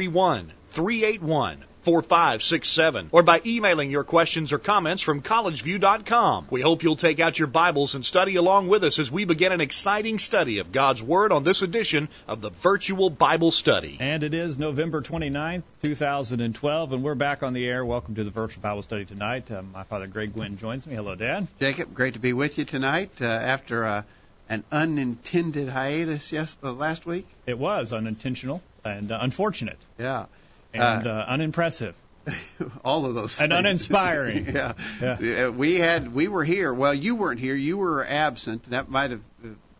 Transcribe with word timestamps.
331 0.00 0.50
381 0.68 1.64
4567 1.82 3.08
or 3.12 3.22
by 3.22 3.42
emailing 3.44 3.90
your 3.90 4.04
questions 4.04 4.50
or 4.50 4.58
comments 4.58 5.02
from 5.02 5.20
collegeview.com. 5.20 6.46
We 6.48 6.62
hope 6.62 6.82
you'll 6.82 6.96
take 6.96 7.20
out 7.20 7.38
your 7.38 7.48
Bibles 7.48 7.94
and 7.94 8.04
study 8.04 8.36
along 8.36 8.68
with 8.68 8.82
us 8.84 8.98
as 8.98 9.10
we 9.10 9.26
begin 9.26 9.52
an 9.52 9.60
exciting 9.60 10.18
study 10.18 10.58
of 10.60 10.72
God's 10.72 11.02
Word 11.02 11.32
on 11.32 11.44
this 11.44 11.60
edition 11.60 12.08
of 12.26 12.40
the 12.40 12.48
Virtual 12.48 13.10
Bible 13.10 13.50
Study. 13.50 13.98
And 14.00 14.24
it 14.24 14.32
is 14.32 14.58
November 14.58 15.02
29th, 15.02 15.64
2012, 15.82 16.92
and 16.94 17.02
we're 17.02 17.14
back 17.14 17.42
on 17.42 17.52
the 17.52 17.66
air. 17.66 17.84
Welcome 17.84 18.14
to 18.14 18.24
the 18.24 18.30
Virtual 18.30 18.62
Bible 18.62 18.82
Study 18.82 19.04
tonight. 19.04 19.50
Uh, 19.50 19.60
my 19.62 19.84
father, 19.84 20.06
Greg 20.06 20.32
Gwin, 20.32 20.56
joins 20.56 20.86
me. 20.86 20.94
Hello, 20.94 21.14
Dad. 21.14 21.46
Jacob, 21.58 21.94
great 21.94 22.14
to 22.14 22.20
be 22.20 22.32
with 22.32 22.56
you 22.56 22.64
tonight 22.64 23.10
uh, 23.20 23.26
after 23.26 23.84
uh, 23.84 24.02
an 24.48 24.64
unintended 24.72 25.68
hiatus 25.68 26.32
yes, 26.32 26.56
uh, 26.62 26.72
last 26.72 27.04
week. 27.04 27.26
It 27.46 27.58
was 27.58 27.92
unintentional 27.92 28.62
and 28.84 29.12
uh, 29.12 29.18
unfortunate. 29.20 29.78
Yeah. 29.98 30.26
And 30.72 31.06
uh, 31.06 31.10
uh 31.10 31.24
unimpressive. 31.28 31.94
all 32.84 33.06
of 33.06 33.14
those 33.14 33.40
and 33.40 33.50
things. 33.50 33.58
uninspiring. 33.58 34.46
yeah. 34.54 34.74
yeah. 35.00 35.48
We 35.48 35.76
had 35.76 36.12
we 36.12 36.28
were 36.28 36.44
here. 36.44 36.72
Well, 36.72 36.94
you 36.94 37.16
weren't 37.16 37.40
here. 37.40 37.54
You 37.54 37.78
were 37.78 38.04
absent. 38.04 38.64
That 38.70 38.88
might 38.88 39.10
have 39.10 39.22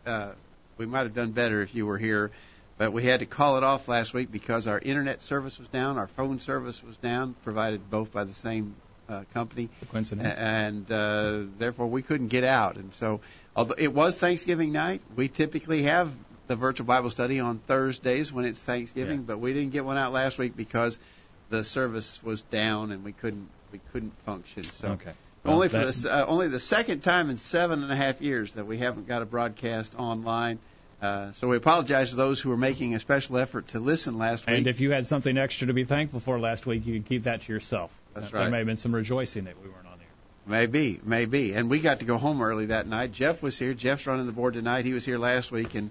uh, 0.06 0.32
we 0.78 0.86
might 0.86 1.00
have 1.00 1.14
done 1.14 1.32
better 1.32 1.62
if 1.62 1.74
you 1.74 1.86
were 1.86 1.98
here. 1.98 2.30
But 2.78 2.94
we 2.94 3.04
had 3.04 3.20
to 3.20 3.26
call 3.26 3.58
it 3.58 3.62
off 3.62 3.88
last 3.88 4.14
week 4.14 4.32
because 4.32 4.66
our 4.66 4.78
internet 4.78 5.22
service 5.22 5.58
was 5.58 5.68
down, 5.68 5.98
our 5.98 6.06
phone 6.06 6.40
service 6.40 6.82
was 6.82 6.96
down, 6.96 7.34
provided 7.44 7.90
both 7.90 8.10
by 8.10 8.24
the 8.24 8.32
same 8.32 8.74
uh, 9.06 9.24
company. 9.34 9.68
Coincidence. 9.92 10.34
And 10.38 10.90
uh, 10.90 11.42
therefore 11.58 11.88
we 11.88 12.00
couldn't 12.00 12.28
get 12.28 12.42
out. 12.42 12.76
And 12.76 12.94
so, 12.94 13.20
although 13.54 13.74
it 13.76 13.92
was 13.92 14.18
Thanksgiving 14.18 14.72
night, 14.72 15.02
we 15.14 15.28
typically 15.28 15.82
have 15.82 16.10
the 16.50 16.56
virtual 16.56 16.84
Bible 16.84 17.10
study 17.10 17.38
on 17.38 17.58
Thursdays 17.58 18.32
when 18.32 18.44
it's 18.44 18.60
Thanksgiving, 18.64 19.18
yeah. 19.18 19.24
but 19.24 19.38
we 19.38 19.52
didn't 19.52 19.70
get 19.70 19.84
one 19.84 19.96
out 19.96 20.12
last 20.12 20.36
week 20.36 20.56
because 20.56 20.98
the 21.48 21.62
service 21.62 22.20
was 22.24 22.42
down 22.42 22.90
and 22.90 23.04
we 23.04 23.12
couldn't 23.12 23.48
we 23.70 23.78
couldn't 23.92 24.12
function. 24.26 24.64
So 24.64 24.88
okay. 24.88 25.12
Well, 25.44 25.54
only 25.54 25.68
for 25.68 25.78
the 25.78 26.08
uh, 26.10 26.26
only 26.26 26.48
the 26.48 26.58
second 26.58 27.04
time 27.04 27.30
in 27.30 27.38
seven 27.38 27.84
and 27.84 27.92
a 27.92 27.94
half 27.94 28.20
years 28.20 28.54
that 28.54 28.66
we 28.66 28.78
haven't 28.78 29.06
got 29.06 29.22
a 29.22 29.26
broadcast 29.26 29.94
online. 29.96 30.58
Uh, 31.00 31.30
so 31.32 31.46
we 31.46 31.56
apologize 31.56 32.10
to 32.10 32.16
those 32.16 32.40
who 32.40 32.50
were 32.50 32.56
making 32.56 32.96
a 32.96 32.98
special 32.98 33.38
effort 33.38 33.68
to 33.68 33.78
listen 33.78 34.18
last 34.18 34.44
week. 34.48 34.58
And 34.58 34.66
if 34.66 34.80
you 34.80 34.90
had 34.90 35.06
something 35.06 35.38
extra 35.38 35.68
to 35.68 35.72
be 35.72 35.84
thankful 35.84 36.18
for 36.18 36.40
last 36.40 36.66
week, 36.66 36.84
you 36.84 36.94
can 36.94 37.04
keep 37.04 37.22
that 37.22 37.42
to 37.42 37.52
yourself. 37.52 37.96
That's 38.12 38.32
right. 38.32 38.42
There 38.42 38.50
may 38.50 38.58
have 38.58 38.66
been 38.66 38.76
some 38.76 38.92
rejoicing 38.94 39.44
that 39.44 39.54
we 39.62 39.70
weren't 39.70 39.86
on 39.86 39.98
there. 39.98 40.08
Maybe, 40.46 41.00
maybe. 41.04 41.52
And 41.52 41.70
we 41.70 41.78
got 41.78 42.00
to 42.00 42.04
go 42.04 42.18
home 42.18 42.42
early 42.42 42.66
that 42.66 42.88
night. 42.88 43.12
Jeff 43.12 43.40
was 43.40 43.56
here. 43.56 43.72
Jeff's 43.72 44.06
running 44.08 44.26
the 44.26 44.32
board 44.32 44.54
tonight. 44.54 44.84
He 44.84 44.92
was 44.92 45.04
here 45.04 45.16
last 45.16 45.52
week, 45.52 45.74
and 45.74 45.90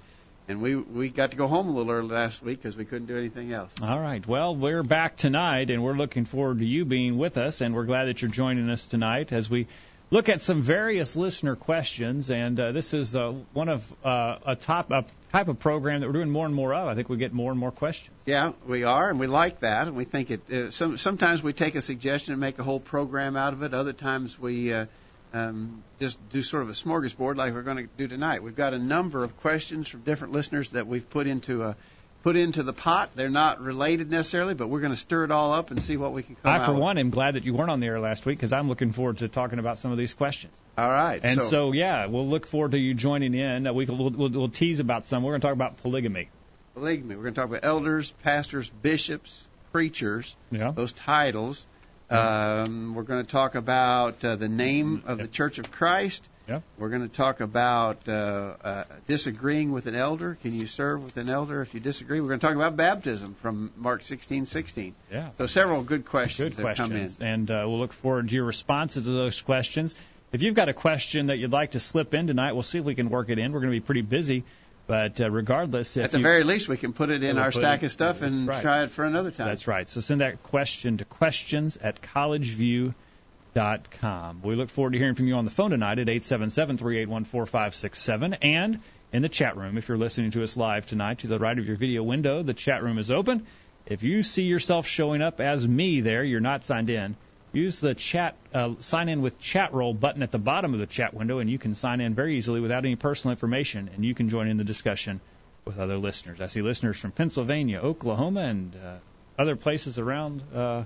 and 0.50 0.62
we 0.62 0.76
we 0.76 1.10
got 1.10 1.32
to 1.32 1.38
go 1.38 1.48
home 1.48 1.70
a 1.70 1.72
little 1.72 1.92
early 1.92 2.10
last 2.10 2.42
week 2.42 2.62
because 2.62 2.76
we 2.76 2.84
couldn't 2.84 3.06
do 3.06 3.18
anything 3.18 3.54
else. 3.54 3.72
All 3.82 4.00
right. 4.00 4.26
Well, 4.28 4.56
we're 4.56 4.84
back 4.84 5.16
tonight, 5.16 5.70
and 5.70 5.84
we're 5.84 5.94
looking 5.94 6.26
forward 6.26 6.58
to 6.58 6.66
you 6.66 6.86
being 6.86 7.18
with 7.18 7.38
us, 7.38 7.62
and 7.62 7.76
we're 7.76 7.86
glad 7.86 8.06
that 8.06 8.22
you're 8.22 8.32
joining 8.32 8.68
us 8.70 8.88
tonight 8.88 9.32
as 9.32 9.48
we 9.48 9.68
look 10.10 10.28
at 10.28 10.42
some 10.42 10.64
various 10.64 11.16
listener 11.16 11.56
questions. 11.56 12.32
And 12.32 12.60
uh, 12.60 12.72
this 12.72 12.96
is 12.96 13.16
uh, 13.16 13.34
one 13.54 13.70
of 13.70 13.94
uh, 14.04 14.38
a 14.44 14.56
top 14.56 14.90
a 14.90 15.06
type 15.32 15.50
of 15.50 15.60
program 15.60 16.02
that 16.02 16.08
we're 16.08 16.14
doing 16.14 16.32
more 16.32 16.48
and 16.48 16.56
more 16.56 16.74
of. 16.74 16.88
I 16.88 16.96
think 16.96 17.10
we 17.10 17.18
get 17.18 17.32
more 17.32 17.52
and 17.52 17.60
more 17.60 17.72
questions. 17.72 18.18
Yeah, 18.26 18.54
we 18.66 18.84
are, 18.86 19.08
and 19.08 19.20
we 19.20 19.28
like 19.28 19.60
that, 19.60 19.88
and 19.88 19.96
we 19.96 20.04
think 20.04 20.32
it. 20.32 20.52
Uh, 20.52 20.72
some, 20.72 20.98
sometimes 20.98 21.44
we 21.44 21.54
take 21.54 21.76
a 21.76 21.82
suggestion 21.84 22.34
and 22.34 22.42
make 22.42 22.58
a 22.58 22.64
whole 22.64 22.80
program 22.80 23.38
out 23.38 23.54
of 23.54 23.62
it. 23.62 23.76
Other 23.76 23.94
times 23.94 24.40
we. 24.40 24.74
Uh, 24.74 24.88
um, 25.34 25.84
just 26.00 26.18
do 26.30 26.42
sort 26.42 26.64
of 26.64 26.70
a 26.70 26.74
smorgasbord 26.74 27.36
like 27.36 27.54
we're 27.54 27.62
going 27.62 27.78
to 27.78 27.90
do 27.98 28.08
tonight. 28.08 28.42
We've 28.42 28.56
got 28.56 28.74
a 28.74 28.80
number 28.80 29.24
of 29.24 29.38
questions 29.38 29.88
from 29.88 30.02
different 30.02 30.34
listeners 30.34 30.72
that 30.72 30.88
we've 30.88 31.08
put 31.10 31.28
into 31.28 31.64
a 31.64 31.76
put 32.24 32.36
into 32.36 32.64
the 32.64 32.74
pot. 32.74 33.12
They're 33.16 33.30
not 33.30 33.62
related 33.62 34.12
necessarily, 34.12 34.54
but 34.54 34.68
we're 34.68 34.82
going 34.82 34.92
to 34.92 35.00
stir 35.00 35.26
it 35.26 35.32
all 35.32 35.54
up 35.54 35.72
and 35.72 35.82
see 35.82 35.98
what 35.98 36.12
we 36.12 36.24
can 36.24 36.36
come 36.36 36.62
I, 36.62 36.66
for 36.66 36.74
one, 36.74 36.96
with. 36.96 37.06
am 37.06 37.10
glad 37.12 37.36
that 37.36 37.46
you 37.46 37.54
weren't 37.54 37.72
on 37.72 37.80
the 37.80 37.88
air 37.88 38.00
last 38.00 38.26
week 38.26 38.38
because 38.38 38.54
I'm 38.54 38.68
looking 38.68 38.92
forward 38.92 39.20
to 39.20 39.28
talking 39.28 39.60
about 39.60 39.78
some 39.78 39.92
of 39.92 39.98
these 39.98 40.14
questions. 40.14 40.54
All 40.78 40.90
right. 40.90 41.20
And 41.24 41.42
so, 41.42 41.48
so 41.48 41.72
yeah, 41.72 42.08
we'll 42.08 42.28
look 42.28 42.46
forward 42.48 42.72
to 42.72 42.80
you 42.80 42.94
joining 42.94 43.34
in. 43.34 43.68
Uh, 43.68 43.74
we 43.74 43.86
we'll, 43.86 44.10
we'll, 44.10 44.30
we'll 44.30 44.50
tease 44.50 44.80
about 44.80 45.06
some. 45.06 45.24
We're 45.24 45.32
going 45.32 45.42
to 45.42 45.48
talk 45.48 45.54
about 45.54 45.78
polygamy. 45.78 46.30
Polygamy. 46.74 47.16
We're 47.16 47.24
going 47.24 47.34
to 47.36 47.42
talk 47.42 47.50
about 47.50 47.64
elders, 47.64 48.12
pastors, 48.24 48.70
bishops, 48.70 49.48
preachers. 49.72 50.36
Yeah. 50.52 50.72
Those 50.72 50.94
titles. 50.94 51.66
Um, 52.10 52.96
we're 52.96 53.04
going 53.04 53.24
to 53.24 53.30
talk 53.30 53.56
about 53.56 54.24
uh, 54.26 54.36
the 54.36 54.50
name 54.50 55.04
of 55.06 55.18
the 55.18 55.28
Church 55.28 55.60
of 55.60 55.72
Christ. 55.72 56.28
Yeah. 56.48 56.62
We're 56.80 56.90
going 56.90 57.04
to 57.04 57.08
talk 57.08 57.42
about 57.42 58.10
uh, 58.10 58.56
uh, 58.64 58.84
disagreeing 59.06 59.72
with 59.72 59.86
an 59.86 59.94
elder. 59.94 60.36
Can 60.42 60.56
you 60.56 60.66
serve 60.66 61.04
with 61.04 61.18
an 61.18 61.30
elder 61.30 61.62
if 61.62 61.76
you 61.76 61.80
disagree? 61.80 62.20
We're 62.20 62.30
going 62.30 62.40
to 62.40 62.48
talk 62.48 62.56
about 62.56 62.76
baptism 62.76 63.36
from 63.36 63.72
Mark 63.78 64.02
16:16. 64.02 64.94
Yeah. 65.12 65.30
So 65.38 65.46
several 65.46 65.84
good 65.84 66.06
questions 66.06 66.56
Good 66.56 66.66
that 66.66 66.76
questions. 66.76 67.18
come 67.18 67.28
in. 67.28 67.34
And 67.34 67.52
uh, 67.52 67.66
we'll 67.68 67.78
look 67.78 67.94
forward 67.94 68.30
to 68.30 68.34
your 68.34 68.46
responses 68.46 69.06
to 69.06 69.12
those 69.12 69.40
questions. 69.44 69.94
If 70.32 70.42
you've 70.42 70.56
got 70.56 70.70
a 70.70 70.74
question 70.74 71.28
that 71.28 71.38
you'd 71.38 71.52
like 71.52 71.72
to 71.72 71.80
slip 71.80 72.16
in 72.16 72.26
tonight, 72.26 72.54
we'll 72.54 72.64
see 72.64 72.80
if 72.80 72.86
we 72.86 72.96
can 72.96 73.10
work 73.10 73.30
it 73.30 73.38
in. 73.38 73.52
We're 73.52 73.60
going 73.60 73.74
to 73.74 73.80
be 73.80 73.86
pretty 73.86 74.02
busy. 74.02 74.44
But 74.90 75.22
uh, 75.22 75.30
regardless, 75.30 75.96
if 75.98 76.06
At 76.06 76.12
the 76.12 76.18
you, 76.18 76.24
very 76.24 76.44
least, 76.44 76.68
we 76.68 76.76
can 76.76 76.94
put 76.94 77.12
it 77.12 77.22
in 77.22 77.36
We'll 77.36 77.46
our 77.46 77.52
stack 77.52 77.84
it- 77.84 77.86
of 77.86 77.92
stuff 77.92 78.24
and 78.24 78.48
right. 78.48 78.60
try 78.60 78.82
it 78.82 78.90
for 78.90 79.06
another 79.06 79.30
time. 79.30 79.48
That's 79.48 79.68
right. 79.68 79.88
So 79.88 80.02
send 80.02 80.22
that 80.22 80.42
question 80.42 80.98
to 80.98 81.06
questions 81.06 81.78
at 81.78 82.02
collegeview.com. 82.02 84.42
We 84.42 84.56
look 84.56 84.72
forward 84.72 84.94
to 84.94 84.98
hearing 84.98 85.14
from 85.14 85.28
you 85.28 85.36
on 85.36 85.46
the 85.46 85.52
phone 85.52 85.70
tonight 85.70 86.00
at 86.00 86.08
877-381-4567 86.08 88.38
and 88.42 88.80
in 89.14 89.22
the 89.22 89.30
chat 89.30 89.58
room. 89.58 89.78
If 89.78 89.90
you're 89.90 89.98
listening 90.00 90.32
to 90.32 90.42
us 90.44 90.58
live 90.58 90.88
tonight, 90.88 91.20
to 91.20 91.28
the 91.28 91.38
right 91.38 91.60
of 91.60 91.68
your 91.68 91.78
video 91.78 92.02
window, 92.02 92.42
the 92.42 92.56
chat 92.56 92.82
room 92.84 92.98
is 92.98 93.12
open. 93.12 93.46
If 93.86 94.02
you 94.02 94.24
see 94.24 94.42
yourself 94.44 94.88
showing 94.88 95.22
up 95.22 95.40
as 95.40 95.68
me 95.68 96.02
there, 96.02 96.24
you're 96.24 96.40
not 96.40 96.64
signed 96.64 96.90
in. 96.90 97.16
Use 97.52 97.80
the 97.80 97.96
chat 97.96 98.36
uh, 98.54 98.74
sign 98.80 99.10
in 99.10 99.22
with 99.22 99.40
chat 99.40 99.74
roll 99.74 99.94
button 99.94 100.22
at 100.22 100.32
the 100.32 100.38
bottom 100.38 100.74
of 100.74 100.80
the 100.80 100.86
chat 100.86 101.14
window, 101.14 101.40
and 101.40 101.50
you 101.50 101.58
can 101.58 101.74
sign 101.74 102.00
in 102.00 102.14
very 102.14 102.38
easily 102.38 102.60
without 102.60 102.86
any 102.86 102.96
personal 102.96 103.32
information, 103.32 103.90
and 103.94 104.06
you 104.06 104.14
can 104.14 104.30
join 104.30 104.48
in 104.48 104.58
the 104.58 104.64
discussion 104.64 105.20
with 105.66 105.80
other 105.80 105.98
listeners. 105.98 106.42
I 106.42 106.48
see 106.48 106.62
listeners 106.62 106.98
from 107.00 107.12
Pennsylvania, 107.12 107.80
Oklahoma, 107.80 108.42
and 108.42 108.76
uh, 108.76 108.98
other 109.38 109.56
places 109.56 109.98
around 109.98 110.44
uh, 110.54 110.84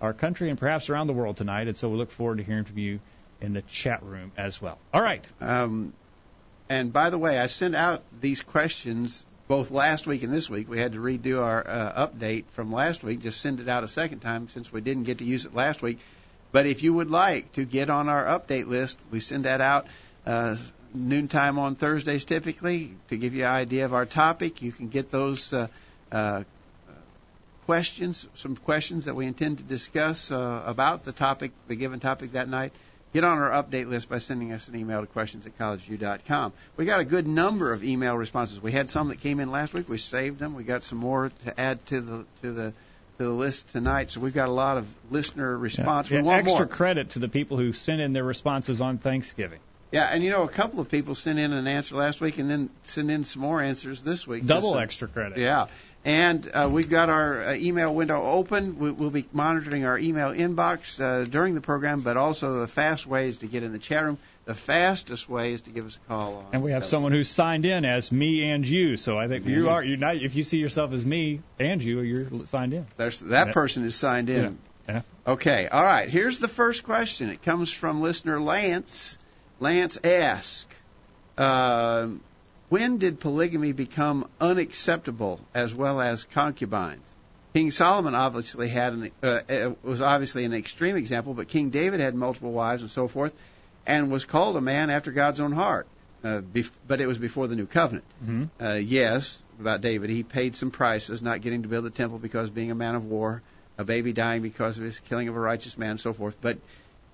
our 0.00 0.12
country 0.12 0.50
and 0.50 0.58
perhaps 0.58 0.90
around 0.90 1.06
the 1.08 1.12
world 1.12 1.36
tonight. 1.36 1.66
And 1.66 1.76
so 1.76 1.88
we 1.88 1.96
look 1.96 2.10
forward 2.10 2.38
to 2.38 2.44
hearing 2.44 2.64
from 2.64 2.78
you 2.78 3.00
in 3.40 3.52
the 3.52 3.62
chat 3.62 4.02
room 4.02 4.32
as 4.36 4.60
well. 4.60 4.78
All 4.92 5.02
right. 5.02 5.24
Um, 5.40 5.92
and 6.68 6.92
by 6.92 7.10
the 7.10 7.18
way, 7.18 7.38
I 7.38 7.46
sent 7.46 7.74
out 7.74 8.02
these 8.20 8.40
questions 8.40 9.24
both 9.46 9.70
last 9.70 10.06
week 10.06 10.22
and 10.22 10.32
this 10.32 10.48
week. 10.48 10.68
We 10.68 10.78
had 10.78 10.92
to 10.92 10.98
redo 10.98 11.42
our 11.42 11.66
uh, 11.66 12.06
update 12.06 12.44
from 12.52 12.72
last 12.72 13.04
week, 13.04 13.20
just 13.20 13.40
send 13.40 13.60
it 13.60 13.68
out 13.68 13.84
a 13.84 13.88
second 13.88 14.20
time 14.20 14.48
since 14.48 14.72
we 14.72 14.80
didn't 14.80 15.04
get 15.04 15.18
to 15.18 15.24
use 15.24 15.46
it 15.46 15.54
last 15.54 15.82
week. 15.82 15.98
But 16.52 16.66
if 16.66 16.82
you 16.82 16.92
would 16.94 17.10
like 17.10 17.52
to 17.54 17.64
get 17.64 17.90
on 17.90 18.08
our 18.08 18.24
update 18.24 18.66
list, 18.66 18.98
we 19.10 19.20
send 19.20 19.44
that 19.44 19.60
out 19.60 19.86
uh, 20.24 20.56
noontime 20.94 21.58
on 21.58 21.74
Thursdays 21.74 22.24
typically 22.24 22.92
to 23.08 23.16
give 23.16 23.34
you 23.34 23.44
an 23.44 23.50
idea 23.50 23.84
of 23.84 23.92
our 23.92 24.06
topic. 24.06 24.62
You 24.62 24.72
can 24.72 24.88
get 24.88 25.10
those 25.10 25.52
uh, 25.52 25.66
uh, 26.12 26.44
questions, 27.66 28.28
some 28.36 28.56
questions 28.56 29.06
that 29.06 29.16
we 29.16 29.26
intend 29.26 29.58
to 29.58 29.64
discuss 29.64 30.30
uh, 30.30 30.62
about 30.64 31.04
the 31.04 31.12
topic, 31.12 31.52
the 31.66 31.74
given 31.74 32.00
topic 32.00 32.32
that 32.32 32.48
night. 32.48 32.72
Get 33.14 33.22
on 33.22 33.38
our 33.38 33.50
update 33.50 33.88
list 33.88 34.08
by 34.08 34.18
sending 34.18 34.50
us 34.50 34.66
an 34.66 34.74
email 34.74 35.00
to 35.00 35.06
questions 35.06 35.46
at 35.46 35.56
collegeview.com. 35.56 36.52
We 36.76 36.84
got 36.84 36.98
a 36.98 37.04
good 37.04 37.28
number 37.28 37.72
of 37.72 37.84
email 37.84 38.16
responses. 38.16 38.60
We 38.60 38.72
had 38.72 38.90
some 38.90 39.08
that 39.10 39.20
came 39.20 39.38
in 39.38 39.52
last 39.52 39.72
week. 39.72 39.88
We 39.88 39.98
saved 39.98 40.40
them. 40.40 40.56
We 40.56 40.64
got 40.64 40.82
some 40.82 40.98
more 40.98 41.30
to 41.44 41.60
add 41.60 41.86
to 41.86 42.00
the 42.00 42.26
to 42.42 42.52
the 42.52 42.72
to 43.18 43.24
the 43.24 43.28
list 43.28 43.68
tonight. 43.68 44.10
So 44.10 44.18
we've 44.18 44.34
got 44.34 44.48
a 44.48 44.52
lot 44.52 44.78
of 44.78 44.92
listener 45.12 45.56
response. 45.56 46.10
Yeah, 46.10 46.22
we 46.22 46.22
want 46.24 46.40
extra 46.40 46.66
more. 46.66 46.74
credit 46.74 47.10
to 47.10 47.20
the 47.20 47.28
people 47.28 47.56
who 47.56 47.72
sent 47.72 48.00
in 48.00 48.14
their 48.14 48.24
responses 48.24 48.80
on 48.80 48.98
Thanksgiving. 48.98 49.60
Yeah, 49.92 50.06
and 50.06 50.24
you 50.24 50.30
know, 50.30 50.42
a 50.42 50.48
couple 50.48 50.80
of 50.80 50.88
people 50.88 51.14
sent 51.14 51.38
in 51.38 51.52
an 51.52 51.68
answer 51.68 51.94
last 51.94 52.20
week 52.20 52.38
and 52.38 52.50
then 52.50 52.68
sent 52.82 53.12
in 53.12 53.24
some 53.24 53.42
more 53.42 53.60
answers 53.60 54.02
this 54.02 54.26
week. 54.26 54.44
Double 54.44 54.72
Just, 54.72 54.82
extra 54.82 55.06
credit. 55.06 55.38
Yeah, 55.38 55.68
And 56.04 56.50
uh, 56.52 56.68
we've 56.70 56.90
got 56.90 57.08
our 57.08 57.42
uh, 57.44 57.54
email 57.54 57.94
window 57.94 58.22
open. 58.22 58.78
We, 58.78 58.90
we'll 58.90 59.10
be 59.10 59.24
monitoring 59.32 59.86
our 59.86 59.98
email 59.98 60.32
inbox 60.32 61.00
uh, 61.00 61.24
during 61.24 61.54
the 61.54 61.62
program, 61.62 62.00
but 62.00 62.18
also 62.18 62.60
the 62.60 62.68
fast 62.68 63.06
ways 63.06 63.38
to 63.38 63.46
get 63.46 63.62
in 63.62 63.72
the 63.72 63.78
chat 63.78 64.04
room. 64.04 64.18
The 64.44 64.54
fastest 64.54 65.30
way 65.30 65.54
is 65.54 65.62
to 65.62 65.70
give 65.70 65.86
us 65.86 65.96
a 65.96 66.08
call 66.08 66.36
on. 66.36 66.46
And 66.52 66.62
we 66.62 66.72
have 66.72 66.84
someone 66.84 67.12
who's 67.12 67.30
signed 67.30 67.64
in 67.64 67.86
as 67.86 68.12
me 68.12 68.50
and 68.50 68.68
you. 68.68 68.98
So 68.98 69.18
I 69.18 69.28
think 69.28 69.46
you 69.46 69.70
are. 69.70 69.82
You're 69.82 69.96
not. 69.96 70.16
If 70.16 70.34
you 70.34 70.42
see 70.42 70.58
yourself 70.58 70.92
as 70.92 71.06
me 71.06 71.40
and 71.58 71.82
you, 71.82 72.00
you're 72.00 72.46
signed 72.46 72.74
in. 72.74 72.86
There's, 72.98 73.20
that 73.20 73.46
Yeah. 73.46 73.52
person 73.54 73.84
is 73.84 73.94
signed 73.94 74.28
in. 74.28 74.58
Yeah. 74.86 75.00
Okay, 75.26 75.66
all 75.68 75.82
right. 75.82 76.06
Here's 76.10 76.38
the 76.38 76.48
first 76.48 76.84
question. 76.84 77.30
It 77.30 77.40
comes 77.40 77.70
from 77.70 78.02
listener 78.02 78.38
Lance. 78.38 79.16
Lance 79.58 79.98
asks, 80.04 80.66
uh, 81.38 82.08
"When 82.74 82.98
did 82.98 83.20
polygamy 83.20 83.70
become 83.70 84.26
unacceptable 84.40 85.38
as 85.54 85.72
well 85.72 86.00
as 86.00 86.24
concubines?" 86.24 87.06
King 87.52 87.70
Solomon 87.70 88.16
obviously 88.16 88.68
had 88.68 88.92
an, 88.94 89.10
uh, 89.22 89.40
uh, 89.48 89.74
was 89.84 90.00
obviously 90.00 90.44
an 90.44 90.52
extreme 90.52 90.96
example, 90.96 91.34
but 91.34 91.46
King 91.46 91.70
David 91.70 92.00
had 92.00 92.16
multiple 92.16 92.50
wives 92.50 92.82
and 92.82 92.90
so 92.90 93.06
forth, 93.06 93.32
and 93.86 94.10
was 94.10 94.24
called 94.24 94.56
a 94.56 94.60
man 94.60 94.90
after 94.90 95.12
God's 95.12 95.38
own 95.38 95.52
heart. 95.52 95.86
Uh, 96.24 96.40
bef- 96.40 96.72
but 96.88 97.00
it 97.00 97.06
was 97.06 97.16
before 97.18 97.46
the 97.46 97.54
new 97.54 97.66
covenant. 97.66 98.04
Mhm. 98.26 98.48
Uh, 98.60 98.72
yes, 98.72 99.40
about 99.60 99.80
David, 99.80 100.10
he 100.10 100.24
paid 100.24 100.56
some 100.56 100.72
prices, 100.72 101.22
not 101.22 101.42
getting 101.42 101.62
to 101.62 101.68
build 101.68 101.84
the 101.84 101.90
temple 101.90 102.18
because 102.18 102.50
being 102.50 102.72
a 102.72 102.74
man 102.74 102.96
of 102.96 103.04
war, 103.04 103.40
a 103.78 103.84
baby 103.84 104.12
dying 104.12 104.42
because 104.42 104.78
of 104.78 104.84
his 104.84 104.98
killing 104.98 105.28
of 105.28 105.36
a 105.36 105.38
righteous 105.38 105.78
man, 105.78 105.92
and 105.92 106.00
so 106.00 106.12
forth. 106.12 106.36
But 106.40 106.58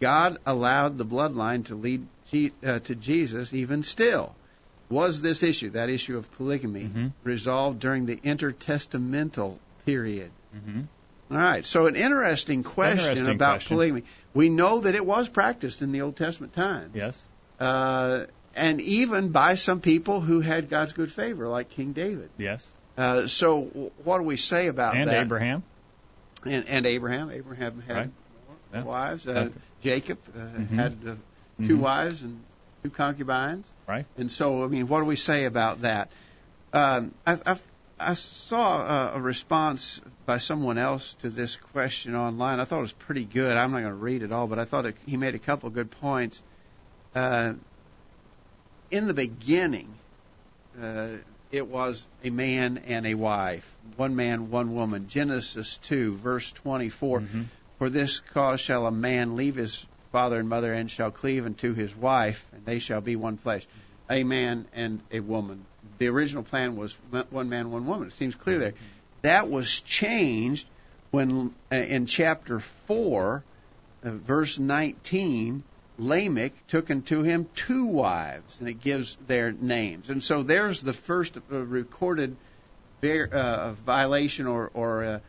God 0.00 0.38
allowed 0.46 0.96
the 0.96 1.04
bloodline 1.04 1.66
to 1.66 1.74
lead 1.74 2.06
Je- 2.30 2.52
uh, 2.64 2.78
to 2.78 2.94
Jesus 2.94 3.52
even 3.52 3.82
still. 3.82 4.34
Was 4.90 5.22
this 5.22 5.42
issue, 5.42 5.70
that 5.70 5.88
issue 5.88 6.16
of 6.18 6.30
polygamy, 6.36 6.84
Mhm. 6.84 7.12
resolved 7.24 7.78
during 7.80 8.06
the 8.06 8.16
intertestamental 8.16 9.56
period? 9.86 10.30
Mm-hmm. 10.54 10.80
All 11.32 11.36
right, 11.38 11.64
so 11.64 11.86
an 11.86 11.94
interesting 11.94 12.64
question 12.64 12.98
Interesting 12.98 13.28
about 13.34 13.52
question. 13.54 13.76
polygamy. 13.76 14.02
We 14.34 14.48
know 14.48 14.80
that 14.80 14.94
it 14.96 15.06
was 15.06 15.28
practiced 15.28 15.80
in 15.80 15.92
the 15.92 16.00
Old 16.02 16.16
Testament 16.16 16.52
time, 16.54 16.90
Yes. 16.92 17.22
uh, 17.60 18.24
and 18.56 18.80
even 18.80 19.28
by 19.28 19.54
some 19.54 19.80
people 19.80 20.20
who 20.20 20.40
had 20.40 20.68
God's 20.68 20.92
good 20.92 21.10
favor, 21.10 21.46
like 21.46 21.70
King 21.70 21.92
David. 21.92 22.30
Yes. 22.36 22.66
Uh, 22.98 23.28
so, 23.28 23.62
what 24.02 24.18
do 24.18 24.24
we 24.24 24.36
say 24.36 24.66
about 24.66 24.96
And 24.96 25.08
that? 25.08 25.22
Abraham. 25.22 25.62
And, 26.44 26.68
and 26.68 26.84
Abraham. 26.86 27.30
Abraham 27.30 27.80
had 27.86 27.96
Right. 27.96 28.10
more 28.48 28.56
Yeah. 28.74 28.82
wives. 28.82 29.26
Uh, 29.28 29.30
Okay. 29.30 29.52
Jacob 29.82 30.18
uh, 30.34 30.38
Mhm. 30.40 30.68
had 30.70 30.92
uh, 31.06 31.14
2 31.64 31.76
Mhm. 31.76 31.80
wives 31.80 32.22
and 32.22 32.40
two 32.82 32.90
concubines. 32.90 33.70
Right. 33.86 34.06
And 34.16 34.30
so, 34.30 34.64
I 34.64 34.66
mean, 34.68 34.88
what 34.88 35.00
do 35.00 35.06
we 35.06 35.16
say 35.16 35.44
about 35.44 35.82
that? 35.82 36.10
Um, 36.72 37.12
I, 37.26 37.38
I, 37.46 37.56
I 37.98 38.14
saw 38.14 39.12
a, 39.12 39.18
a 39.18 39.20
response 39.20 40.00
by 40.26 40.38
someone 40.38 40.78
else 40.78 41.14
to 41.20 41.30
this 41.30 41.56
question 41.56 42.14
online. 42.14 42.60
I 42.60 42.64
thought 42.64 42.78
it 42.78 42.82
was 42.82 42.92
pretty 42.92 43.24
good. 43.24 43.56
I'm 43.56 43.72
not 43.72 43.80
going 43.80 43.92
to 43.92 43.98
read 43.98 44.22
it 44.22 44.32
all, 44.32 44.46
but 44.46 44.58
I 44.58 44.64
thought 44.64 44.86
it, 44.86 44.96
he 45.06 45.16
made 45.16 45.34
a 45.34 45.38
couple 45.38 45.66
of 45.66 45.74
good 45.74 45.90
points. 45.90 46.42
Uh, 47.14 47.54
in 48.90 49.06
the 49.06 49.14
beginning, 49.14 49.88
uh, 50.80 51.08
it 51.50 51.66
was 51.66 52.06
a 52.24 52.30
man 52.30 52.78
and 52.86 53.06
a 53.06 53.14
wife, 53.14 53.72
one 53.96 54.14
man, 54.16 54.50
one 54.50 54.74
woman. 54.74 55.08
Genesis 55.08 55.78
2, 55.78 56.14
verse 56.14 56.52
24. 56.52 57.20
Mhm. 57.20 57.44
For 57.78 57.90
this 57.90 58.20
cause 58.20 58.60
shall 58.60 58.86
a 58.86 58.92
man 58.92 59.36
leave 59.36 59.56
his 59.56 59.86
father 60.12 60.38
and 60.38 60.48
mother 60.48 60.72
and 60.72 60.90
shall 60.90 61.10
cleave 61.10 61.46
unto 61.46 61.74
his 61.74 61.94
wife, 61.94 62.46
and 62.52 62.64
they 62.64 62.78
shall 62.78 63.00
be 63.00 63.16
one 63.16 63.36
flesh. 63.36 63.66
A 64.08 64.24
man 64.24 64.66
and 64.74 65.00
a 65.12 65.20
woman. 65.20 65.64
The 65.98 66.08
original 66.08 66.42
plan 66.42 66.76
was 66.76 66.94
one 67.30 67.48
man, 67.48 67.70
one 67.70 67.86
woman. 67.86 68.08
It 68.08 68.12
seems 68.12 68.34
clear 68.34 68.58
there. 68.58 68.74
That 69.22 69.48
was 69.48 69.80
changed 69.80 70.66
when 71.10 71.54
uh, 71.70 71.76
in 71.76 72.06
chapter 72.06 72.60
4, 72.60 73.42
uh, 74.04 74.10
verse 74.10 74.58
19, 74.58 75.62
Lamech 75.98 76.52
took 76.68 76.90
unto 76.90 77.22
him 77.22 77.46
two 77.54 77.86
wives, 77.86 78.56
and 78.58 78.68
it 78.68 78.80
gives 78.80 79.16
their 79.26 79.52
names. 79.52 80.08
And 80.08 80.22
so 80.22 80.42
there's 80.42 80.80
the 80.80 80.92
first 80.92 81.36
uh, 81.36 81.56
recorded 81.56 82.36
violation 83.02 84.46
or, 84.46 84.70
or 84.74 85.20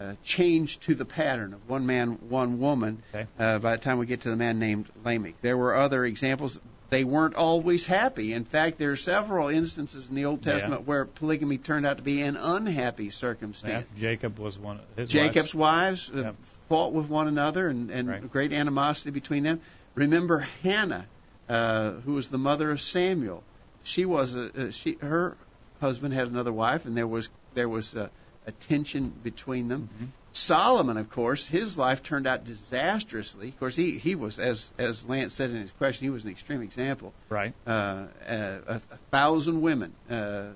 uh, 0.00 0.04
uh, 0.04 0.14
change 0.24 0.78
to 0.80 0.94
the 0.94 1.04
pattern 1.04 1.52
of 1.52 1.68
one 1.68 1.86
man, 1.86 2.12
one 2.28 2.58
woman. 2.58 3.02
Okay. 3.14 3.26
Uh, 3.38 3.58
by 3.58 3.76
the 3.76 3.82
time 3.82 3.98
we 3.98 4.06
get 4.06 4.22
to 4.22 4.30
the 4.30 4.36
man 4.36 4.58
named 4.58 4.86
Lamech, 5.04 5.34
there 5.42 5.56
were 5.56 5.74
other 5.74 6.04
examples. 6.04 6.58
They 6.90 7.04
weren't 7.04 7.36
always 7.36 7.86
happy. 7.86 8.32
In 8.32 8.44
fact, 8.44 8.78
there 8.78 8.90
are 8.90 8.96
several 8.96 9.48
instances 9.48 10.08
in 10.08 10.16
the 10.16 10.24
Old 10.24 10.44
Yeah. 10.44 10.52
Testament 10.54 10.86
where 10.86 11.04
polygamy 11.04 11.58
turned 11.58 11.86
out 11.86 11.98
to 11.98 12.02
be 12.02 12.22
an 12.22 12.36
unhappy 12.36 13.10
circumstance. 13.10 13.86
Yeah. 13.94 14.00
Jacob 14.00 14.38
was 14.38 14.58
one 14.58 14.76
of 14.80 14.82
his 14.96 15.08
Jacob's 15.10 15.54
wives, 15.54 16.10
uh, 16.12 16.18
Yep. 16.22 16.36
fought 16.68 16.92
with 16.92 17.08
one 17.08 17.28
another 17.28 17.68
and, 17.68 17.90
and 17.90 18.08
Right. 18.08 18.32
great 18.32 18.52
animosity 18.52 19.10
between 19.10 19.42
them. 19.44 19.60
Remember 19.94 20.46
Hannah, 20.62 21.04
uh, 21.48 21.92
who 22.04 22.14
was 22.14 22.28
the 22.30 22.38
mother 22.38 22.70
of 22.70 22.80
Samuel. 22.80 23.42
She 23.84 24.04
was 24.04 24.34
a, 24.34 24.68
uh, 24.68 24.70
she 24.70 24.96
her 25.00 25.36
husband 25.80 26.12
had 26.14 26.28
another 26.28 26.52
wife, 26.52 26.86
and 26.86 26.96
there 26.96 27.06
was 27.06 27.28
there 27.54 27.68
was 27.68 27.94
a, 27.94 28.10
a 28.50 28.52
tension 28.68 29.12
between 29.22 29.68
them. 29.68 29.88
Mhm. 30.00 30.08
Solomon, 30.32 30.96
of 30.96 31.10
course, 31.10 31.46
his 31.46 31.76
life 31.76 32.02
turned 32.02 32.26
out 32.26 32.44
disastrously. 32.44 33.48
Of 33.48 33.58
course, 33.58 33.74
he 33.74 33.98
he 33.98 34.14
was 34.14 34.38
as 34.38 34.70
as 34.78 35.04
Lance 35.08 35.34
said 35.34 35.50
in 35.50 35.56
his 35.56 35.72
question, 35.72 36.04
he 36.06 36.10
was 36.10 36.24
an 36.24 36.30
extreme 36.30 36.62
example. 36.62 37.12
Right. 37.28 37.52
Uh, 37.66 37.70
uh, 37.70 38.06
a, 38.28 38.74
a 38.76 38.78
thousand 39.10 39.60
women. 39.62 39.92
Uh, 40.08 40.50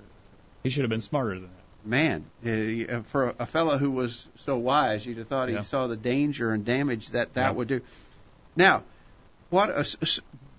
He 0.62 0.70
should 0.70 0.82
have 0.82 0.91
been 0.91 1.00
smarter 1.00 1.35
than 1.41 1.49
that. 1.50 1.87
man, 1.87 2.25
uh, 2.46 3.02
for 3.02 3.31
a, 3.31 3.35
a 3.41 3.46
fellow 3.46 3.76
who 3.76 3.91
was 3.91 4.29
so 4.47 4.56
wise, 4.56 5.05
you'd 5.06 5.19
have 5.19 5.29
thought 5.29 5.49
he 5.49 5.61
saw 5.62 5.87
the 5.88 5.97
danger 5.97 6.52
and 6.52 6.64
damage 6.64 7.08
that 7.11 7.35
that 7.35 7.49
Yeah. 7.49 7.56
would 7.56 7.69
do. 7.69 7.81
Now, 8.56 8.82
what? 9.50 9.69
A, 9.70 9.85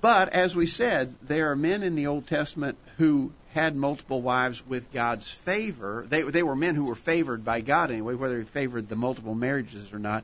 but 0.01 0.29
as 0.29 0.55
we 0.55 0.67
said, 0.67 1.15
there 1.23 1.49
are 1.51 1.55
men 1.55 1.81
in 1.83 1.95
the 1.95 2.07
Old 2.07 2.27
Testament 2.27 2.77
who 2.97 3.31
had 3.55 3.75
multiple 3.75 4.21
wives 4.21 4.61
with 4.67 4.91
God's 4.93 5.31
favor. 5.31 6.05
They 6.07 6.21
they 6.21 6.43
were 6.43 6.55
men 6.57 6.75
who 6.75 6.85
were 6.85 6.95
favored 6.95 7.43
by 7.43 7.61
God 7.61 7.89
anyway, 7.89 8.13
whether 8.13 8.37
he 8.37 8.43
favored 8.43 8.89
the 8.89 8.97
multiple 8.97 9.33
marriages 9.33 9.93
or 9.93 9.99
not. 9.99 10.23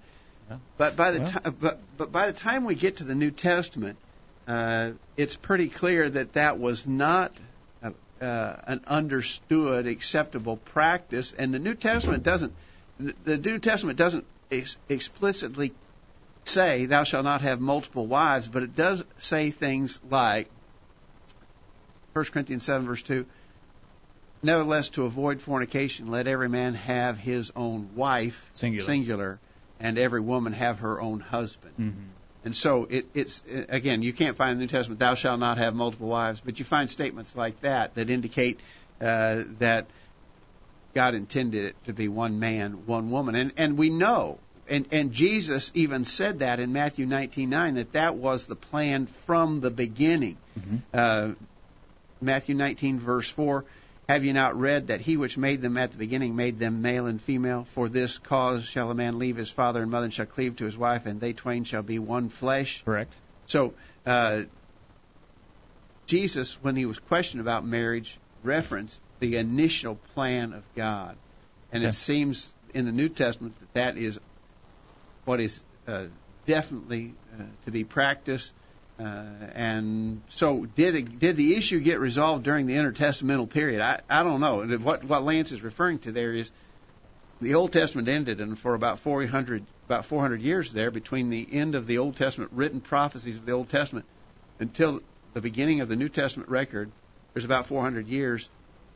Yeah. 0.50 0.57
But 0.78 0.98
by 0.98 1.12
the 1.12 1.19
Well. 1.22 1.31
time, 1.31 1.56
but 1.60 1.80
but 1.98 2.12
by 2.12 2.28
the 2.28 2.38
time 2.38 2.66
we 2.66 2.75
get 2.75 2.98
to 2.98 3.06
the 3.06 3.16
New 3.16 3.31
Testament, 3.31 3.98
uh, 4.48 4.92
it's 5.16 5.38
pretty 5.38 5.69
clear 5.69 6.10
that 6.10 6.33
that 6.33 6.60
was 6.60 6.86
not 6.86 7.31
uh, 7.81 7.92
uh, 8.22 8.56
an 8.68 8.81
understood, 8.86 9.88
acceptable 9.88 10.57
practice, 10.57 11.33
and 11.33 11.54
the 11.54 11.60
New 11.60 11.74
Testament 11.74 12.24
doesn't. 12.24 12.54
The 13.00 13.16
the 13.24 13.38
New 13.38 13.60
Testament 13.60 13.98
doesn't 13.98 14.25
ex- 14.51 14.78
explicitly 14.89 15.72
say, 16.44 16.86
"Thou 16.86 17.06
shalt 17.06 17.24
not 17.24 17.42
have 17.42 17.62
multiple 17.62 18.07
wives," 18.07 18.50
but 18.50 18.62
it 18.63 18.75
does 18.75 19.06
say 19.19 19.51
things 19.51 20.01
like, 20.10 20.50
1 22.13 22.25
Corinthians 22.25 22.63
seven 22.63 22.88
verse 22.88 23.04
two. 23.04 23.25
Nevertheless, 24.44 24.90
to 24.90 25.06
avoid 25.06 25.42
fornication, 25.42 26.08
let 26.08 26.28
every 26.28 26.50
man 26.50 26.74
have 26.74 27.18
his 27.18 27.52
own 27.56 27.90
wife, 27.96 28.50
Singular. 28.56 28.86
singular, 28.86 29.40
and 29.80 30.00
every 30.00 30.22
woman 30.22 30.54
have 30.54 30.80
her 30.80 31.00
own 31.00 31.19
husband. 31.19 31.74
Mm-hmm. 31.80 32.02
And 32.44 32.56
so 32.56 32.85
it, 32.90 33.06
it's 33.14 33.44
again, 33.69 34.02
you 34.02 34.14
can't 34.14 34.35
find 34.35 34.54
in 34.54 34.57
the 34.57 34.64
New 34.64 34.69
Testament, 34.69 35.00
"Thou 35.00 35.14
shalt 35.14 35.40
not 35.40 35.59
have 35.59 35.76
multiple 35.76 36.07
wives," 36.07 36.42
but 36.44 36.57
you 36.57 36.66
find 36.66 36.90
statements 36.90 37.35
like 37.35 37.62
that 37.62 37.94
that 37.95 38.09
indicate 38.09 38.59
uh, 39.00 39.44
that 39.59 39.85
God 40.95 41.14
intended 41.14 41.66
it 41.66 41.85
to 41.85 41.94
be 41.94 42.07
one 42.07 42.40
man, 42.40 42.88
one 42.88 43.12
woman, 43.12 43.35
and 43.35 43.54
and 43.57 43.78
we 43.78 43.92
know, 43.92 44.40
and 44.68 44.88
and 44.92 45.12
Jesus 45.12 45.71
even 45.76 46.04
said 46.04 46.40
that 46.40 46.59
in 46.59 46.74
Matthew 46.74 47.06
19:9 47.06 47.76
that 47.76 47.94
that 47.94 48.16
was 48.16 48.47
the 48.47 48.56
plan 48.56 49.06
from 49.06 49.62
the 49.62 49.69
beginning. 49.71 50.38
Mm-hmm. 50.59 50.78
Uh, 50.94 51.31
Matthew 52.21 52.56
19 52.56 52.99
verse 52.99 53.30
4. 53.30 53.66
Have 54.09 54.25
you 54.25 54.33
not 54.33 54.59
read 54.59 54.87
that 54.87 54.99
he 54.99 55.16
which 55.16 55.37
made 55.37 55.61
them 55.61 55.78
at 55.78 55.92
the 55.92 55.97
beginning 55.97 56.35
made 56.35 56.59
them 56.59 56.81
male 56.81 57.06
and 57.06 57.21
female? 57.21 57.63
For 57.63 57.87
this 57.87 58.18
cause 58.18 58.66
shall 58.66 58.92
a 58.92 58.95
man 58.95 59.19
leave 59.19 59.37
his 59.37 59.49
father 59.49 59.81
and 59.81 59.90
mother 59.90 60.06
and 60.06 60.13
shall 60.13 60.25
cleave 60.25 60.57
to 60.57 60.66
his 60.66 60.78
wife, 60.78 61.06
and 61.06 61.21
they 61.21 61.33
twain 61.33 61.63
shall 61.63 61.83
be 61.83 61.99
one 61.99 62.30
flesh. 62.30 62.83
Correct. 62.83 63.13
So, 63.45 63.73
uh, 64.06 64.44
Jesus, 66.07 66.61
when 66.61 66.75
he 66.75 66.85
was 66.85 66.99
questioned 66.99 67.42
about 67.42 67.66
marriage, 67.66 68.18
referenced 68.44 68.99
the 69.19 69.37
initial 69.37 69.95
plan 70.13 70.51
of 70.51 70.63
God. 70.75 71.16
And 71.71 71.83
it 71.85 71.95
seems 71.95 72.54
in 72.73 72.85
the 72.85 72.92
New 72.92 73.07
Testament 73.07 73.56
that 73.59 73.73
that 73.73 73.97
is 73.97 74.19
what 75.23 75.40
is 75.40 75.63
uh, 75.87 76.06
definitely 76.45 77.13
uh, 77.40 77.44
to 77.63 77.71
be 77.71 77.85
practiced. 77.85 78.51
Uh, 79.02 79.24
and 79.56 80.22
so, 80.30 80.66
did 80.66 80.96
it, 80.96 81.20
did 81.20 81.36
the 81.36 81.56
issue 81.56 81.80
get 81.80 82.00
resolved 82.00 82.44
during 82.44 82.68
the 82.68 82.76
intertestamental 82.76 83.50
period? 83.50 83.81
I, 83.81 84.00
I 84.10 84.24
don't 84.24 84.42
know. 84.42 84.64
What 84.78 85.04
what 85.06 85.24
Lance 85.24 85.52
is 85.52 85.64
referring 85.64 86.00
to 86.00 86.12
there 86.12 86.34
is 86.34 86.52
the 87.42 87.56
Old 87.56 87.74
Testament 87.74 88.08
ended, 88.08 88.42
and 88.42 88.58
for 88.58 88.76
about 88.76 89.00
400 89.00 89.64
about 89.88 90.06
400 90.06 90.42
years 90.42 90.72
there, 90.72 90.92
between 90.92 91.30
the 91.31 91.48
end 91.52 91.74
of 91.74 91.88
the 91.88 91.98
Old 91.98 92.16
Testament 92.16 92.52
written 92.54 92.80
prophecies 92.80 93.38
of 93.38 93.46
the 93.46 93.54
Old 93.54 93.70
Testament 93.70 94.06
until 94.60 95.02
the 95.34 95.42
beginning 95.42 95.81
of 95.81 95.90
the 95.90 95.96
New 95.96 96.10
Testament 96.10 96.50
record, 96.50 96.92
there's 97.34 97.46
about 97.46 97.66
400 97.66 98.08
years. 98.08 98.50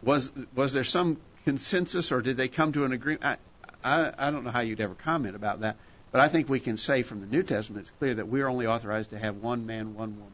Was 0.04 0.32
was 0.54 0.74
there 0.74 0.84
some 0.84 1.18
consensus 1.46 2.12
or 2.12 2.22
did 2.22 2.38
they 2.38 2.48
come 2.48 2.74
to 2.74 2.84
an 2.84 2.92
agreement? 2.92 3.26
I, 3.26 3.38
I, 3.84 4.14
I 4.28 4.32
don't 4.32 4.44
know 4.44 4.52
how 4.52 4.62
you'd 4.62 4.82
ever 4.82 4.94
comment 4.94 5.36
about 5.36 5.62
that, 5.62 5.78
but 6.15 6.22
I 6.22 6.29
think 6.29 6.48
we 6.48 6.62
can 6.62 6.77
say 6.77 7.03
from 7.03 7.19
the 7.19 7.25
New 7.25 7.43
Testament 7.43 7.88
it's 7.88 7.98
clear 7.98 8.15
that 8.15 8.29
we're 8.29 8.48
only 8.48 8.67
authorized 8.67 9.10
to 9.10 9.19
have 9.19 9.43
one 9.43 9.65
man, 9.65 9.95
one 9.95 10.15
woman, 10.15 10.31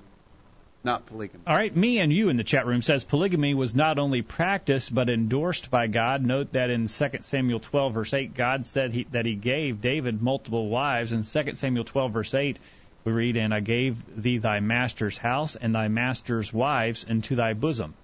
not 0.83 1.07
polygamy. 1.07 1.41
All 1.47 1.55
right, 1.55 1.75
me 1.75 1.97
and 1.97 2.13
you 2.13 2.29
in 2.29 2.37
the 2.37 2.43
chat 2.43 2.67
room 2.67 2.83
says 2.83 3.03
polygamy 3.03 3.55
was 3.55 3.73
not 3.73 3.97
only 3.97 4.21
practiced 4.21 4.93
but 4.93 5.09
endorsed 5.09 5.71
by 5.71 5.87
God. 5.87 6.23
Note 6.23 6.51
that 6.51 6.69
in 6.69 6.81
2 6.85 7.09
Samuel 7.23 7.59
12 7.59 7.93
verse 7.95 8.13
8, 8.13 8.35
God 8.35 8.67
said 8.67 8.93
he, 8.93 9.03
that 9.05 9.25
He 9.25 9.33
gave 9.33 9.81
David 9.81 10.21
multiple 10.21 10.69
wives. 10.69 11.13
In 11.13 11.23
2 11.23 11.55
Samuel 11.55 11.83
12 11.83 12.11
verse 12.11 12.35
8, 12.35 12.59
we 13.03 13.11
read, 13.11 13.35
"And 13.35 13.51
I 13.51 13.59
gave 13.59 14.21
thee 14.21 14.37
thy 14.37 14.59
master's 14.59 15.17
house 15.17 15.55
and 15.55 15.73
thy 15.73 15.87
master's 15.87 16.53
wives 16.53 17.05
into 17.05 17.35
thy 17.35 17.53
bosom." 17.53 17.95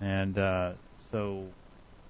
And 0.00 0.38
uh, 0.38 0.74
so, 1.10 1.46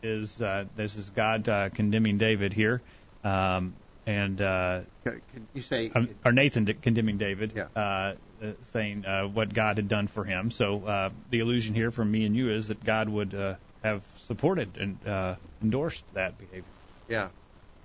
is 0.02 0.42
uh, 0.42 0.66
this 0.76 0.96
is 0.96 1.08
God 1.08 1.48
uh, 1.48 1.70
condemning 1.70 2.18
David 2.18 2.52
here? 2.52 2.82
Um, 3.24 3.72
and 4.06 4.40
uh, 4.40 4.80
Can 5.04 5.49
you 5.52 5.62
say 5.62 5.90
um, 5.94 6.08
or 6.25 6.32
Nathan 6.32 6.66
condemning 6.66 7.18
David, 7.18 7.52
Yeah. 7.54 7.68
uh, 7.75 8.14
uh, 8.42 8.52
saying 8.62 9.04
uh, 9.06 9.25
what 9.28 9.52
God 9.52 9.78
had 9.78 9.88
done 9.88 10.06
for 10.06 10.25
him. 10.25 10.50
So 10.50 10.84
uh, 10.84 11.11
the 11.30 11.40
illusion 11.40 11.75
here 11.75 11.90
from 11.90 12.11
me 12.11 12.25
and 12.26 12.37
you 12.37 12.50
is 12.50 12.68
that 12.68 12.84
God 12.84 13.08
would 13.08 13.34
uh, 13.34 13.54
have 13.82 14.04
supported 14.26 14.76
and 14.76 15.06
uh, 15.06 15.37
endorsed 15.62 16.04
that 16.14 16.37
behavior. 16.38 16.73
yeah? 17.08 17.28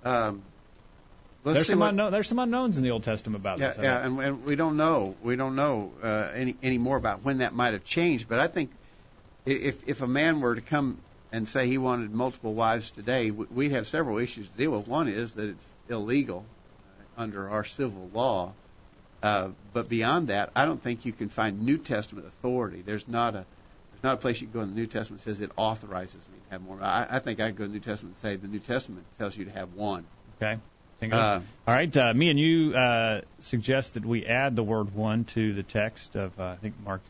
Um, 0.02 0.42
let's 1.44 1.56
There's 1.58 1.66
some 1.68 1.80
what, 1.80 1.90
unknown, 1.90 2.12
there's 2.12 2.28
some 2.28 2.38
unknowns 2.38 2.76
in 2.78 2.84
the 2.84 2.90
Old 2.90 3.02
Testament 3.02 3.36
about 3.40 3.58
yeah, 3.58 3.68
this. 3.68 3.78
I 3.78 3.82
yeah, 3.82 4.06
and, 4.06 4.18
and 4.20 4.44
we 4.44 4.56
don't 4.56 4.76
know 4.76 5.16
we 5.22 5.36
don't 5.36 5.56
know 5.56 5.92
uh, 6.02 6.32
any 6.34 6.56
any 6.62 6.78
more 6.78 6.96
about 6.96 7.22
when 7.22 7.38
that 7.38 7.54
might 7.54 7.72
have 7.74 7.84
changed. 7.84 8.28
But 8.28 8.40
I 8.40 8.46
think 8.46 8.72
if 9.46 9.88
if 9.88 10.00
a 10.00 10.06
man 10.06 10.40
were 10.40 10.54
to 10.54 10.62
come 10.62 11.02
and 11.32 11.48
say 11.48 11.66
he 11.66 11.78
wanted 11.78 12.10
multiple 12.12 12.54
wives 12.54 12.90
today, 12.90 13.30
we- 13.30 13.46
we'd 13.50 13.72
have 13.72 13.86
several 13.86 14.18
issues 14.18 14.48
to 14.50 14.56
deal 14.56 14.72
with. 14.72 14.86
One 14.88 15.08
is 15.08 15.34
that 15.34 15.48
it's 15.50 15.74
illegal 15.90 16.44
uh, 17.18 17.22
under 17.22 17.48
our 17.48 17.64
civil 17.64 18.08
law. 18.12 18.52
Uh, 19.22 19.48
but 19.74 19.88
beyond 19.88 20.28
that, 20.28 20.50
I 20.56 20.64
don't 20.64 20.82
think 20.82 21.04
you 21.04 21.12
can 21.12 21.28
find 21.28 21.62
New 21.62 21.76
Testament 21.76 22.26
authority. 22.26 22.82
There's 22.82 23.06
not 23.06 23.34
a 23.34 23.44
there's 23.92 24.02
not 24.02 24.14
a 24.14 24.16
place 24.16 24.40
you 24.40 24.46
can 24.46 24.54
go 24.54 24.62
in 24.62 24.70
the 24.70 24.76
New 24.76 24.86
Testament 24.86 25.22
that 25.22 25.30
says 25.30 25.40
it 25.42 25.50
authorizes 25.56 26.26
me 26.28 26.38
to 26.46 26.52
have 26.52 26.62
more. 26.62 26.78
I, 26.80 27.06
I 27.10 27.18
think 27.18 27.38
I 27.38 27.48
could 27.48 27.56
go 27.56 27.64
to 27.64 27.68
the 27.68 27.74
New 27.74 27.80
Testament 27.80 28.16
and 28.16 28.22
say 28.22 28.36
the 28.36 28.48
New 28.48 28.60
Testament 28.60 29.04
tells 29.18 29.36
you 29.36 29.44
to 29.44 29.50
have 29.50 29.74
one. 29.74 30.06
Okay. 30.40 30.58
Think 31.00 31.12
of 31.12 31.18
it. 31.18 31.22
Uh, 31.22 31.40
All 31.70 31.74
right. 31.74 31.96
Uh, 31.96 32.14
me 32.14 32.30
and 32.30 32.38
you 32.38 32.74
uh, 32.74 33.20
suggest 33.40 33.94
that 33.94 34.06
we 34.06 34.24
add 34.24 34.56
the 34.56 34.62
word 34.62 34.94
one 34.94 35.24
to 35.24 35.52
the 35.52 35.62
text 35.62 36.16
of 36.16 36.38
uh, 36.40 36.44
I 36.44 36.56
think 36.56 36.74
Mark 36.82 37.02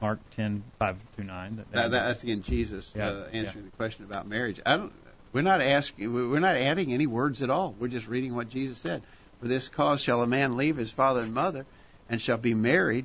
Mark 0.00 0.20
10 0.36 0.62
5 0.78 0.96
through 1.14 1.24
9. 1.24 1.56
That, 1.56 1.72
That, 1.72 1.90
that's 1.90 2.22
again 2.22 2.42
Jesus 2.42 2.94
Yeah, 2.96 3.08
uh, 3.08 3.28
answering 3.32 3.64
the 3.64 3.76
question 3.76 4.04
about 4.04 4.26
marriage. 4.26 4.60
I 4.64 4.76
don't. 4.76 4.92
We're 5.32 5.42
not 5.42 5.60
asking. 5.60 6.12
We're 6.12 6.40
not 6.40 6.56
adding 6.56 6.92
any 6.92 7.06
words 7.06 7.42
at 7.42 7.50
all. 7.50 7.74
We're 7.78 7.88
just 7.88 8.08
reading 8.08 8.34
what 8.34 8.48
Jesus 8.48 8.78
said. 8.78 9.02
For 9.40 9.48
this 9.48 9.68
cause 9.68 10.00
shall 10.02 10.22
a 10.22 10.26
man 10.26 10.56
leave 10.56 10.76
his 10.76 10.90
father 10.90 11.20
and 11.20 11.32
mother, 11.32 11.66
and 12.08 12.20
shall 12.20 12.38
be 12.38 12.54
married 12.54 13.04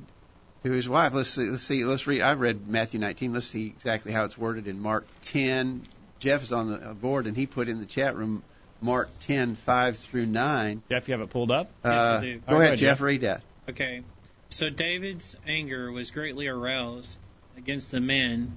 to 0.62 0.70
his 0.70 0.88
wife. 0.88 1.12
Let's 1.14 1.30
see. 1.30 1.44
Let's 1.44 1.62
see. 1.62 1.84
Let's 1.84 2.06
read. 2.06 2.22
I've 2.22 2.40
read 2.40 2.66
Matthew 2.66 2.98
19. 3.00 3.32
Let's 3.32 3.46
see 3.46 3.66
exactly 3.66 4.12
how 4.12 4.24
it's 4.24 4.36
worded 4.36 4.66
in 4.66 4.80
Mark 4.80 5.06
10. 5.24 5.82
Jeff 6.18 6.42
is 6.42 6.52
on 6.52 6.70
the 6.70 6.78
board, 6.94 7.26
and 7.26 7.36
he 7.36 7.46
put 7.46 7.68
in 7.68 7.78
the 7.78 7.86
chat 7.86 8.16
room 8.16 8.42
Mark 8.80 9.10
10 9.20 9.54
5 9.56 9.96
through 9.98 10.26
9. 10.26 10.82
Jeff, 10.90 11.08
you 11.08 11.12
have 11.12 11.20
it 11.20 11.30
pulled 11.30 11.50
up? 11.50 11.68
Uh, 11.84 11.88
Yes, 11.90 12.00
I 12.00 12.20
do. 12.20 12.20
Go 12.20 12.24
right, 12.24 12.30
ahead, 12.30 12.48
go 12.48 12.56
ahead, 12.56 12.78
Jeff. 12.78 12.98
Jeff. 12.98 13.00
Read 13.00 13.20
that. 13.22 13.40
Okay. 13.68 14.02
So 14.50 14.70
David's 14.70 15.36
anger 15.46 15.90
was 15.90 16.10
greatly 16.10 16.48
aroused 16.48 17.16
against 17.56 17.90
the 17.90 18.00
men, 18.00 18.52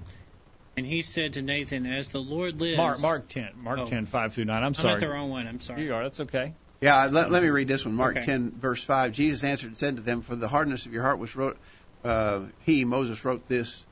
and 0.78 0.86
he 0.86 1.02
said 1.02 1.34
to 1.34 1.42
Nathan, 1.42 1.84
As 1.86 2.08
the 2.10 2.20
Lord 2.20 2.60
lives. 2.60 2.76
Mark 2.78 3.00
Mark 3.00 3.28
10 3.28 3.50
Mark 3.56 3.78
Oh. 3.80 3.86
10 3.86 4.06
5 4.06 4.32
through 4.32 4.44
9. 4.46 4.56
I'm 4.56 4.64
I'm 4.68 4.74
sorry. 4.74 4.94
at 4.94 5.00
the 5.00 5.08
wrong 5.10 5.30
one. 5.30 5.46
I'm 5.46 5.60
sorry. 5.60 5.84
You 5.84 5.94
are. 5.94 6.02
That's 6.04 6.20
okay. 6.20 6.52
Yeah, 6.80 7.08
let, 7.10 7.30
let 7.30 7.42
me 7.42 7.48
read 7.48 7.66
this 7.68 7.84
one. 7.84 7.94
Mark 7.94 8.16
Okay. 8.16 8.24
10, 8.26 8.52
verse 8.52 8.84
5. 8.84 9.12
Jesus 9.12 9.42
answered 9.44 9.66
and 9.68 9.76
said 9.78 9.96
to 9.96 10.02
them, 10.02 10.22
For 10.22 10.36
the 10.36 10.46
hardness 10.48 10.86
of 10.86 10.92
your 10.92 11.02
heart 11.02 11.18
was 11.18 11.34
wrote, 11.34 11.58
uh, 12.04 12.42
he, 12.64 12.84
Moses, 12.84 13.24
wrote 13.24 13.48
this 13.48 13.84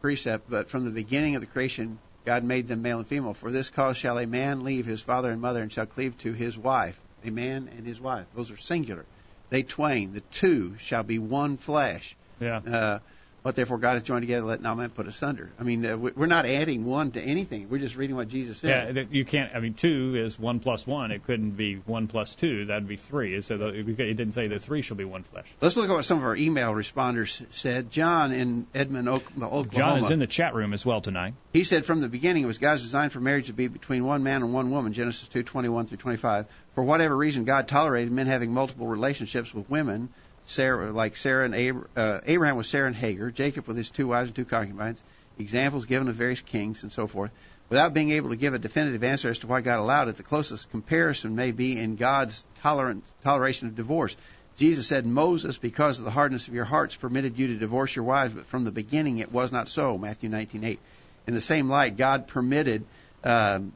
precept, 0.00 0.48
but 0.48 0.70
from 0.70 0.84
the 0.84 0.90
beginning 0.90 1.34
of 1.34 1.42
the 1.42 1.46
creation, 1.46 1.98
God 2.24 2.42
made 2.42 2.68
them 2.68 2.82
male 2.82 2.98
and 2.98 3.06
female. 3.06 3.34
For 3.34 3.50
this 3.50 3.68
cause 3.70 3.96
shall 3.98 4.18
a 4.18 4.26
man 4.26 4.64
leave 4.64 4.86
his 4.86 5.02
father 5.02 5.30
and 5.30 5.40
mother 5.40 5.62
and 5.62 5.70
shall 5.70 5.86
cleave 5.86 6.16
to 6.18 6.32
his 6.32 6.56
wife. 6.58 6.98
A 7.24 7.30
man 7.30 7.68
and 7.76 7.86
his 7.86 8.00
wife. 8.00 8.26
Those 8.34 8.50
are 8.50 8.56
singular. 8.56 9.04
They 9.50 9.62
twain, 9.62 10.12
the 10.12 10.20
two, 10.20 10.76
shall 10.78 11.02
be 11.02 11.18
one 11.18 11.56
flesh. 11.56 12.16
Yeah. 12.40 12.58
Uh, 12.58 12.98
what 13.46 13.54
therefore 13.54 13.78
God 13.78 13.92
has 13.92 14.02
joined 14.02 14.22
together, 14.22 14.44
let 14.44 14.60
not 14.60 14.76
man 14.76 14.90
put 14.90 15.06
asunder. 15.06 15.52
I 15.60 15.62
mean, 15.62 15.86
uh, 15.86 15.96
we- 15.96 16.10
we're 16.16 16.26
not 16.26 16.46
adding 16.46 16.84
one 16.84 17.12
to 17.12 17.22
anything. 17.22 17.68
We're 17.70 17.78
just 17.78 17.96
reading 17.96 18.16
what 18.16 18.26
Jesus 18.26 18.58
said. 18.58 18.96
Yeah, 18.96 19.04
you 19.08 19.24
can't. 19.24 19.54
I 19.54 19.60
mean, 19.60 19.74
two 19.74 20.16
is 20.16 20.36
one 20.36 20.58
plus 20.58 20.84
one. 20.84 21.12
It 21.12 21.24
couldn't 21.24 21.52
be 21.52 21.76
one 21.86 22.08
plus 22.08 22.34
two. 22.34 22.64
That'd 22.64 22.88
be 22.88 22.96
three. 22.96 23.40
So 23.42 23.56
the, 23.56 23.66
it 23.68 23.84
didn't 23.94 24.32
say 24.32 24.48
that 24.48 24.62
three 24.62 24.82
shall 24.82 24.96
be 24.96 25.04
one 25.04 25.22
flesh. 25.22 25.46
Let's 25.60 25.76
look 25.76 25.88
at 25.88 25.92
what 25.92 26.04
some 26.04 26.18
of 26.18 26.24
our 26.24 26.34
email 26.34 26.72
responders 26.72 27.40
said. 27.52 27.92
John 27.92 28.32
in 28.32 28.66
Edmond, 28.74 29.08
Oak- 29.08 29.30
Oklahoma. 29.40 29.68
John 29.70 29.98
is 30.00 30.10
in 30.10 30.18
the 30.18 30.26
chat 30.26 30.52
room 30.56 30.72
as 30.72 30.84
well 30.84 31.00
tonight. 31.00 31.34
He 31.52 31.62
said 31.62 31.84
from 31.84 32.00
the 32.00 32.08
beginning 32.08 32.42
it 32.42 32.46
was 32.46 32.58
God's 32.58 32.82
design 32.82 33.10
for 33.10 33.20
marriage 33.20 33.46
to 33.46 33.52
be 33.52 33.68
between 33.68 34.04
one 34.04 34.24
man 34.24 34.42
and 34.42 34.52
one 34.52 34.72
woman, 34.72 34.92
Genesis 34.92 35.28
2:21 35.28 35.86
through 35.86 35.98
25. 35.98 36.46
For 36.74 36.82
whatever 36.82 37.16
reason, 37.16 37.44
God 37.44 37.68
tolerated 37.68 38.10
men 38.10 38.26
having 38.26 38.52
multiple 38.52 38.88
relationships 38.88 39.54
with 39.54 39.70
women, 39.70 40.08
Sarah, 40.46 40.92
like 40.92 41.16
Sarah 41.16 41.44
and 41.44 41.84
uh, 41.96 42.20
Abraham 42.24 42.56
with 42.56 42.66
Sarah 42.66 42.86
and 42.86 42.96
Hagar, 42.96 43.30
Jacob 43.30 43.66
with 43.66 43.76
his 43.76 43.90
two 43.90 44.06
wives 44.08 44.28
and 44.28 44.36
two 44.36 44.44
concubines, 44.44 45.02
examples 45.38 45.84
given 45.84 46.08
of 46.08 46.14
various 46.14 46.40
kings 46.40 46.82
and 46.82 46.92
so 46.92 47.06
forth. 47.06 47.32
Without 47.68 47.94
being 47.94 48.12
able 48.12 48.30
to 48.30 48.36
give 48.36 48.54
a 48.54 48.58
definitive 48.58 49.02
answer 49.02 49.28
as 49.28 49.40
to 49.40 49.48
why 49.48 49.60
God 49.60 49.80
allowed 49.80 50.08
it, 50.08 50.16
the 50.16 50.22
closest 50.22 50.70
comparison 50.70 51.34
may 51.34 51.50
be 51.50 51.78
in 51.78 51.96
God's 51.96 52.46
tolerance, 52.56 53.12
toleration 53.24 53.66
of 53.66 53.74
divorce. 53.74 54.16
Jesus 54.56 54.86
said, 54.86 55.04
Moses, 55.04 55.58
because 55.58 55.98
of 55.98 56.04
the 56.04 56.12
hardness 56.12 56.46
of 56.46 56.54
your 56.54 56.64
hearts, 56.64 56.94
permitted 56.94 57.38
you 57.38 57.48
to 57.48 57.56
divorce 57.56 57.94
your 57.94 58.04
wives, 58.04 58.32
but 58.32 58.46
from 58.46 58.64
the 58.64 58.70
beginning 58.70 59.18
it 59.18 59.32
was 59.32 59.50
not 59.50 59.68
so. 59.68 59.98
Matthew 59.98 60.30
19:8. 60.30 60.78
In 61.26 61.34
the 61.34 61.40
same 61.40 61.68
light, 61.68 61.96
God 61.96 62.28
permitted 62.28 62.84
um, 63.24 63.72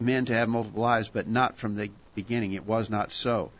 men 0.00 0.24
to 0.24 0.34
have 0.34 0.48
multiple 0.48 0.82
wives, 0.82 1.08
but 1.08 1.28
not 1.28 1.56
from 1.56 1.76
the 1.76 1.90
beginning. 2.16 2.52
It 2.52 2.66
was 2.66 2.90
not 2.90 3.12
so. 3.12 3.50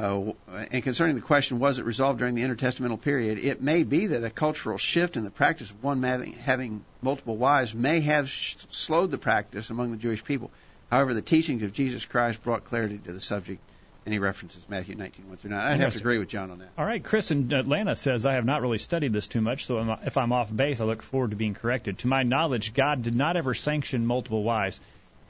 Uh, 0.00 0.32
and 0.72 0.82
concerning 0.82 1.14
the 1.14 1.20
question, 1.20 1.58
was 1.58 1.78
it 1.78 1.84
resolved 1.84 2.20
during 2.20 2.34
the 2.34 2.42
intertestamental 2.42 2.98
period? 2.98 3.38
It 3.38 3.60
may 3.60 3.84
be 3.84 4.06
that 4.06 4.24
a 4.24 4.30
cultural 4.30 4.78
shift 4.78 5.18
in 5.18 5.24
the 5.24 5.30
practice 5.30 5.70
of 5.70 5.84
one 5.84 6.02
having, 6.02 6.32
having 6.32 6.84
multiple 7.02 7.36
wives 7.36 7.74
may 7.74 8.00
have 8.00 8.26
sh- 8.26 8.56
slowed 8.70 9.10
the 9.10 9.18
practice 9.18 9.68
among 9.68 9.90
the 9.90 9.98
Jewish 9.98 10.24
people. 10.24 10.50
However, 10.90 11.12
the 11.12 11.20
teachings 11.20 11.62
of 11.64 11.74
Jesus 11.74 12.06
Christ 12.06 12.42
brought 12.42 12.64
clarity 12.64 12.96
to 12.96 13.12
the 13.12 13.20
subject, 13.20 13.60
and 14.06 14.14
he 14.14 14.18
references 14.18 14.64
Matthew 14.70 14.94
19, 14.94 15.28
1 15.28 15.36
through 15.36 15.50
9. 15.50 15.60
I'd 15.60 15.80
have 15.80 15.92
to 15.92 15.98
agree 15.98 16.18
with 16.18 16.28
John 16.28 16.50
on 16.50 16.60
that. 16.60 16.70
All 16.78 16.86
right, 16.86 17.04
Chris 17.04 17.30
in 17.30 17.52
Atlanta 17.52 17.94
says, 17.94 18.24
I 18.24 18.34
have 18.34 18.46
not 18.46 18.62
really 18.62 18.78
studied 18.78 19.12
this 19.12 19.28
too 19.28 19.42
much, 19.42 19.66
so 19.66 19.98
if 20.06 20.16
I'm 20.16 20.32
off 20.32 20.54
base, 20.54 20.80
I 20.80 20.86
look 20.86 21.02
forward 21.02 21.32
to 21.32 21.36
being 21.36 21.52
corrected. 21.52 21.98
To 21.98 22.08
my 22.08 22.22
knowledge, 22.22 22.72
God 22.72 23.02
did 23.02 23.14
not 23.14 23.36
ever 23.36 23.52
sanction 23.52 24.06
multiple 24.06 24.42
wives. 24.42 24.80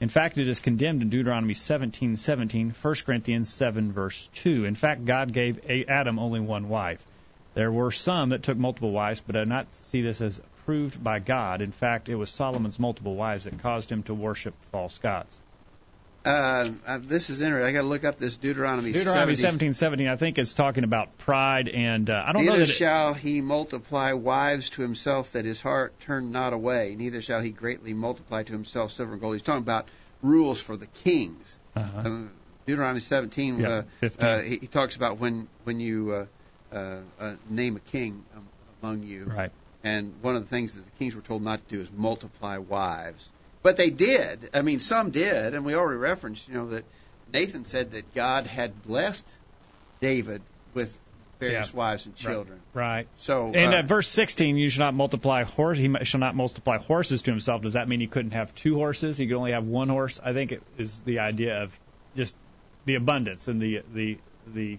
In 0.01 0.09
fact, 0.09 0.39
it 0.39 0.47
is 0.47 0.59
condemned 0.59 1.03
in 1.03 1.09
Deuteronomy 1.09 1.53
17:17, 1.53 2.73
1 2.73 2.95
Corinthians 3.05 3.53
7 3.53 3.91
verse 3.91 4.29
2. 4.33 4.65
In 4.65 4.73
fact, 4.73 5.05
God 5.05 5.31
gave 5.31 5.69
Adam 5.69 6.17
only 6.17 6.39
one 6.39 6.69
wife. 6.69 7.05
There 7.53 7.71
were 7.71 7.91
some 7.91 8.29
that 8.29 8.41
took 8.41 8.57
multiple 8.57 8.89
wives, 8.91 9.21
but 9.21 9.35
I 9.35 9.43
do 9.43 9.49
not 9.49 9.67
see 9.75 10.01
this 10.01 10.19
as 10.21 10.39
approved 10.39 11.03
by 11.03 11.19
God. 11.19 11.61
In 11.61 11.71
fact, 11.71 12.09
it 12.09 12.15
was 12.15 12.31
Solomon's 12.31 12.79
multiple 12.79 13.13
wives 13.13 13.43
that 13.43 13.61
caused 13.61 13.91
him 13.91 14.01
to 14.03 14.15
worship 14.15 14.55
false 14.71 14.97
gods. 14.97 15.37
Uh, 16.23 16.67
uh, 16.85 16.99
this 17.01 17.29
is 17.31 17.41
interesting. 17.41 17.67
I 17.67 17.71
got 17.71 17.81
to 17.81 17.87
look 17.87 18.03
up 18.03 18.19
this 18.19 18.37
Deuteronomy, 18.37 18.91
Deuteronomy 18.91 19.35
70. 19.35 19.69
17:17, 19.69 20.11
I 20.11 20.15
think, 20.17 20.37
is 20.37 20.53
talking 20.53 20.83
about 20.83 21.17
pride, 21.17 21.67
and 21.67 22.09
uh, 22.09 22.23
I 22.25 22.31
don't 22.33 22.45
know 22.45 22.51
Neither 22.51 22.65
that. 22.65 22.71
It, 22.71 22.75
shall 22.75 23.13
he 23.15 23.41
multiply 23.41 24.13
wives 24.13 24.69
to 24.71 24.83
himself, 24.83 25.31
that 25.31 25.45
his 25.45 25.61
heart 25.61 25.99
turn 26.01 26.31
not 26.31 26.53
away. 26.53 26.95
Neither 26.95 27.21
shall 27.23 27.41
he 27.41 27.49
greatly 27.49 27.93
multiply 27.93 28.43
to 28.43 28.53
himself 28.53 28.91
silver 28.91 29.13
and 29.13 29.21
gold. 29.21 29.33
He's 29.33 29.41
talking 29.41 29.63
about 29.63 29.87
rules 30.21 30.61
for 30.61 30.77
the 30.77 30.85
kings. 30.87 31.57
uh 31.75 31.81
Um, 31.95 32.29
Deuteronomy 32.67 32.99
17, 32.99 33.59
Yeah, 33.59 33.67
uh, 33.69 33.81
15. 34.01 34.25
uh, 34.25 34.41
he, 34.41 34.57
he 34.57 34.67
talks 34.67 34.95
about 34.95 35.17
when 35.17 35.47
when 35.63 35.79
you 35.79 36.11
uh, 36.71 36.75
uh, 36.75 36.97
uh, 37.19 37.33
name 37.49 37.75
a 37.77 37.79
king 37.79 38.23
among 38.83 39.01
you, 39.03 39.23
Right. 39.25 39.51
and 39.83 40.13
one 40.21 40.35
of 40.35 40.43
the 40.43 40.49
things 40.49 40.75
that 40.75 40.85
the 40.85 40.91
kings 40.99 41.15
were 41.15 41.23
told 41.23 41.41
not 41.41 41.67
to 41.67 41.75
do 41.75 41.81
is 41.81 41.89
multiply 41.91 42.57
wives. 42.59 43.27
But 43.63 43.77
they 43.77 43.89
did. 43.89 44.49
I 44.53 44.61
mean, 44.61 44.79
some 44.79 45.11
did, 45.11 45.53
and 45.53 45.65
we 45.65 45.75
already 45.75 45.99
referenced, 45.99 46.47
you 46.47 46.55
know, 46.55 46.67
that 46.69 46.83
Nathan 47.31 47.65
said 47.65 47.91
that 47.91 48.13
God 48.15 48.47
had 48.47 48.83
blessed 48.83 49.31
David 50.01 50.41
with 50.73 50.97
various 51.39 51.71
Yeah. 51.71 51.77
wives 51.77 52.05
and 52.05 52.15
children. 52.15 52.59
Right. 52.73 53.07
So, 53.19 53.51
And 53.53 53.73
uh, 53.73 53.77
at 53.77 53.85
verse 53.85 54.07
16, 54.07 54.57
you 54.57 54.69
shall 54.69 54.85
not 54.87 54.93
multiply 54.95 55.43
horse. 55.43 55.77
He 55.77 55.93
shall 56.03 56.19
not 56.19 56.35
multiply 56.35 56.77
horses 56.77 57.21
to 57.23 57.31
himself. 57.31 57.61
Does 57.61 57.73
that 57.73 57.87
mean 57.87 57.99
he 57.99 58.07
couldn't 58.07 58.31
have 58.31 58.53
two 58.55 58.75
horses? 58.75 59.17
He 59.17 59.27
could 59.27 59.35
only 59.35 59.51
have 59.51 59.67
one 59.67 59.89
horse. 59.89 60.19
I 60.23 60.33
think 60.33 60.51
it 60.51 60.61
is 60.77 61.01
the 61.01 61.19
idea 61.19 61.63
of 61.63 61.77
just 62.15 62.35
the 62.85 62.95
abundance 62.95 63.47
and 63.47 63.61
the 63.61 63.81
the 63.93 64.17
the 64.53 64.77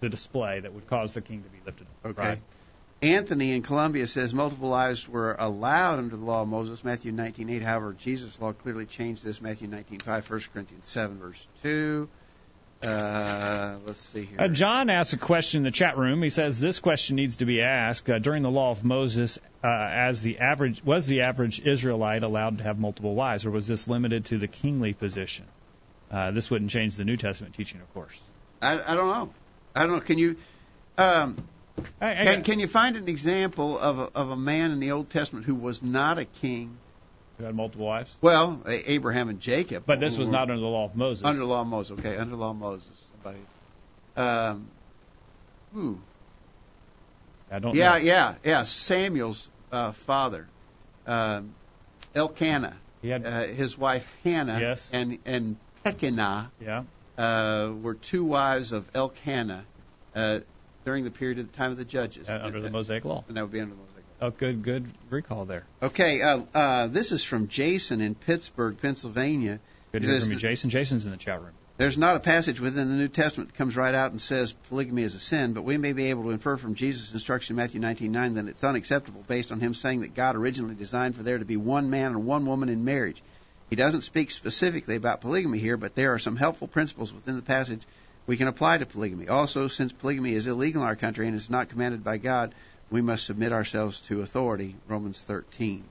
the 0.00 0.08
display 0.08 0.60
that 0.60 0.72
would 0.72 0.88
cause 0.88 1.14
the 1.14 1.20
king 1.20 1.42
to 1.42 1.48
be 1.48 1.58
lifted. 1.64 1.86
Okay. 2.04 2.28
Right. 2.28 2.38
Anthony 3.02 3.52
in 3.52 3.62
Columbia 3.62 4.06
says 4.06 4.32
multiple 4.32 4.70
wives 4.70 5.06
were 5.06 5.36
allowed 5.38 5.98
under 5.98 6.16
the 6.16 6.24
law 6.24 6.42
of 6.42 6.48
Moses, 6.48 6.82
Matthew 6.82 7.12
19:8. 7.12 7.62
However, 7.62 7.94
Jesus' 7.98 8.40
law 8.40 8.52
clearly 8.52 8.86
changed 8.86 9.22
this, 9.22 9.42
Matthew 9.42 9.68
19:5, 9.68 10.30
1 10.30 10.40
Corinthians 10.52 10.90
7, 10.90 11.18
verse 11.18 11.46
2. 11.62 12.08
Uh, 12.82 13.76
let's 13.86 14.00
see 14.00 14.24
here. 14.24 14.40
Uh, 14.40 14.48
John 14.48 14.90
asks 14.90 15.12
a 15.12 15.18
question 15.18 15.58
in 15.58 15.64
the 15.64 15.70
chat 15.70 15.96
room. 15.96 16.22
He 16.22 16.30
says 16.30 16.60
this 16.60 16.78
question 16.78 17.16
needs 17.16 17.36
to 17.36 17.46
be 17.46 17.62
asked 17.62 18.08
uh, 18.08 18.18
during 18.18 18.42
the 18.42 18.50
law 18.50 18.70
of 18.70 18.84
Moses. 18.84 19.38
Uh, 19.62 19.68
as 19.68 20.22
the 20.22 20.38
average 20.38 20.84
was 20.84 21.06
the 21.06 21.22
average 21.22 21.60
Israelite 21.60 22.22
allowed 22.22 22.58
to 22.58 22.64
have 22.64 22.78
multiple 22.78 23.14
wives, 23.14 23.44
or 23.44 23.50
was 23.50 23.66
this 23.66 23.88
limited 23.88 24.26
to 24.26 24.38
the 24.38 24.46
kingly 24.46 24.92
position? 24.92 25.46
Uh, 26.10 26.30
this 26.30 26.50
wouldn't 26.50 26.70
change 26.70 26.96
the 26.96 27.04
New 27.04 27.16
Testament 27.16 27.54
teaching, 27.54 27.80
of 27.80 27.92
course. 27.92 28.18
I, 28.62 28.92
I 28.92 28.94
don't 28.94 29.08
know. 29.08 29.30
I 29.74 29.86
don't 29.86 29.96
know. 29.96 30.00
Can 30.00 30.18
you 30.18 30.36
um, 30.98 31.36
I, 32.00 32.10
I 32.12 32.24
can, 32.24 32.42
can 32.44 32.60
you 32.60 32.66
find 32.66 32.96
an 32.96 33.08
example 33.08 33.78
of 33.78 33.98
a, 33.98 34.10
of 34.14 34.30
a 34.30 34.36
man 34.36 34.70
in 34.70 34.80
the 34.80 34.92
Old 34.92 35.10
Testament 35.10 35.46
who 35.46 35.54
was 35.54 35.82
not 35.82 36.18
a 36.18 36.24
king? 36.24 36.76
who 37.38 37.44
had 37.44 37.54
multiple 37.54 37.84
wives, 37.86 38.10
Well, 38.22 38.62
Abraham 38.66 39.28
and 39.28 39.40
Jacob. 39.40 39.82
but 39.86 40.00
this 40.00 40.16
was 40.16 40.30
not 40.30 40.42
under 40.50 40.56
the 40.60 40.66
law 40.66 40.86
of 40.86 40.96
Moses. 40.96 41.22
under 41.24 41.38
the 41.40 41.46
law 41.46 41.60
of 41.60 41.66
Moses. 41.66 41.98
Okay, 41.98 42.16
under 42.16 42.30
the 42.34 42.40
law 42.40 42.50
of 42.52 42.56
Moses. 42.56 42.88
Somebody. 43.22 43.44
Um, 44.16 44.66
ooh. 45.76 45.98
I 47.50 47.58
don't. 47.58 47.74
Yeah, 47.74 47.90
know. 47.90 47.96
yeah, 47.96 48.34
yeah. 48.42 48.62
Samuel's 48.64 49.48
uh, 49.70 49.92
father, 49.92 50.46
um, 51.06 51.52
Elkanah, 52.14 52.74
He 53.02 53.08
had. 53.10 53.26
uh, 53.26 53.42
his 53.44 53.76
wife 53.76 54.08
Hannah, 54.24 54.58
Yes. 54.58 54.90
and 54.94 55.18
and 55.26 55.56
Peninnah 55.84 56.50
yeah. 56.60 56.84
uh, 57.18 57.70
were 57.82 57.94
two 57.94 58.24
wives 58.24 58.72
of 58.72 58.88
Elkanah 58.94 59.64
uh, 60.14 60.40
during 60.86 61.02
the 61.02 61.10
period 61.10 61.40
of 61.40 61.50
the 61.50 61.56
time 61.56 61.72
of 61.72 61.76
the 61.76 61.84
judges. 61.84 62.28
uh, 62.28 62.40
under 62.42 62.60
the 62.60 62.70
Mosaic 62.70 63.04
law. 63.04 63.24
And 63.26 63.36
that 63.36 63.42
would 63.42 63.52
be 63.52 63.60
under 63.60 63.74
the 63.74 63.80
Mosaic. 63.80 64.04
Law. 64.20 64.28
Oh, 64.28 64.30
good, 64.30 64.62
good 64.62 64.86
recall 65.10 65.44
there. 65.44 65.64
Okay, 65.82 66.22
uh, 66.22 66.40
uh, 66.54 66.86
this 66.86 67.10
is 67.12 67.24
from 67.24 67.48
Jason 67.48 68.00
in 68.00 68.14
Pittsburgh, 68.14 68.80
Pennsylvania. 68.80 69.58
Good 69.92 70.02
to 70.02 70.08
hear 70.08 70.20
from 70.20 70.30
you, 70.30 70.36
Jason. 70.38 70.70
Jason's 70.70 71.04
in 71.04 71.10
the 71.10 71.16
chat 71.16 71.42
room. 71.42 71.50
There's 71.76 71.98
not 71.98 72.16
a 72.16 72.20
passage 72.20 72.60
within 72.60 72.88
the 72.88 72.94
New 72.94 73.08
Testament 73.08 73.50
that 73.50 73.58
comes 73.58 73.76
right 73.76 73.94
out 73.94 74.12
and 74.12 74.22
says 74.22 74.52
polygamy 74.68 75.02
is 75.02 75.14
a 75.14 75.18
sin, 75.18 75.52
but 75.52 75.62
we 75.62 75.76
may 75.76 75.92
be 75.92 76.08
able 76.10 76.22
to 76.22 76.30
infer 76.30 76.56
from 76.56 76.74
Jesus' 76.76 77.12
instruction 77.12 77.54
in 77.54 77.56
Matthew 77.56 77.80
19:9 77.80 78.34
that 78.34 78.46
it's 78.46 78.64
unacceptable 78.64 79.24
based 79.26 79.52
on 79.52 79.60
him 79.60 79.74
saying 79.74 80.00
that 80.00 80.14
God 80.14 80.36
originally 80.36 80.76
designed 80.76 81.16
for 81.16 81.22
there 81.24 81.38
to 81.38 81.44
be 81.44 81.56
one 81.58 81.90
man 81.90 82.12
and 82.12 82.24
one 82.24 82.46
woman 82.46 82.68
in 82.68 82.84
marriage. 82.84 83.22
He 83.68 83.76
doesn't 83.76 84.02
speak 84.02 84.30
specifically 84.30 84.94
about 84.94 85.20
polygamy 85.20 85.58
here, 85.58 85.76
but 85.76 85.96
there 85.96 86.14
are 86.14 86.20
some 86.20 86.36
helpful 86.36 86.68
principles 86.68 87.12
within 87.12 87.34
the 87.34 87.42
passage 87.42 87.82
we 88.26 88.36
can 88.36 88.48
apply 88.48 88.78
to 88.78 88.86
polygamy. 88.86 89.28
Also, 89.28 89.68
since 89.68 89.92
polygamy 89.92 90.32
is 90.32 90.46
illegal 90.46 90.82
in 90.82 90.88
our 90.88 90.96
country 90.96 91.26
and 91.26 91.36
is 91.36 91.50
not 91.50 91.68
commanded 91.68 92.02
by 92.02 92.18
God, 92.18 92.52
we 92.90 93.00
must 93.00 93.24
submit 93.24 93.52
ourselves 93.52 94.00
to 94.02 94.22
authority. 94.22 94.74
Romans 94.88 95.20
13. 95.20 95.82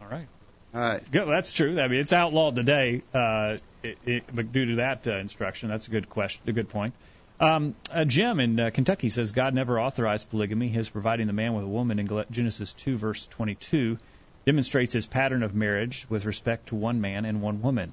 All 0.00 0.08
right. 0.08 0.26
All 0.74 0.80
right. 0.80 1.10
Good. 1.10 1.26
That's 1.28 1.52
true. 1.52 1.80
I 1.80 1.88
mean, 1.88 2.00
it's 2.00 2.12
outlawed 2.12 2.56
today, 2.56 3.02
uh, 3.14 3.58
it, 3.82 3.98
it, 4.04 4.24
but 4.32 4.52
due 4.52 4.66
to 4.66 4.74
that 4.76 5.06
uh, 5.06 5.16
instruction, 5.16 5.68
that's 5.68 5.88
a 5.88 5.90
good 5.90 6.08
question. 6.08 6.42
A 6.48 6.52
good 6.52 6.68
point. 6.68 6.94
Um, 7.38 7.74
uh, 7.92 8.04
Jim 8.04 8.40
in 8.40 8.58
uh, 8.58 8.70
Kentucky 8.70 9.10
says 9.10 9.32
God 9.32 9.52
never 9.52 9.78
authorized 9.78 10.30
polygamy. 10.30 10.68
His 10.68 10.88
providing 10.88 11.26
the 11.26 11.34
man 11.34 11.54
with 11.54 11.64
a 11.64 11.68
woman 11.68 11.98
in 11.98 12.24
Genesis 12.30 12.72
2 12.72 12.96
verse 12.96 13.26
22 13.26 13.98
demonstrates 14.46 14.92
his 14.92 15.06
pattern 15.06 15.42
of 15.42 15.54
marriage 15.54 16.06
with 16.08 16.24
respect 16.24 16.68
to 16.68 16.76
one 16.76 17.00
man 17.00 17.24
and 17.24 17.42
one 17.42 17.60
woman. 17.60 17.92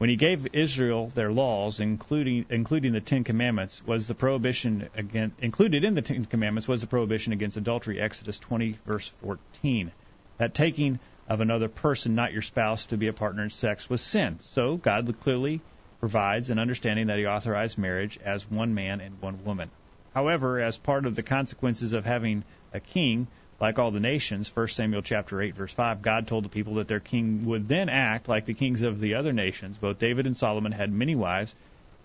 When 0.00 0.08
he 0.08 0.16
gave 0.16 0.54
Israel 0.54 1.08
their 1.08 1.30
laws, 1.30 1.78
including 1.78 2.46
including 2.48 2.94
the 2.94 3.02
Ten 3.02 3.22
Commandments, 3.22 3.86
was 3.86 4.08
the 4.08 4.14
prohibition 4.14 4.88
against 4.96 5.38
included 5.42 5.84
in 5.84 5.92
the 5.92 6.00
Ten 6.00 6.24
Commandments 6.24 6.66
was 6.66 6.80
the 6.80 6.86
prohibition 6.86 7.34
against 7.34 7.58
adultery. 7.58 8.00
Exodus 8.00 8.38
20 8.38 8.78
verse 8.86 9.06
14. 9.06 9.92
That 10.38 10.54
taking 10.54 11.00
of 11.28 11.42
another 11.42 11.68
person, 11.68 12.14
not 12.14 12.32
your 12.32 12.40
spouse, 12.40 12.86
to 12.86 12.96
be 12.96 13.08
a 13.08 13.12
partner 13.12 13.42
in 13.42 13.50
sex 13.50 13.90
was 13.90 14.00
sin. 14.00 14.40
So 14.40 14.78
God 14.78 15.14
clearly 15.20 15.60
provides 15.98 16.48
an 16.48 16.58
understanding 16.58 17.08
that 17.08 17.18
He 17.18 17.26
authorized 17.26 17.76
marriage 17.76 18.18
as 18.24 18.50
one 18.50 18.72
man 18.72 19.02
and 19.02 19.20
one 19.20 19.44
woman. 19.44 19.70
However, 20.14 20.60
as 20.60 20.78
part 20.78 21.04
of 21.04 21.14
the 21.14 21.22
consequences 21.22 21.92
of 21.92 22.06
having 22.06 22.44
a 22.72 22.80
king, 22.80 23.26
like 23.60 23.78
all 23.78 23.90
the 23.90 24.00
nations, 24.00 24.54
1 24.54 24.68
Samuel 24.68 25.02
chapter 25.02 25.40
8 25.40 25.54
verse 25.54 25.74
5, 25.74 26.00
God 26.00 26.26
told 26.26 26.44
the 26.44 26.48
people 26.48 26.74
that 26.74 26.88
their 26.88 27.00
king 27.00 27.44
would 27.44 27.68
then 27.68 27.88
act 27.88 28.28
like 28.28 28.46
the 28.46 28.54
kings 28.54 28.82
of 28.82 29.00
the 29.00 29.14
other 29.14 29.32
nations. 29.32 29.76
Both 29.76 29.98
David 29.98 30.26
and 30.26 30.36
Solomon 30.36 30.72
had 30.72 30.90
many 30.90 31.14
wives 31.14 31.54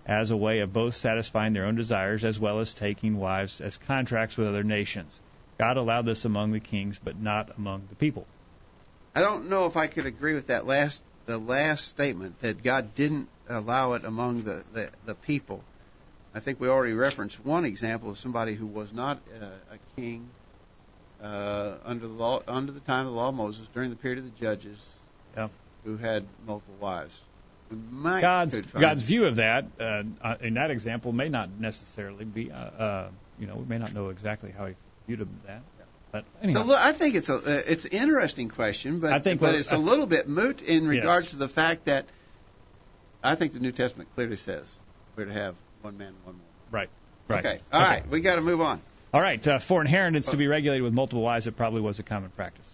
as 0.06 0.32
a 0.32 0.38
way 0.38 0.60
of 0.60 0.74
both 0.74 0.94
satisfying 0.94 1.54
their 1.54 1.66
own 1.66 1.76
desires 1.76 2.26
as 2.26 2.40
well 2.40 2.60
as 2.60 2.74
taking 2.74 3.18
wives 3.18 3.62
as 3.62 3.78
contracts 3.78 4.38
with 4.38 4.48
other 4.48 4.64
nations. 4.64 5.20
God 5.58 5.78
allowed 5.78 6.06
this 6.06 6.26
among 6.26 6.52
the 6.52 6.60
kings, 6.60 7.00
but 7.02 7.20
not 7.20 7.58
among 7.58 7.84
the 7.90 7.96
people. 7.96 8.28
I 9.16 9.22
don't 9.22 9.50
know 9.50 9.66
if 9.66 9.78
I 9.78 9.88
could 9.88 10.06
agree 10.06 10.34
with 10.34 10.48
that 10.48 10.68
last 10.68 11.02
the 11.26 11.38
last 11.38 11.88
statement 11.88 12.40
that 12.42 12.62
God 12.62 12.94
didn't 12.96 13.30
allow 13.50 13.94
it 13.94 14.04
among 14.04 14.44
the 14.44 14.64
the, 14.74 14.90
the 15.06 15.16
people. 15.16 15.64
I 16.36 16.42
think 16.42 16.60
we 16.60 16.68
already 16.68 16.94
referenced 16.94 17.44
one 17.46 17.64
example 17.64 18.10
of 18.10 18.18
somebody 18.18 18.56
who 18.56 18.66
was 18.66 18.92
not 18.92 19.20
uh, 19.42 19.46
a 19.72 19.78
king 19.96 20.28
under 21.26 22.08
the 22.08 22.14
law 22.14 22.42
under 22.48 22.72
the 22.72 22.80
time 22.80 23.06
of 23.06 23.14
the 23.14 23.18
law 23.18 23.30
of 23.30 23.36
Moses 23.36 23.68
during 23.74 23.90
the 23.90 23.96
period 23.96 24.20
of 24.20 24.26
the 24.26 24.40
judges, 24.40 24.78
Yeah. 25.36 25.50
who 25.84 25.98
had 25.98 26.26
multiple 26.46 26.76
wives. 26.80 27.22
God's 28.22 29.04
view 29.04 29.26
of 29.26 29.38
that 29.38 29.66
uh, 29.80 30.04
uh, 30.22 30.36
in 30.42 30.54
that 30.54 30.72
example 30.72 31.12
may 31.12 31.30
not 31.30 31.50
necessarily 31.60 32.24
be, 32.24 32.52
uh, 32.52 32.56
uh, 32.56 33.10
you 33.40 33.48
know, 33.48 33.56
we 33.56 33.66
may 33.66 33.80
not 33.80 33.94
know 33.94 34.10
exactly 34.10 34.54
how 34.56 34.68
he 34.68 34.74
viewed 35.08 35.28
that. 35.46 35.62
But 36.12 36.26
anyway. 36.42 36.62
So 36.62 36.76
I 36.76 36.94
think 36.94 37.16
it's 37.16 37.30
a 37.30 37.36
uh, 37.36 37.62
it's 37.68 37.86
an 37.86 37.92
interesting 37.92 38.50
question, 38.50 39.00
but 39.00 39.12
I 39.12 39.20
think 39.20 39.42
but 39.42 39.56
it's 39.56 39.74
a 39.74 39.78
little 39.78 40.06
bit 40.06 40.30
moot 40.30 40.62
in 40.62 40.88
regards 40.88 41.32
to 41.32 41.38
the 41.38 41.50
fact 41.50 41.86
that 41.86 42.06
I 43.24 43.36
think 43.36 43.54
the 43.54 43.60
New 43.60 43.72
Testament 43.72 44.10
clearly 44.16 44.38
says 44.38 44.74
we're 45.18 45.26
to 45.26 45.34
have 45.34 45.56
one 45.82 45.98
man, 45.98 46.10
and 46.10 46.18
one 46.24 46.36
woman. 46.36 46.48
right, 46.72 46.90
right. 47.28 47.46
Okay, 47.46 47.60
all 47.74 47.82
right, 47.82 48.08
we 48.08 48.22
got 48.22 48.36
to 48.36 48.42
move 48.42 48.62
on. 48.62 48.80
All 49.16 49.22
right. 49.22 49.48
Uh, 49.48 49.60
for 49.60 49.80
inheritance 49.80 50.26
to 50.26 50.36
be 50.36 50.46
regulated 50.46 50.84
with 50.84 50.92
multiple 50.92 51.22
wives, 51.22 51.48
it 51.48 51.56
probably 51.56 51.80
was 51.80 52.00
a 52.00 52.04
common 52.04 52.32
practice 52.32 52.70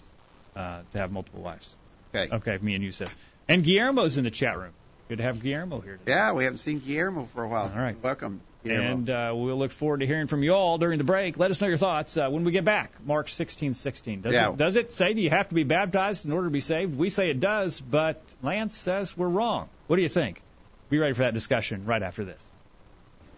uh, 0.56 0.82
to 0.92 0.98
have 0.98 1.12
multiple 1.12 1.44
wives. 1.44 1.70
Okay. 2.16 2.36
Okay, 2.36 2.58
me 2.60 2.74
and 2.74 2.84
you 2.84 2.92
said. 2.92 3.12
And 3.48 3.64
Guillermo's 3.64 4.18
in 4.18 4.24
the 4.24 4.32
chat 4.32 4.58
room. 4.58 4.72
Good 5.08 5.20
to 5.20 5.24
have 5.24 5.44
Guillermo 5.44 5.82
here 5.82 5.98
today. 5.98 6.14
Yeah, 6.14 6.32
we 6.32 6.46
haven't 6.46 6.58
seen 6.58 6.80
Guillermo 6.80 7.26
for 7.26 7.44
a 7.44 7.48
while. 7.48 7.72
All 7.72 7.80
right. 7.80 7.96
Welcome, 8.02 8.42
Guillermo. 8.64 8.90
And 8.92 9.10
uh, 9.12 9.34
we'll 9.36 9.56
look 9.56 9.70
forward 9.70 10.00
to 10.00 10.08
hearing 10.08 10.26
from 10.26 10.42
you 10.42 10.56
all 10.56 10.80
during 10.80 10.98
the 10.98 11.04
break. 11.04 11.38
Let 11.38 11.52
us 11.52 11.62
know 11.62 11.68
your 11.68 11.78
thoughts 11.78 12.18
uh, 12.18 12.28
when 12.32 12.44
we 12.44 12.52
get 12.52 12.66
back. 12.66 12.92
Mark 13.06 13.28
16:16. 13.28 14.24
Does 14.24 14.34
Yeah. 14.34 14.50
it 14.50 14.58
does 14.58 14.78
it 14.78 14.92
say 14.92 15.14
that 15.14 15.22
you 15.22 15.30
have 15.30 15.48
to 15.50 15.54
be 15.54 15.64
baptized 15.64 16.26
in 16.26 16.32
order 16.32 16.48
to 16.48 16.52
be 16.52 16.60
saved? 16.60 16.98
We 16.98 17.12
say 17.12 17.30
it 17.30 17.40
does, 17.40 17.80
but 17.80 18.20
Lance 18.42 18.76
says 18.76 19.16
we're 19.16 19.30
wrong. 19.30 19.70
What 19.86 19.98
do 19.98 20.02
you 20.02 20.10
think? 20.10 20.42
Be 20.90 20.98
ready 20.98 21.14
for 21.14 21.22
that 21.22 21.36
discussion 21.36 21.86
right 21.86 22.02
after 22.02 22.26
this. 22.26 22.44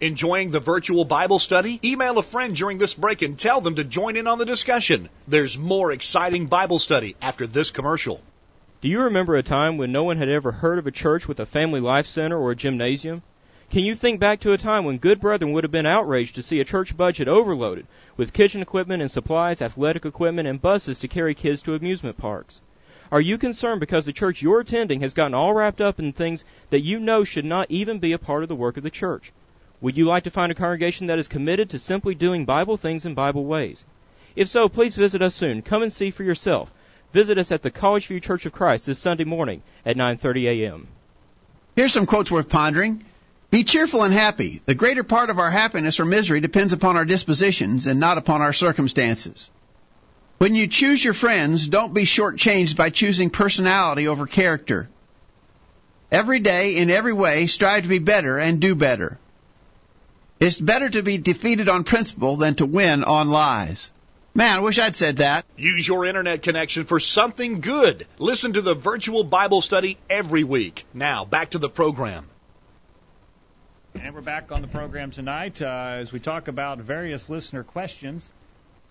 Enjoying 0.02 0.50
the 0.50 0.60
virtual 0.60 1.06
Bible 1.06 1.40
study? 1.40 1.80
Email 1.84 2.18
a 2.18 2.24
friend 2.24 2.56
during 2.56 2.78
this 2.78 2.94
break 2.94 3.22
and 3.22 3.38
tell 3.38 3.62
them 3.62 3.76
to 3.76 3.84
join 3.84 4.18
in 4.18 4.28
on 4.28 4.38
the 4.38 4.46
discussion. 4.46 5.08
There's 5.28 5.58
more 5.58 5.92
exciting 5.92 6.48
Bible 6.48 6.80
study 6.80 7.16
after 7.22 7.48
this 7.48 7.72
commercial. 7.72 8.20
Do 8.82 8.90
you 8.90 9.04
remember 9.04 9.36
a 9.36 9.44
time 9.44 9.78
when 9.78 9.92
no 9.92 10.04
one 10.04 10.18
had 10.18 10.28
ever 10.30 10.52
heard 10.52 10.78
of 10.78 10.88
a 10.88 10.92
church 10.92 11.28
with 11.28 11.40
a 11.40 11.46
family 11.46 11.80
life 11.80 12.08
center 12.08 12.38
or 12.38 12.52
a 12.52 12.56
gymnasium? 12.56 13.22
Can 13.70 13.86
you 13.86 13.96
think 13.96 14.20
back 14.20 14.42
to 14.42 14.52
a 14.52 14.58
time 14.58 14.84
when 14.84 14.98
good 14.98 15.22
brethren 15.22 15.54
would 15.54 15.64
have 15.64 15.72
been 15.72 15.86
outraged 15.86 16.36
to 16.36 16.44
see 16.44 16.60
a 16.60 16.66
church 16.66 16.98
budget 16.98 17.28
overloaded 17.28 17.88
with 18.18 18.34
kitchen 18.34 18.62
equipment 18.62 19.02
and 19.02 19.10
supplies, 19.10 19.62
athletic 19.62 20.06
equipment, 20.06 20.48
and 20.48 20.62
buses 20.62 21.00
to 21.00 21.08
carry 21.08 21.34
kids 21.34 21.62
to 21.62 21.76
amusement 21.76 22.18
parks? 22.18 22.62
Are 23.12 23.22
you 23.22 23.38
concerned 23.38 23.80
because 23.80 24.06
the 24.06 24.12
church 24.12 24.42
you're 24.42 24.60
attending 24.60 25.02
has 25.02 25.14
gotten 25.14 25.34
all 25.34 25.54
wrapped 25.54 25.82
up 25.82 26.00
in 26.00 26.12
things 26.12 26.44
that 26.72 26.82
you 26.82 27.00
know 27.00 27.24
should 27.24 27.46
not 27.46 27.68
even 27.70 28.00
be 28.00 28.12
a 28.12 28.18
part 28.18 28.44
of 28.44 28.50
the 28.50 28.56
work 28.56 28.76
of 28.76 28.84
the 28.84 28.90
church? 28.90 29.32
Would 29.84 29.98
you 29.98 30.06
like 30.06 30.24
to 30.24 30.30
find 30.30 30.50
a 30.50 30.56
congregation 30.56 31.08
that 31.08 31.20
is 31.20 31.28
committed 31.28 31.72
to 31.72 31.78
simply 31.78 32.16
doing 32.16 32.46
Bible 32.46 32.78
things 32.78 33.06
in 33.06 33.16
Bible 33.16 33.44
ways? 33.44 33.84
If 34.34 34.48
so, 34.48 34.70
please 34.70 34.96
visit 34.96 35.22
us 35.22 35.36
soon. 35.36 35.62
Come 35.62 35.84
and 35.84 35.92
see 35.92 36.10
for 36.10 36.24
yourself. 36.24 36.72
Visit 37.12 37.38
us 37.38 37.52
at 37.52 37.64
the 37.64 37.70
College 37.70 38.08
View 38.08 38.22
Church 38.22 38.46
of 38.46 38.54
Christ 38.54 38.86
this 38.86 38.98
Sunday 38.98 39.26
morning 39.26 39.62
at 39.86 39.98
9:30 39.98 40.46
a.m. 40.46 40.88
Here's 41.76 41.92
some 41.92 42.06
quotes 42.06 42.32
worth 42.32 42.48
pondering. 42.48 43.04
Be 43.52 43.66
cheerful 43.66 44.04
and 44.04 44.14
happy. 44.14 44.62
The 44.66 44.74
greater 44.74 45.04
part 45.04 45.30
of 45.30 45.38
our 45.38 45.52
happiness 45.52 46.00
or 46.00 46.06
misery 46.06 46.40
depends 46.40 46.72
upon 46.72 46.96
our 46.96 47.04
dispositions 47.04 47.86
and 47.86 48.00
not 48.00 48.18
upon 48.18 48.42
our 48.42 48.54
circumstances. 48.54 49.52
When 50.38 50.56
you 50.56 50.68
choose 50.68 51.04
your 51.04 51.14
friends, 51.14 51.68
don't 51.68 51.94
be 51.94 52.04
shortchanged 52.04 52.78
by 52.78 52.90
choosing 52.90 53.30
personality 53.30 54.08
over 54.08 54.28
character. 54.28 54.88
Every 56.10 56.40
day, 56.40 56.78
in 56.78 56.90
every 56.90 57.12
way, 57.12 57.48
strive 57.48 57.84
to 57.84 57.90
be 57.90 58.00
better 58.00 58.40
and 58.40 58.62
do 58.62 58.76
better. 58.76 59.20
It's 60.44 60.60
better 60.60 60.90
to 60.90 61.02
be 61.02 61.18
defeated 61.18 61.70
on 61.70 61.86
principle 61.86 62.36
than 62.36 62.56
to 62.56 62.66
win 62.66 63.06
on 63.06 63.30
lies. 63.30 63.94
Man, 64.36 64.58
I 64.58 64.60
wish 64.60 64.78
I'd 64.78 64.94
said 64.94 65.16
that. 65.18 65.46
Use 65.56 65.88
your 65.88 66.06
internet 66.06 66.44
connection 66.44 66.84
for 66.84 67.00
something 67.00 67.62
good. 67.62 68.06
Listen 68.18 68.52
to 68.52 68.62
the 68.62 68.76
virtual 68.76 69.24
Bible 69.24 69.62
study 69.62 69.98
every 70.10 70.44
week. 70.44 70.86
Now, 70.94 71.24
back 71.24 71.52
to 71.52 71.60
the 71.60 71.70
program. 71.70 72.26
And 73.96 74.14
we're 74.14 74.20
back 74.20 74.52
on 74.52 74.62
the 74.62 74.68
program 74.68 75.12
tonight 75.12 75.62
uh, 75.62 76.00
as 76.00 76.12
we 76.12 76.20
talk 76.20 76.50
about 76.50 76.80
various 76.80 77.30
listener 77.30 77.64
questions. 77.64 78.30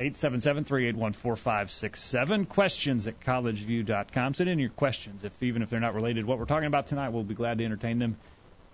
877-381-4567. 0.00 2.48
Questions 2.48 3.06
at 3.06 3.20
collegeview.com. 3.20 4.32
Send 4.32 4.48
in 4.48 4.58
your 4.58 4.70
questions. 4.70 5.22
If 5.22 5.42
even 5.42 5.60
if 5.60 5.68
they're 5.68 5.80
not 5.80 5.94
related 5.94 6.22
to 6.22 6.26
what 6.26 6.38
we're 6.38 6.46
talking 6.46 6.68
about 6.68 6.86
tonight, 6.86 7.10
we'll 7.10 7.24
be 7.24 7.34
glad 7.34 7.58
to 7.58 7.64
entertain 7.66 7.98
them 7.98 8.16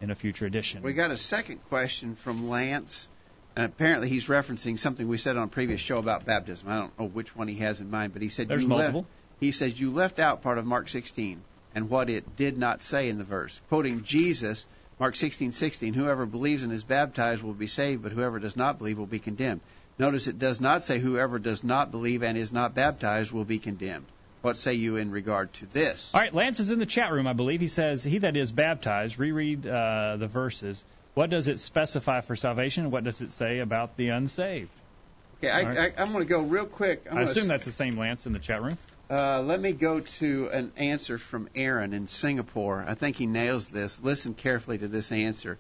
in 0.00 0.11
a 0.11 0.14
future 0.14 0.46
edition. 0.46 0.82
We 0.82 0.92
got 0.92 1.11
a 1.11 1.16
second 1.16 1.61
question 1.68 2.14
from 2.14 2.48
Lance. 2.48 3.08
And 3.56 3.64
apparently 3.64 4.08
he's 4.08 4.28
referencing 4.28 4.78
something 4.78 5.08
we 5.08 5.16
said 5.16 5.37
on 5.37 5.44
a 5.44 5.48
previous 5.48 5.80
show 5.80 5.98
about 5.98 6.24
baptism. 6.24 6.68
I 6.68 6.78
don't 6.78 6.98
know 6.98 7.06
which 7.06 7.34
one 7.34 7.48
he 7.48 7.56
has 7.56 7.80
in 7.80 7.90
mind, 7.90 8.12
but 8.12 8.22
he 8.22 8.28
said 8.28 8.46
There's 8.46 8.62
you 8.62 8.68
multiple. 8.68 9.00
left 9.00 9.11
he 9.40 9.52
says 9.52 9.78
you 9.78 9.90
left 9.90 10.18
out 10.18 10.42
part 10.42 10.58
of 10.58 10.66
Mark 10.66 10.88
16 10.88 11.40
and 11.74 11.88
what 11.88 12.11
it 12.11 12.37
did 12.37 12.58
not 12.58 12.82
say 12.82 13.08
in 13.08 13.18
the 13.18 13.24
verse. 13.24 13.61
Quoting 13.68 14.02
Jesus, 14.02 14.66
Mark 14.98 15.14
16:16, 15.14 15.94
whoever 15.94 16.26
believes 16.26 16.64
and 16.64 16.72
is 16.72 16.82
baptized 16.82 17.42
will 17.42 17.54
be 17.54 17.68
saved, 17.68 18.02
but 18.02 18.12
whoever 18.12 18.38
does 18.38 18.56
not 18.56 18.78
believe 18.78 18.98
will 18.98 19.06
be 19.06 19.20
condemned. 19.20 19.61
Notice 19.98 20.26
it 20.26 20.38
does 20.38 20.61
not 20.61 20.82
say 20.82 20.98
whoever 20.98 21.38
does 21.38 21.62
not 21.62 21.90
believe 21.90 22.22
and 22.22 22.37
is 22.37 22.52
not 22.52 22.74
baptized 22.74 23.30
will 23.32 23.44
be 23.44 23.58
condemned. 23.58 24.06
What 24.42 24.57
say 24.57 24.74
you 24.74 24.96
in 24.96 25.11
regard 25.11 25.53
to 25.55 25.66
this? 25.66 26.14
All 26.14 26.20
right, 26.20 26.33
Lance 26.33 26.61
is 26.61 26.70
in 26.70 26.79
the 26.79 26.87
chat 26.87 27.12
room, 27.12 27.27
I 27.27 27.33
believe. 27.33 27.61
He 27.61 27.68
says, 27.68 28.05
He 28.05 28.18
that 28.18 28.37
is 28.37 28.53
baptized, 28.53 29.18
reread 29.18 29.66
uh, 29.66 30.16
the 30.16 30.29
verses. 30.29 30.85
What 31.14 31.31
does 31.31 31.48
it 31.48 31.59
specify 31.59 32.20
for 32.20 32.37
salvation? 32.37 32.92
What 32.92 33.03
does 33.03 33.20
it 33.20 33.33
say 33.33 33.59
about 33.59 33.96
the 33.96 34.11
unsaved? 34.11 34.70
Okay, 35.38 35.51
I, 35.51 35.62
right. 35.62 35.94
I, 35.98 36.03
I'm 36.03 36.12
going 36.12 36.24
to 36.24 36.29
go 36.29 36.42
real 36.42 36.66
quick. 36.66 37.07
I'm 37.11 37.18
I 37.18 37.22
assume 37.22 37.48
that's 37.48 37.64
the 37.64 37.72
same 37.72 37.96
Lance 37.96 38.27
in 38.27 38.33
the 38.33 38.38
chat 38.38 38.62
room. 38.62 38.79
Uh, 39.11 39.40
let 39.42 39.61
me 39.61 39.72
go 39.72 40.01
to 40.01 40.51
an 40.53 40.70
answer 40.77 41.16
from 41.16 41.48
Aaron 41.55 41.94
in 41.94 42.07
Singapore. 42.07 42.85
I 42.87 42.94
think 42.94 43.16
he 43.16 43.27
nails 43.27 43.70
this. 43.70 44.03
Listen 44.03 44.35
carefully 44.35 44.79
to 44.79 44.88
this 44.88 45.11
answer. 45.12 45.59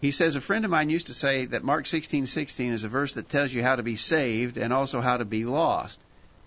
He 0.00 0.10
says 0.10 0.36
a 0.36 0.40
friend 0.40 0.64
of 0.64 0.70
mine 0.70 0.88
used 0.88 1.08
to 1.08 1.14
say 1.14 1.46
that 1.46 1.64
Mark 1.64 1.84
16:16 1.84 2.72
is 2.72 2.84
a 2.84 2.88
verse 2.88 3.14
that 3.14 3.28
tells 3.28 3.52
you 3.52 3.62
how 3.62 3.76
to 3.76 3.82
be 3.82 3.96
saved 3.96 4.56
and 4.56 4.72
also 4.72 5.00
how 5.00 5.16
to 5.16 5.24
be 5.24 5.44
lost. 5.44 5.98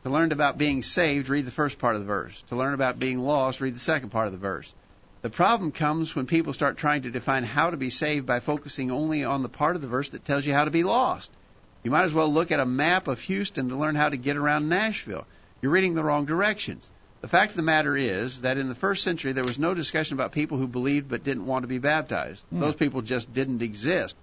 To 0.04 0.10
learn 0.10 0.32
about 0.32 0.58
being 0.58 0.82
saved, 0.82 1.30
read 1.30 1.46
the 1.46 1.52
first 1.52 1.78
part 1.78 1.96
of 1.96 2.02
the 2.02 2.08
verse. 2.08 2.42
To 2.50 2.56
learn 2.56 2.74
about 2.74 3.00
being 3.00 3.20
lost, 3.20 3.62
read 3.62 3.76
the 3.76 3.80
second 3.80 4.10
part 4.10 4.26
of 4.26 4.32
the 4.32 4.40
verse. 4.40 4.74
The 5.22 5.30
problem 5.30 5.72
comes 5.72 6.16
when 6.16 6.26
people 6.26 6.54
start 6.54 6.78
trying 6.78 7.04
to 7.04 7.12
define 7.12 7.44
how 7.44 7.70
to 7.70 7.78
be 7.78 7.92
saved 7.92 8.26
by 8.26 8.40
focusing 8.40 8.90
only 8.90 9.24
on 9.24 9.44
the 9.44 9.50
part 9.50 9.76
of 9.76 9.84
the 9.84 9.88
verse 9.88 10.10
that 10.10 10.26
tells 10.26 10.46
you 10.46 10.54
how 10.54 10.66
to 10.66 10.72
be 10.72 10.84
lost. 10.84 11.30
You 11.84 11.92
might 11.92 12.04
as 12.04 12.14
well 12.14 12.32
look 12.32 12.52
at 12.52 12.60
a 12.60 12.66
map 12.66 13.08
of 13.08 13.20
Houston 13.22 13.70
to 13.70 13.76
learn 13.76 13.94
how 13.94 14.10
to 14.10 14.18
get 14.18 14.38
around 14.38 14.70
Nashville. 14.70 15.28
You're 15.62 15.72
reading 15.72 15.94
the 15.94 16.04
wrong 16.04 16.26
directions. 16.26 16.90
The 17.22 17.28
fact 17.28 17.52
of 17.52 17.56
the 17.56 17.62
matter 17.62 17.96
is 17.96 18.42
that 18.42 18.58
in 18.58 18.68
the 18.68 18.76
first 18.76 19.04
century 19.04 19.34
there 19.34 19.44
was 19.44 19.60
no 19.60 19.76
discussion 19.76 20.16
about 20.16 20.32
people 20.32 20.58
who 20.58 20.68
believed 20.68 21.10
but 21.10 21.24
didn't 21.24 21.46
want 21.46 21.62
to 21.62 21.68
be 21.68 21.78
baptized. 21.78 22.44
Hmm. 22.50 22.60
Those 22.60 22.76
people 22.76 23.04
just 23.04 23.32
didn't 23.32 23.62
exist. 23.62 24.16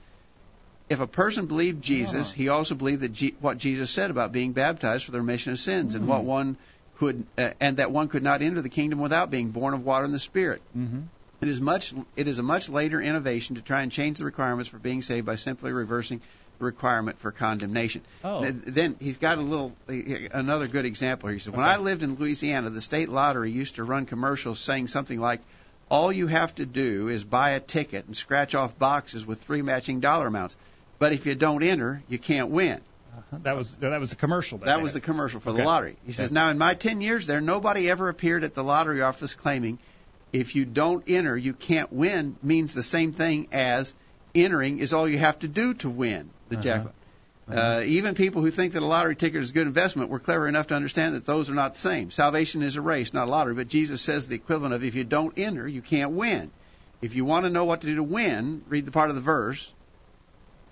If 0.88 1.00
a 1.00 1.06
person 1.06 1.46
believed 1.46 1.82
Jesus, 1.82 2.32
he 2.32 2.48
also 2.48 2.74
believed 2.74 3.02
that 3.02 3.12
G- 3.12 3.34
what 3.40 3.58
Jesus 3.58 3.90
said 3.90 4.10
about 4.10 4.32
being 4.32 4.52
baptized 4.52 5.04
for 5.04 5.10
the 5.12 5.18
remission 5.20 5.52
of 5.52 5.58
sins 5.58 5.94
and 5.94 6.08
what 6.08 6.24
one 6.24 6.56
could 6.98 7.26
uh, 7.36 7.50
and 7.60 7.76
that 7.76 7.90
one 7.90 8.08
could 8.08 8.22
not 8.22 8.40
enter 8.42 8.62
the 8.62 8.68
kingdom 8.68 8.98
without 8.98 9.30
being 9.30 9.50
born 9.50 9.74
of 9.74 9.84
water 9.84 10.04
and 10.04 10.14
the 10.14 10.18
Spirit. 10.18 10.62
Mm-hmm. 10.76 11.00
It 11.42 11.48
is 11.48 11.60
much 11.60 11.94
it 12.16 12.26
is 12.26 12.38
a 12.38 12.42
much 12.42 12.68
later 12.68 13.00
innovation 13.00 13.56
to 13.56 13.62
try 13.62 13.82
and 13.82 13.92
change 13.92 14.18
the 14.18 14.24
requirements 14.24 14.68
for 14.68 14.78
being 14.78 15.02
saved 15.02 15.26
by 15.26 15.36
simply 15.36 15.72
reversing 15.72 16.20
the 16.58 16.64
requirement 16.64 17.18
for 17.20 17.30
condemnation. 17.32 18.02
Oh. 18.24 18.42
Th- 18.42 18.54
Then 18.54 18.96
he's 18.98 19.18
got 19.18 19.38
a 19.38 19.42
little 19.42 19.76
another 20.32 20.66
good 20.68 20.86
example 20.86 21.28
here. 21.28 21.34
He 21.34 21.40
said, 21.40 21.54
"When 21.54 21.66
I 21.66 21.76
lived 21.76 22.02
in 22.02 22.16
Louisiana, 22.16 22.70
the 22.70 22.80
state 22.80 23.08
lottery 23.08 23.50
used 23.50 23.76
to 23.76 23.84
run 23.84 24.06
commercials 24.06 24.58
saying 24.58 24.88
something 24.88 25.20
like." 25.20 25.40
All 25.90 26.12
you 26.12 26.26
have 26.26 26.54
to 26.56 26.66
do 26.66 27.08
is 27.08 27.24
buy 27.24 27.52
a 27.52 27.60
ticket 27.60 28.04
and 28.04 28.14
scratch 28.14 28.54
off 28.54 28.78
boxes 28.78 29.24
with 29.24 29.42
three 29.42 29.62
matching 29.62 30.00
dollar 30.00 30.26
amounts. 30.26 30.54
But 30.98 31.12
if 31.12 31.26
you 31.26 31.34
don't 31.34 31.62
enter, 31.62 32.02
you 32.08 32.18
can't 32.18 32.50
win. 32.50 32.80
That 33.42 33.56
was 33.56 33.74
that 33.76 34.00
was 34.00 34.12
a 34.12 34.16
commercial. 34.16 34.58
That 34.58 34.76
they 34.76 34.82
was 34.82 34.94
the 34.94 35.00
commercial 35.00 35.40
for 35.40 35.50
Okay. 35.50 35.58
the 35.58 35.64
lottery. 35.64 35.96
He 36.04 36.12
says, 36.12 36.30
now 36.30 36.48
in 36.50 36.58
my 36.58 36.74
10 36.74 37.00
years 37.00 37.26
there, 37.26 37.40
nobody 37.40 37.90
ever 37.90 38.08
appeared 38.08 38.44
at 38.44 38.54
the 38.54 38.64
lottery 38.64 39.02
office 39.02 39.34
claiming 39.34 39.80
if 40.32 40.54
you 40.54 40.64
don't 40.64 41.04
enter, 41.08 41.36
you 41.36 41.54
can't 41.54 41.92
win 41.92 42.36
means 42.42 42.74
the 42.74 42.82
same 42.82 43.12
thing 43.12 43.48
as 43.52 43.94
entering 44.34 44.78
is 44.78 44.92
all 44.92 45.08
you 45.08 45.18
have 45.18 45.38
to 45.40 45.48
do 45.48 45.74
to 45.74 45.88
win 45.90 46.30
the 46.48 46.56
Uh-huh. 46.56 46.62
jackpot. 46.62 46.94
Uh, 47.50 47.82
even 47.86 48.14
people 48.14 48.42
who 48.42 48.50
think 48.50 48.74
that 48.74 48.82
a 48.82 48.86
lottery 48.86 49.16
ticket 49.16 49.42
is 49.42 49.50
a 49.50 49.52
good 49.54 49.66
investment 49.66 50.10
were 50.10 50.18
clever 50.18 50.46
enough 50.46 50.66
to 50.66 50.74
understand 50.74 51.14
that 51.14 51.24
those 51.24 51.48
are 51.48 51.54
not 51.54 51.72
the 51.72 51.78
same. 51.78 52.10
Salvation 52.10 52.62
is 52.62 52.76
a 52.76 52.82
race, 52.82 53.14
not 53.14 53.26
a 53.26 53.30
lottery. 53.30 53.54
But 53.54 53.68
Jesus 53.68 54.02
says 54.02 54.28
the 54.28 54.34
equivalent 54.34 54.74
of 54.74 54.84
if 54.84 54.94
you 54.94 55.04
don't 55.04 55.38
enter, 55.38 55.66
you 55.66 55.80
can't 55.80 56.12
win. 56.12 56.50
If 57.00 57.14
you 57.14 57.24
want 57.24 57.44
to 57.44 57.50
know 57.50 57.64
what 57.64 57.80
to 57.80 57.86
do 57.86 57.96
to 57.96 58.02
win, 58.02 58.64
read 58.68 58.84
the 58.84 58.90
part 58.92 59.08
of 59.08 59.16
the 59.16 59.22
verse 59.22 59.72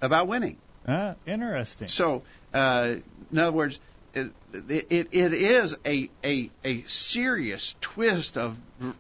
about 0.01 0.29
winning. 0.29 0.57
Ah, 0.87 1.15
interesting. 1.27 1.89
So, 1.89 2.23
uh, 2.55 2.95
in 3.33 3.39
other 3.39 3.53
words, 3.53 3.79
it, 4.15 4.29
it, 4.69 5.09
it 5.13 5.33
is 5.33 5.77
a, 5.85 6.09
a, 6.25 6.51
a 6.65 6.83
serious 6.83 7.75
twist 7.81 8.39
of 8.39 8.57
r- 8.83 8.95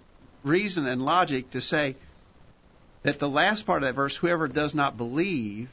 reason 0.44 0.86
and 0.86 1.04
logic 1.04 1.50
to 1.52 1.60
say 1.60 1.94
that 3.02 3.18
the 3.18 3.28
last 3.28 3.66
part 3.66 3.82
of 3.82 3.88
that 3.88 3.94
verse, 3.94 4.16
whoever 4.16 4.48
does 4.48 4.74
not 4.74 4.96
believe 4.96 5.68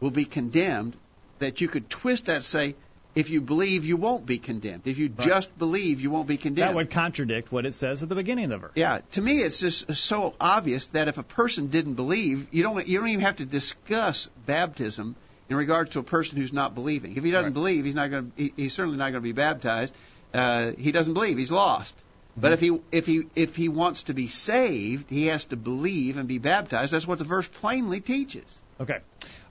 will 0.00 0.10
be 0.10 0.24
condemned, 0.24 0.94
that 1.40 1.60
you 1.60 1.68
could 1.68 1.90
twist 1.90 2.26
that 2.26 2.44
say, 2.44 2.74
if 3.14 3.30
you 3.30 3.40
believe, 3.40 3.84
you 3.84 3.96
won't 3.96 4.26
be 4.26 4.38
condemned. 4.38 4.82
If 4.86 4.98
you 4.98 5.08
just 5.08 5.56
believe, 5.58 6.00
you 6.00 6.10
won't 6.10 6.26
be 6.26 6.36
condemned. 6.36 6.70
That 6.70 6.74
would 6.74 6.90
contradict 6.90 7.52
what 7.52 7.64
it 7.66 7.74
says 7.74 8.02
at 8.02 8.08
the 8.08 8.14
beginning 8.14 8.44
of 8.46 8.50
the 8.50 8.56
verse. 8.58 8.72
Yeah, 8.74 9.00
to 9.12 9.22
me, 9.22 9.38
it's 9.40 9.60
just 9.60 9.94
so 9.94 10.34
obvious 10.40 10.88
that 10.88 11.08
if 11.08 11.18
a 11.18 11.22
person 11.22 11.68
didn't 11.68 11.94
believe, 11.94 12.48
you 12.50 12.62
don't 12.62 12.86
you 12.86 12.98
don't 12.98 13.08
even 13.08 13.24
have 13.24 13.36
to 13.36 13.44
discuss 13.44 14.30
baptism 14.46 15.14
in 15.48 15.56
regard 15.56 15.92
to 15.92 15.98
a 15.98 16.02
person 16.02 16.38
who's 16.38 16.52
not 16.52 16.74
believing. 16.74 17.16
If 17.16 17.24
he 17.24 17.30
doesn't 17.30 17.50
Right. 17.50 17.54
believe, 17.54 17.84
he's 17.84 17.94
not 17.94 18.10
going 18.10 18.32
to. 18.36 18.42
He, 18.42 18.52
he's 18.56 18.72
certainly 18.72 18.98
not 18.98 19.10
going 19.12 19.22
to 19.22 19.28
be 19.28 19.32
baptized. 19.32 19.94
Uh, 20.32 20.72
he 20.76 20.90
doesn't 20.90 21.14
believe. 21.14 21.38
He's 21.38 21.52
lost. 21.52 21.94
But 22.36 22.50
if 22.50 22.58
he 22.58 22.80
if 22.90 23.06
he 23.06 23.26
if 23.36 23.54
he 23.54 23.68
wants 23.68 24.04
to 24.04 24.14
be 24.14 24.26
saved, 24.26 25.08
he 25.08 25.26
has 25.26 25.44
to 25.46 25.56
believe 25.56 26.16
and 26.16 26.26
be 26.26 26.38
baptized. 26.38 26.92
That's 26.92 27.06
what 27.06 27.18
the 27.18 27.24
verse 27.24 27.46
plainly 27.46 28.00
teaches. 28.00 28.44
Okay. 28.80 28.98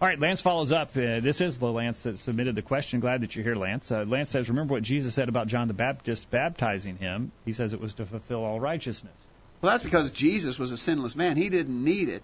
All 0.01 0.07
right, 0.07 0.19
Lance 0.19 0.41
follows 0.41 0.71
up. 0.71 0.89
Uh, 0.97 1.19
this 1.19 1.39
is 1.39 1.59
the 1.59 1.71
Lance 1.71 2.03
that 2.03 2.19
submitted 2.19 2.55
the 2.55 2.61
question. 2.61 2.99
Glad 2.99 3.21
that 3.21 3.35
you're 3.35 3.43
here, 3.43 3.55
Lance. 3.55 3.91
Uh, 3.91 4.03
Lance 4.05 4.29
says, 4.29 4.49
Remember 4.49 4.73
what 4.73 4.83
Jesus 4.83 5.13
said 5.13 5.29
about 5.29 5.47
John 5.47 5.67
the 5.67 5.73
Baptist 5.73 6.29
baptizing 6.29 6.97
him? 6.97 7.31
He 7.45 7.53
says 7.53 7.73
it 7.73 7.79
was 7.79 7.93
to 7.95 8.05
fulfill 8.05 8.43
all 8.43 8.59
righteousness. 8.59 9.13
Well, 9.61 9.71
that's 9.71 9.83
because 9.83 10.11
Jesus 10.11 10.59
was 10.59 10.71
a 10.71 10.77
sinless 10.77 11.15
man. 11.15 11.37
He 11.37 11.47
didn't 11.49 11.83
need 11.83 12.09
it 12.09 12.23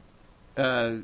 uh, 0.58 0.98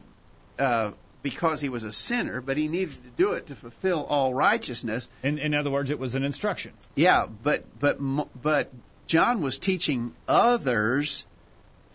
uh, 0.60 0.91
because 1.23 1.62
he 1.62 1.69
was 1.69 1.84
a 1.84 1.93
sinner, 1.93 2.41
but 2.41 2.58
he 2.58 2.67
needed 2.67 2.95
to 2.95 3.10
do 3.15 3.32
it 3.34 3.47
to 3.47 3.56
fulfill 3.56 4.04
all 4.04 4.34
righteousness. 4.34 5.08
In, 5.23 5.38
in 5.38 5.54
other 5.54 5.71
words, 5.71 5.91
it 5.91 5.99
was 5.99 6.13
an 6.15 6.25
instruction. 6.25 6.73
Yeah, 6.95 7.28
but 7.43 7.63
but 7.80 7.97
but 8.41 8.69
John 9.08 9.41
was 9.41 9.58
teaching 9.58 10.13
others 10.28 11.25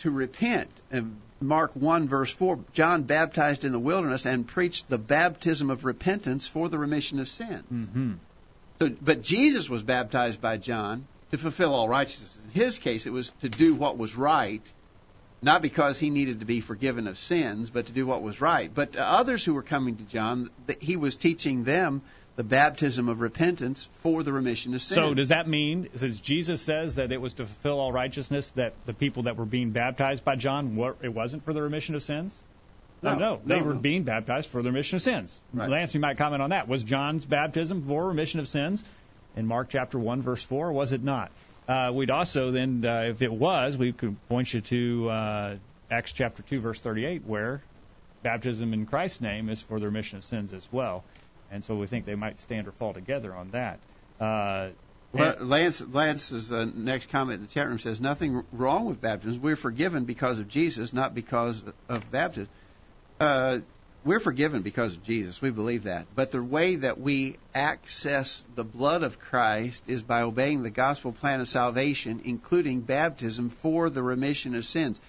to 0.01 0.11
repent. 0.11 0.71
And 0.91 1.17
Mark 1.41 1.75
1 1.75 2.09
verse 2.09 2.33
4, 2.33 2.59
John 2.73 3.05
baptized 3.05 3.65
in 3.65 3.73
the 3.73 3.79
wilderness 3.79 4.27
and 4.27 4.47
preached 4.47 4.89
the 4.89 4.99
baptism 4.99 5.71
of 5.71 5.85
repentance 5.85 6.47
for 6.47 6.69
the 6.69 6.79
remission 6.79 7.19
of 7.19 7.29
sins. 7.29 7.65
Mm-hmm. 7.73 8.13
So, 8.79 8.91
but 9.01 9.23
Jesus 9.23 9.69
was 9.69 9.83
baptized 9.83 10.41
by 10.41 10.57
John 10.57 11.07
to 11.31 11.39
fulfill 11.39 11.75
all 11.75 11.89
righteousness. 11.89 12.39
In 12.45 12.51
his 12.51 12.79
case, 12.79 13.07
it 13.07 13.13
was 13.13 13.31
to 13.41 13.49
do 13.49 13.75
what 13.75 13.97
was 13.97 14.17
right, 14.17 14.63
not 15.43 15.63
because 15.63 15.99
he 15.99 16.11
needed 16.11 16.41
to 16.41 16.47
be 16.47 16.61
forgiven 16.61 17.07
of 17.07 17.17
sins, 17.17 17.71
but 17.71 17.87
to 17.87 17.93
do 17.93 18.07
what 18.07 18.23
was 18.23 18.41
right. 18.41 18.71
But 18.73 18.93
to 18.95 19.03
others 19.03 19.45
who 19.45 19.55
were 19.55 19.63
coming 19.63 19.97
to 19.97 20.05
John, 20.05 20.51
he 20.81 20.97
was 20.97 21.17
teaching 21.17 21.65
them 21.65 22.03
the 22.41 22.45
baptism 22.45 23.11
of 23.11 23.21
repentance 23.21 23.87
for 24.01 24.23
the 24.23 24.33
remission 24.33 24.73
of 24.73 24.81
sins. 24.81 24.95
So 24.95 25.13
does 25.13 25.29
that 25.29 25.47
mean, 25.47 25.91
since 25.97 26.19
Jesus 26.21 26.63
says 26.63 26.95
that 26.95 27.13
it 27.13 27.21
was 27.21 27.35
to 27.35 27.45
fulfill 27.45 27.79
all 27.79 27.93
righteousness, 27.93 28.53
that 28.53 28.73
the 28.87 28.95
people 28.95 29.25
that 29.25 29.37
were 29.37 29.45
being 29.45 29.73
baptized 29.73 30.25
by 30.25 30.37
John, 30.37 30.75
were, 30.75 30.97
it 31.03 31.13
wasn't 31.13 31.45
for 31.45 31.53
the 31.53 31.61
remission 31.61 31.97
of 31.97 32.03
sins? 32.03 32.39
No, 33.03 33.17
no, 33.17 33.41
they 33.45 33.61
no, 33.61 33.67
were 33.67 33.75
no. 33.75 33.81
being 33.81 34.05
baptized 34.05 34.49
for 34.49 34.63
the 34.63 34.71
remission 34.71 34.97
of 34.97 35.03
sins. 35.03 35.39
Right. 35.53 35.69
Lance, 35.69 35.93
you 35.93 36.01
might 36.01 36.17
comment 36.17 36.41
on 36.41 36.49
that. 36.49 36.67
Was 36.67 36.83
John's 36.83 37.27
baptism 37.27 37.83
for 37.87 38.09
remission 38.09 38.41
of 38.41 38.49
sins 38.49 38.83
in 39.37 39.47
Mark 39.47 39.69
chapter 39.69 39.99
1, 39.99 40.23
verse 40.23 40.43
4, 40.43 40.69
or 40.69 40.73
was 40.73 40.95
it 40.95 41.03
not? 41.03 41.31
Uh, 41.69 41.93
we'd 41.93 42.11
also 42.11 42.53
then, 42.53 42.87
uh, 42.87 43.03
if 43.03 43.21
it 43.21 43.31
was, 43.31 43.77
we 43.77 43.93
could 43.93 44.17
point 44.31 44.55
you 44.55 44.63
to 44.63 45.11
uh, 45.11 45.57
Acts 45.91 46.15
chapter 46.15 46.43
2, 46.43 46.61
verse 46.61 46.81
38, 46.81 47.27
where 47.27 47.61
baptism 48.23 48.73
in 48.73 48.87
Christ's 48.87 49.21
name 49.21 49.51
is 49.51 49.61
for 49.61 49.79
the 49.79 49.85
remission 49.85 50.17
of 50.17 50.25
sins 50.25 50.55
as 50.55 50.67
well. 50.73 51.05
And 51.51 51.65
so 51.65 51.75
we 51.75 51.87
think 51.87 52.05
they 52.05 52.15
might 52.15 52.39
stand 52.41 52.69
or 52.69 52.73
fall 52.73 52.93
together 52.93 53.35
on 53.35 53.51
that. 53.51 53.79
Uh, 54.21 54.71
Lance, 55.13 55.81
Lance's 55.81 56.53
uh, 56.53 56.67
next 56.73 57.11
comment 57.11 57.41
in 57.41 57.47
the 57.47 57.53
chat 57.53 57.67
room 57.67 57.79
says 57.79 58.01
nothing 58.01 58.45
wrong 58.53 58.85
with 58.85 59.01
baptism. 59.01 59.43
We're 59.43 59.57
forgiven 59.57 60.05
because 60.05 60.39
of 60.39 60.49
Jesus, 60.49 60.93
not 60.93 61.15
because 61.15 61.65
of 61.89 62.11
baptism. 62.13 62.49
Uh, 63.19 63.59
we're 64.05 64.21
forgiven 64.21 64.63
because 64.63 64.95
of 64.95 65.05
Jesus. 65.05 65.43
We 65.43 65.51
believe 65.51 65.85
that. 65.85 66.07
But 66.15 66.31
the 66.31 66.43
way 66.43 66.77
that 66.77 66.99
we 66.99 67.37
access 67.55 68.47
the 68.55 68.65
blood 68.65 69.03
of 69.03 69.19
Christ 69.19 69.85
is 69.89 70.03
by 70.03 70.23
obeying 70.23 70.63
the 70.63 70.71
gospel 70.71 71.13
plan 71.13 71.41
of 71.41 71.49
salvation, 71.49 72.23
including 72.25 72.81
baptism 72.81 73.51
for 73.51 73.91
the 73.91 74.03
remission 74.03 74.55
of 74.55 74.65
sins. 74.65 75.01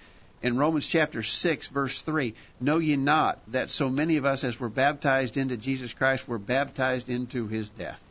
In 0.42 0.56
Romans 0.56 0.86
chapter 0.86 1.22
6, 1.22 1.68
verse 1.68 2.02
3, 2.02 2.34
know 2.60 2.78
ye 2.78 2.96
not 2.96 3.38
that 3.52 3.70
so 3.70 3.88
many 3.88 4.16
of 4.16 4.24
us 4.24 4.42
as 4.42 4.58
were 4.58 4.68
baptized 4.68 5.36
into 5.36 5.56
Jesus 5.56 5.94
Christ 5.94 6.26
were 6.26 6.38
baptized 6.38 7.08
into 7.08 7.46
his 7.46 7.68
death. 7.68 8.02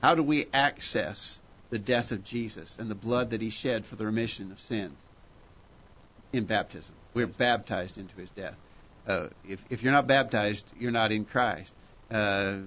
How 0.00 0.14
do 0.14 0.22
we 0.22 0.46
access 0.52 1.38
the 1.70 1.78
death 1.78 2.10
of 2.10 2.24
Jesus 2.24 2.78
and 2.78 2.90
the 2.90 2.94
blood 2.94 3.30
that 3.30 3.42
he 3.42 3.50
shed 3.50 3.84
for 3.84 3.96
the 3.96 4.06
remission 4.06 4.50
of 4.50 4.60
sins? 4.60 4.96
In 6.32 6.44
baptism. 6.44 6.94
We're 7.12 7.26
baptized 7.26 7.98
into 7.98 8.16
his 8.16 8.30
death. 8.30 8.56
Uh, 9.06 9.28
if, 9.48 9.62
if 9.70 9.82
you're 9.82 9.92
not 9.92 10.06
baptized, 10.06 10.64
you're 10.80 10.90
not 10.90 11.12
in 11.12 11.26
Christ. 11.26 11.72
Uh, 12.10 12.58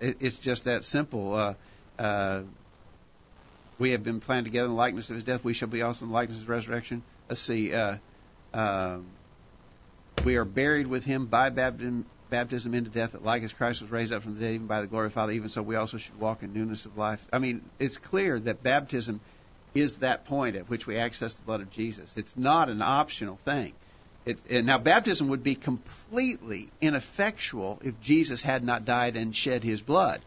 it, 0.00 0.16
it's 0.20 0.38
just 0.38 0.64
that 0.64 0.86
simple. 0.86 1.34
Uh, 1.34 1.54
uh, 1.98 2.42
we 3.78 3.90
have 3.90 4.02
been 4.02 4.20
planned 4.20 4.46
together 4.46 4.66
in 4.66 4.72
the 4.72 4.76
likeness 4.76 5.10
of 5.10 5.16
his 5.16 5.24
death. 5.24 5.44
We 5.44 5.52
shall 5.52 5.68
be 5.68 5.82
also 5.82 6.06
in 6.06 6.10
the 6.10 6.14
likeness 6.14 6.36
of 6.36 6.42
his 6.42 6.48
resurrection. 6.48 7.02
Let's 7.30 7.42
see. 7.42 7.72
Uh, 7.72 7.98
um, 8.52 9.06
we 10.24 10.34
are 10.34 10.44
buried 10.44 10.88
with 10.88 11.04
him 11.04 11.26
by 11.26 11.50
baptism, 11.50 12.04
baptism 12.28 12.74
into 12.74 12.90
death, 12.90 13.12
that 13.12 13.24
like 13.24 13.44
as 13.44 13.52
Christ 13.52 13.82
was 13.82 13.90
raised 13.92 14.12
up 14.12 14.24
from 14.24 14.34
the 14.34 14.40
dead, 14.40 14.54
even 14.54 14.66
by 14.66 14.80
the 14.80 14.88
glory 14.88 15.06
of 15.06 15.12
the 15.12 15.14
Father, 15.14 15.32
even 15.32 15.48
so 15.48 15.62
we 15.62 15.76
also 15.76 15.96
should 15.96 16.18
walk 16.18 16.42
in 16.42 16.52
newness 16.52 16.86
of 16.86 16.98
life. 16.98 17.24
I 17.32 17.38
mean, 17.38 17.70
it's 17.78 17.98
clear 17.98 18.40
that 18.40 18.64
baptism 18.64 19.20
is 19.74 19.98
that 19.98 20.24
point 20.24 20.56
at 20.56 20.68
which 20.68 20.88
we 20.88 20.96
access 20.96 21.34
the 21.34 21.44
blood 21.44 21.60
of 21.60 21.70
Jesus. 21.70 22.16
It's 22.16 22.36
not 22.36 22.68
an 22.68 22.82
optional 22.82 23.36
thing. 23.36 23.74
It, 24.26 24.64
now, 24.64 24.78
baptism 24.78 25.28
would 25.28 25.44
be 25.44 25.54
completely 25.54 26.68
ineffectual 26.80 27.80
if 27.84 28.00
Jesus 28.00 28.42
had 28.42 28.64
not 28.64 28.84
died 28.84 29.14
and 29.14 29.34
shed 29.34 29.62
his 29.62 29.80
blood. 29.80 30.20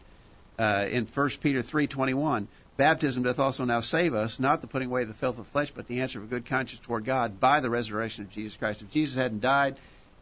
Uh, 0.57 0.87
in 0.89 1.05
1 1.05 1.29
Peter 1.41 1.61
3:21, 1.61 2.47
baptism 2.77 3.23
doth 3.23 3.39
also 3.39 3.65
now 3.65 3.81
save 3.81 4.13
us, 4.13 4.39
not 4.39 4.61
the 4.61 4.67
putting 4.67 4.89
away 4.89 5.03
of 5.03 5.07
the 5.07 5.13
filth 5.13 5.39
of 5.39 5.47
flesh, 5.47 5.71
but 5.71 5.87
the 5.87 6.01
answer 6.01 6.19
of 6.19 6.25
a 6.25 6.27
good 6.27 6.45
conscience 6.45 6.79
toward 6.79 7.05
God 7.05 7.39
by 7.39 7.59
the 7.59 7.69
resurrection 7.69 8.23
of 8.23 8.31
Jesus 8.31 8.57
Christ. 8.57 8.81
If 8.81 8.91
Jesus 8.91 9.15
hadn't 9.15 9.41
died 9.41 9.75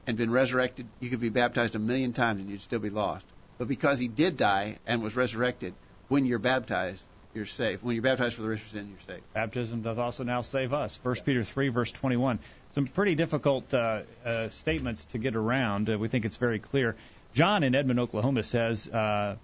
and 0.07 0.17
been 0.17 0.31
resurrected, 0.31 0.87
you 0.99 1.09
could 1.09 1.21
be 1.21 1.29
baptized 1.29 1.75
a 1.75 1.79
million 1.79 2.13
times 2.13 2.41
and 2.41 2.49
you'd 2.49 2.61
still 2.61 2.79
be 2.79 2.89
lost. 2.89 3.25
But 3.57 3.67
because 3.67 3.99
he 3.99 4.07
did 4.07 4.37
die 4.37 4.77
and 4.87 5.03
was 5.03 5.15
resurrected, 5.15 5.73
when 6.07 6.25
you're 6.25 6.39
baptized, 6.39 7.03
you're 7.33 7.45
safe. 7.45 7.81
When 7.83 7.95
you're 7.95 8.03
baptized 8.03 8.35
for 8.35 8.41
the 8.41 8.49
remission 8.49 8.65
of 8.65 8.71
sin, 8.71 8.89
you're 8.89 9.15
safe. 9.15 9.23
Baptism 9.33 9.81
doth 9.83 9.97
also 9.97 10.23
now 10.23 10.41
save 10.41 10.73
us. 10.73 10.99
1 11.01 11.15
Peter 11.25 11.43
3, 11.43 11.69
verse 11.69 11.91
21. 11.91 12.39
Some 12.71 12.87
pretty 12.87 13.15
difficult 13.15 13.73
uh, 13.73 14.01
uh, 14.25 14.49
statements 14.49 15.05
to 15.05 15.17
get 15.17 15.35
around. 15.35 15.89
Uh, 15.89 15.97
we 15.97 16.07
think 16.07 16.25
it's 16.25 16.37
very 16.37 16.59
clear. 16.59 16.95
John 17.33 17.63
in 17.63 17.75
Edmond, 17.75 17.99
Oklahoma 17.99 18.43
says 18.43 18.89
uh, 18.89 19.37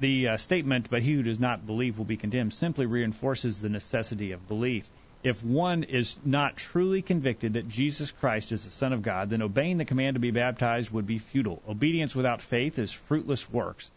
the 0.00 0.28
uh, 0.28 0.36
statement, 0.36 0.88
but 0.90 1.02
he 1.02 1.14
who 1.14 1.22
does 1.22 1.40
not 1.40 1.66
believe 1.66 1.98
will 1.98 2.04
be 2.04 2.16
condemned, 2.16 2.54
simply 2.54 2.86
reinforces 2.86 3.60
the 3.60 3.68
necessity 3.68 4.32
of 4.32 4.46
belief. 4.48 4.88
If 5.24 5.44
one 5.44 5.82
is 5.82 6.16
not 6.24 6.56
truly 6.56 7.02
convicted 7.02 7.54
that 7.54 7.68
Jesus 7.68 8.12
Christ 8.12 8.52
is 8.52 8.64
the 8.64 8.70
Son 8.70 8.92
of 8.92 9.02
God, 9.02 9.30
then 9.30 9.42
obeying 9.42 9.78
the 9.78 9.84
command 9.84 10.14
to 10.14 10.20
be 10.20 10.30
baptized 10.30 10.92
would 10.92 11.06
be 11.06 11.18
futile. 11.18 11.60
Obedience 11.68 12.14
without 12.14 12.40
faith 12.40 12.78
is 12.78 12.92
fruitless 12.92 13.50
works. 13.50 13.90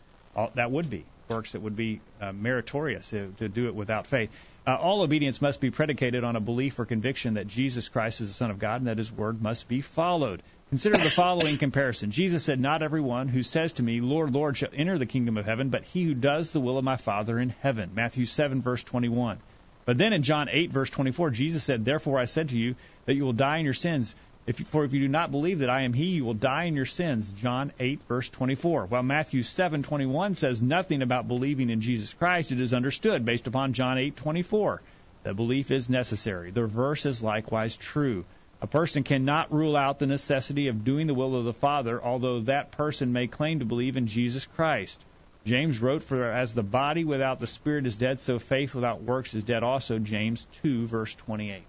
that 0.56 0.72
would 0.72 0.90
be 0.90 1.06
works 1.32 1.54
that 1.54 1.62
would 1.62 1.76
be 1.76 2.02
uh, 2.20 2.34
meritorious 2.34 3.12
to, 3.12 3.48
do 3.48 3.68
it 3.68 3.76
without 3.76 4.06
faith. 4.06 4.30
Uh, 4.68 4.76
all 4.76 5.02
obedience 5.02 5.42
must 5.42 5.62
be 5.62 5.72
predicated 5.72 6.24
on 6.24 6.36
a 6.36 6.42
belief 6.42 6.78
or 6.78 6.86
conviction 6.86 7.36
that 7.36 7.48
Jesus 7.48 7.88
Christ 7.88 8.22
is 8.22 8.28
the 8.28 8.34
Son 8.34 8.52
of 8.52 8.60
God 8.60 8.82
and 8.82 8.88
that 8.88 8.98
His 8.98 9.12
word 9.12 9.42
must 9.42 9.68
be 9.68 9.82
followed. 9.82 10.42
Consider 10.72 10.96
the 10.96 11.10
following 11.10 11.58
comparison. 11.58 12.12
Jesus 12.12 12.46
said, 12.46 12.58
Not 12.58 12.82
everyone 12.82 13.28
who 13.28 13.44
says 13.44 13.74
to 13.74 13.84
me, 13.84 14.00
Lord, 14.00 14.32
Lord, 14.32 14.56
shall 14.56 14.70
enter 14.74 14.98
the 14.98 15.06
kingdom 15.06 15.36
of 15.36 15.46
heaven, 15.46 15.68
but 15.68 15.84
he 15.84 16.06
who 16.06 16.14
does 16.14 16.54
the 16.54 16.62
will 16.62 16.78
of 16.78 16.86
my 16.86 16.96
Father 16.96 17.38
in 17.38 17.50
heaven. 17.50 17.92
Matthew 17.94 18.24
7, 18.24 18.62
verse 18.62 18.82
21. 18.82 19.38
But 19.84 19.98
then 19.98 20.14
in 20.14 20.24
John 20.24 20.48
8, 20.50 20.72
verse 20.72 20.90
24, 20.90 21.32
Jesus 21.32 21.62
said, 21.62 21.84
Therefore 21.84 22.20
I 22.20 22.24
said 22.24 22.48
to 22.50 22.58
you 22.58 22.76
that 23.04 23.16
you 23.16 23.26
will 23.26 23.34
die 23.34 23.58
in 23.58 23.66
your 23.66 23.74
sins. 23.74 24.16
If, 24.48 24.60
for 24.60 24.86
if 24.86 24.94
you 24.94 25.02
do 25.02 25.10
not 25.10 25.30
believe 25.30 25.60
that 25.60 25.70
I 25.70 25.82
am 25.82 25.92
He, 25.92 26.06
you 26.06 26.24
will 26.24 26.36
die 26.36 26.64
in 26.64 26.76
your 26.78 26.86
sins. 26.86 27.34
John 27.34 27.74
8 27.78 28.04
verse 28.08 28.30
24. 28.30 28.86
While 28.86 29.04
Matthew 29.04 29.42
7:21 29.42 30.38
says 30.38 30.62
nothing 30.62 31.02
about 31.02 31.28
believing 31.28 31.70
in 31.70 31.82
Jesus 31.82 32.14
Christ, 32.14 32.54
it 32.54 32.62
is 32.62 32.74
understood 32.74 33.26
based 33.26 33.48
upon 33.48 33.74
John 33.74 33.98
8:24 33.98 34.80
that 35.24 35.36
belief 35.36 35.70
is 35.70 35.90
necessary. 35.90 36.52
The 36.52 36.66
verse 36.66 37.06
is 37.06 37.22
likewise 37.22 37.76
true. 37.76 38.24
A 38.62 38.68
person 38.68 39.04
cannot 39.04 39.52
rule 39.52 39.76
out 39.76 39.98
the 39.98 40.06
necessity 40.06 40.68
of 40.68 40.84
doing 40.84 41.08
the 41.08 41.16
will 41.16 41.36
of 41.36 41.46
the 41.46 41.54
Father, 41.54 42.02
although 42.02 42.42
that 42.42 42.72
person 42.72 43.12
may 43.12 43.28
claim 43.28 43.60
to 43.60 43.66
believe 43.66 43.98
in 43.98 44.06
Jesus 44.06 44.46
Christ. 44.46 45.02
James 45.46 45.82
wrote, 45.82 46.04
For 46.04 46.32
as 46.32 46.54
the 46.54 46.62
body 46.62 47.04
without 47.04 47.40
the 47.40 47.48
spirit 47.48 47.88
is 47.88 47.98
dead, 47.98 48.20
so 48.20 48.38
faith 48.38 48.76
without 48.76 49.02
works 49.02 49.34
is 49.34 49.44
dead 49.44 49.64
also. 49.64 49.98
James 49.98 50.46
2, 50.62 50.86
verse 50.86 51.16
28. 51.16 51.64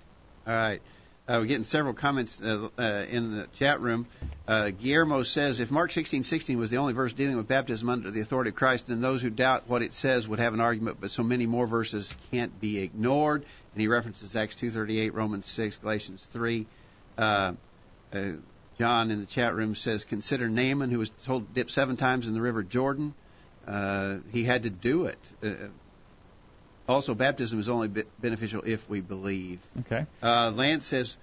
All 0.47 0.53
right. 0.53 0.83
Uh, 1.27 1.39
we're 1.41 1.47
getting 1.47 1.65
several 1.65 1.95
comments 1.95 2.43
uh, 2.43 2.69
uh, 2.77 3.05
in 3.09 3.37
the 3.37 3.47
chat 3.55 3.81
room. 3.81 4.07
Uh, 4.47 4.71
Guillermo 4.71 5.23
says, 5.23 5.61
if 5.61 5.71
Mark 5.71 5.93
16:16 5.93 6.57
was 6.57 6.71
the 6.71 6.79
only 6.79 6.93
verse 6.93 7.13
dealing 7.13 7.37
with 7.37 7.47
baptism 7.47 7.89
under 7.89 8.11
the 8.11 8.21
authority 8.21 8.51
of 8.51 8.57
Christ, 8.57 8.89
then 8.89 9.01
those 9.01 9.23
who 9.23 9.31
doubt 9.31 9.63
what 9.69 9.83
it 9.83 9.95
says 9.95 10.27
would 10.27 10.41
have 10.41 10.53
an 10.53 10.61
argument. 10.61 10.99
But 11.01 11.11
so 11.11 11.23
many 11.23 11.47
more 11.47 11.67
verses 11.67 12.15
can't 12.33 12.61
be 12.61 12.81
ignored. 12.81 13.45
And 13.73 13.81
he 13.81 13.87
references 13.87 14.35
Acts 14.35 14.57
2:38, 14.57 15.15
Romans 15.15 15.47
6, 15.47 15.77
Galatians 15.77 16.27
3. 16.27 16.67
Uh, 17.19 17.53
uh, 18.13 18.33
John 18.79 19.11
in 19.11 19.21
the 19.21 19.27
chat 19.27 19.55
room 19.55 19.75
says, 19.75 20.05
consider 20.05 20.49
Naaman, 20.49 20.91
who 20.91 20.99
was 20.99 21.11
told 21.11 21.47
to 21.47 21.55
dip 21.55 21.71
seven 21.71 21.97
times 21.97 22.27
in 22.27 22.35
the 22.35 22.41
river 22.41 22.63
Jordan. 22.63 23.15
he 24.33 24.45
had 24.45 24.65
to 24.65 24.71
do 24.71 25.07
it 25.07 25.19
also, 26.89 27.15
baptism 27.15 27.61
is 27.61 27.69
only 27.69 27.89
beneficial 28.21 28.63
if 28.65 28.89
we 28.89 29.01
believe. 29.01 29.61
Okay. 29.81 30.07
Uh, 30.23 30.53
Lance 30.55 30.85
says, 30.85 31.17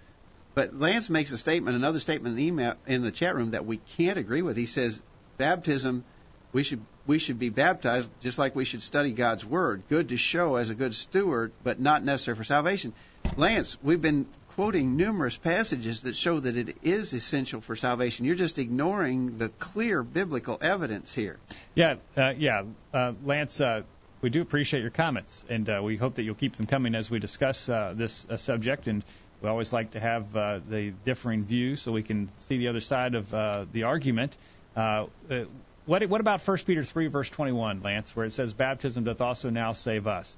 but 0.55 0.75
Lance 0.75 1.09
makes 1.09 1.31
a 1.31 1.37
statement, 1.37 1.75
another 1.75 1.99
statement 1.99 2.33
in 2.33 2.37
the 2.37 2.47
email 2.47 2.75
in 2.87 3.01
the 3.01 3.11
chat 3.11 3.35
room 3.35 3.51
that 3.51 3.65
we 3.65 3.77
can't 3.97 4.17
agree 4.17 4.41
with. 4.41 4.57
He 4.57 4.65
says, 4.65 5.01
baptism, 5.37 6.03
we 6.53 6.63
should 6.63 6.81
we 7.05 7.19
should 7.19 7.39
be 7.39 7.49
baptized 7.49 8.09
just 8.21 8.37
like 8.37 8.55
we 8.55 8.65
should 8.65 8.83
study 8.83 9.11
God's 9.11 9.45
word. 9.45 9.83
Good 9.89 10.09
to 10.09 10.17
show 10.17 10.55
as 10.55 10.69
a 10.69 10.75
good 10.75 10.95
steward, 10.95 11.51
but 11.63 11.79
not 11.79 12.03
necessary 12.03 12.35
for 12.35 12.43
salvation. 12.43 12.93
Lance, 13.35 13.77
we've 13.81 14.01
been 14.01 14.27
quoting 14.59 14.97
numerous 14.97 15.37
passages 15.37 16.01
that 16.01 16.17
show 16.17 16.37
that 16.37 16.57
it 16.57 16.75
is 16.83 17.13
essential 17.13 17.61
for 17.61 17.77
salvation. 17.77 18.25
You're 18.25 18.35
just 18.35 18.59
ignoring 18.59 19.37
the 19.37 19.47
clear 19.47 20.03
biblical 20.03 20.57
evidence 20.59 21.13
here. 21.13 21.37
Yeah, 21.75 21.95
uh, 22.17 22.33
yeah, 22.37 22.63
uh, 22.93 23.13
Lance. 23.23 23.61
Uh, 23.61 23.83
we 24.21 24.29
do 24.29 24.41
appreciate 24.41 24.81
your 24.81 24.89
comments, 24.89 25.45
and 25.47 25.69
uh, 25.69 25.79
we 25.81 25.95
hope 25.95 26.15
that 26.15 26.23
you'll 26.23 26.35
keep 26.35 26.57
them 26.57 26.65
coming 26.65 26.93
as 26.93 27.09
we 27.09 27.19
discuss 27.19 27.69
uh, 27.69 27.93
this 27.95 28.27
uh, 28.29 28.35
subject. 28.35 28.87
And 28.87 29.01
we 29.41 29.47
always 29.47 29.71
like 29.71 29.91
to 29.91 29.99
have 30.01 30.33
the 30.33 30.91
differing 31.05 31.45
view 31.45 31.77
so 31.77 31.93
we 31.93 32.03
can 32.03 32.27
see 32.39 32.57
the 32.57 32.67
other 32.67 32.81
side 32.81 33.15
of 33.15 33.29
the 33.71 33.83
argument. 33.83 34.35
What, 34.75 35.07
what 35.85 36.19
about 36.19 36.45
1 36.45 36.57
Peter 36.65 36.83
3, 36.83 37.07
verse 37.07 37.29
21, 37.29 37.81
Lance, 37.81 38.13
where 38.13 38.25
it 38.25 38.33
says, 38.33 38.53
Baptism 38.53 39.05
doth 39.05 39.21
also 39.21 39.49
now 39.49 39.71
save 39.71 40.05
us? 40.05 40.35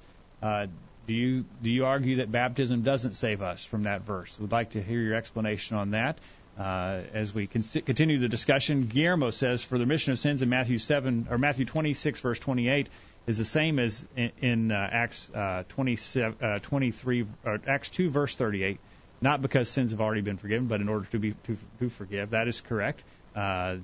Do 1.06 1.14
you 1.14 1.44
do 1.62 1.70
you 1.70 1.86
argue 1.86 2.16
that 2.16 2.30
baptism 2.30 2.82
doesn't 2.82 3.14
save 3.14 3.42
us 3.42 3.64
from 3.64 3.84
that 3.84 4.02
verse? 4.02 4.38
We'd 4.38 4.52
like 4.52 4.70
to 4.70 4.82
hear 4.82 5.00
your 5.00 5.14
explanation 5.14 5.76
on 5.76 5.90
that. 5.92 6.18
Uh, 6.58 7.00
as 7.14 7.34
we 7.34 7.46
con- 7.46 7.62
continue 7.62 8.18
the 8.18 8.28
discussion, 8.28 8.82
Guillermo 8.86 9.30
says, 9.30 9.64
"For 9.64 9.78
the 9.78 9.84
remission 9.84 10.12
of 10.12 10.18
sins 10.18 10.42
in 10.42 10.50
Matthew 10.50 10.78
7 10.78 11.26
or 11.30 11.38
Matthew 11.38 11.64
26, 11.64 12.20
verse 12.20 12.38
28, 12.38 12.88
is 13.26 13.38
the 13.38 13.44
same 13.44 13.78
as 13.78 14.06
in, 14.16 14.32
in 14.40 14.72
uh, 14.72 14.88
Acts 14.92 15.30
uh, 15.30 15.64
27, 15.70 16.44
uh, 16.44 16.58
23 16.60 17.26
or 17.44 17.60
Acts 17.66 17.90
2 17.90 18.10
verse 18.10 18.36
38. 18.36 18.78
Not 19.20 19.40
because 19.40 19.68
sins 19.68 19.92
have 19.92 20.00
already 20.00 20.20
been 20.20 20.36
forgiven, 20.36 20.66
but 20.66 20.80
in 20.80 20.88
order 20.88 21.06
to 21.06 21.18
be 21.18 21.34
to, 21.44 21.56
to 21.78 21.88
forgive. 21.88 22.30
That 22.30 22.48
is 22.48 22.60
correct. 22.60 23.02
Uh, 23.34 23.76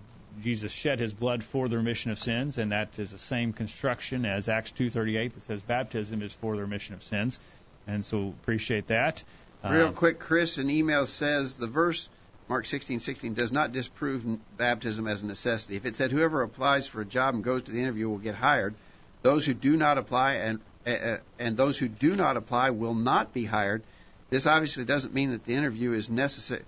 Jesus 0.43 0.73
shed 0.73 1.01
his 1.01 1.13
blood 1.13 1.43
for 1.43 1.69
the 1.69 1.77
remission 1.77 2.11
of 2.11 2.19
sins, 2.19 2.59
and 2.59 2.73
that 2.73 2.99
is 2.99 3.13
the 3.13 3.19
same 3.19 3.53
construction 3.53 4.25
as 4.25 4.49
Acts 4.49 4.73
2:38 4.73 5.35
that 5.35 5.43
says 5.43 5.61
baptism 5.63 6.23
is 6.23 6.33
for 6.33 6.57
the 6.57 6.63
remission 6.63 6.95
of 6.95 7.03
sins. 7.03 7.39
And 7.87 8.05
so 8.05 8.29
appreciate 8.29 8.89
that. 8.89 9.23
Real 9.65 9.89
uh, 9.89 9.93
quick, 9.93 10.19
Chris, 10.19 10.59
an 10.59 10.71
email 10.71 11.07
says 11.07 11.57
the 11.57 11.67
verse 11.67 12.09
Mark 12.49 12.65
16:16 12.65 13.35
does 13.35 13.53
not 13.53 13.73
disprove 13.73 14.25
baptism 14.57 15.07
as 15.07 15.23
a 15.23 15.27
necessity. 15.27 15.77
If 15.77 15.85
it 15.85 15.97
said 15.97 16.13
whoever 16.13 16.43
applies 16.43 16.87
for 16.87 17.01
a 17.01 17.05
job 17.05 17.35
and 17.35 17.45
goes 17.45 17.65
to 17.65 17.73
the 17.73 17.81
interview 17.81 18.09
will 18.09 18.19
get 18.19 18.35
hired, 18.35 18.75
those 19.23 19.45
who 19.45 19.55
do 19.55 19.77
not 19.77 19.99
apply 19.99 20.35
and 20.35 20.61
uh, 20.87 21.19
and 21.39 21.57
those 21.57 21.79
who 21.79 21.89
do 21.89 22.17
not 22.17 22.37
apply 22.37 22.71
will 22.71 22.95
not 22.95 23.35
be 23.35 23.45
hired. 23.45 23.83
This 24.31 24.47
obviously 24.47 24.85
doesn't 24.85 25.13
mean 25.13 25.33
that 25.33 25.45
the 25.45 25.55
interview 25.55 25.93
is 25.93 26.09
necessary. 26.09 26.63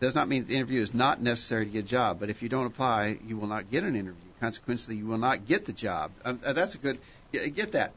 Does 0.00 0.14
not 0.14 0.28
mean 0.28 0.46
the 0.46 0.56
interview 0.56 0.80
is 0.80 0.94
not 0.94 1.20
necessary 1.20 1.66
to 1.66 1.70
get 1.70 1.84
a 1.84 1.88
job. 1.88 2.20
But 2.20 2.30
if 2.30 2.42
you 2.42 2.48
don't 2.48 2.66
apply, 2.66 3.18
you 3.26 3.36
will 3.36 3.48
not 3.48 3.70
get 3.70 3.84
an 3.84 3.94
interview. 3.94 4.30
Consequently, 4.40 4.96
you 4.96 5.06
will 5.06 5.18
not 5.18 5.46
get 5.46 5.66
the 5.66 5.72
job. 5.72 6.10
Um, 6.24 6.40
uh, 6.44 6.54
that's 6.54 6.74
a 6.74 6.78
good. 6.78 6.98
Get 7.32 7.72
that. 7.72 7.92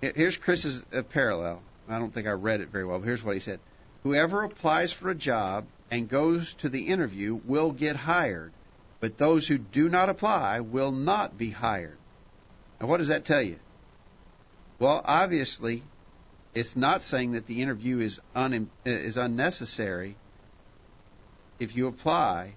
Here's 0.00 0.36
Chris's 0.36 0.84
uh, 0.94 1.02
parallel. 1.02 1.60
I 1.88 1.98
don't 1.98 2.12
think 2.12 2.28
I 2.28 2.30
read 2.30 2.60
it 2.60 2.68
very 2.68 2.84
well, 2.84 3.00
but 3.00 3.06
here's 3.06 3.22
what 3.22 3.34
he 3.34 3.40
said. 3.40 3.58
Whoever 4.04 4.44
applies 4.44 4.92
for 4.92 5.10
a 5.10 5.14
job 5.14 5.66
and 5.90 6.08
goes 6.08 6.54
to 6.54 6.68
the 6.68 6.86
interview 6.86 7.34
will 7.44 7.72
get 7.72 7.96
hired, 7.96 8.52
but 9.00 9.18
those 9.18 9.46
who 9.46 9.58
do 9.58 9.88
not 9.88 10.08
apply 10.08 10.60
will 10.60 10.92
not 10.92 11.36
be 11.36 11.50
hired. 11.50 11.98
Now, 12.80 12.86
what 12.86 12.98
does 12.98 13.08
that 13.08 13.24
tell 13.24 13.42
you? 13.42 13.58
Well, 14.78 15.02
obviously, 15.04 15.82
it's 16.54 16.76
not 16.76 17.02
saying 17.02 17.32
that 17.32 17.46
the 17.46 17.60
interview 17.60 17.98
is 17.98 18.20
un, 18.34 18.70
is 18.84 19.16
unnecessary 19.16 20.14
if 21.60 21.76
you 21.76 21.86
apply, 21.86 22.52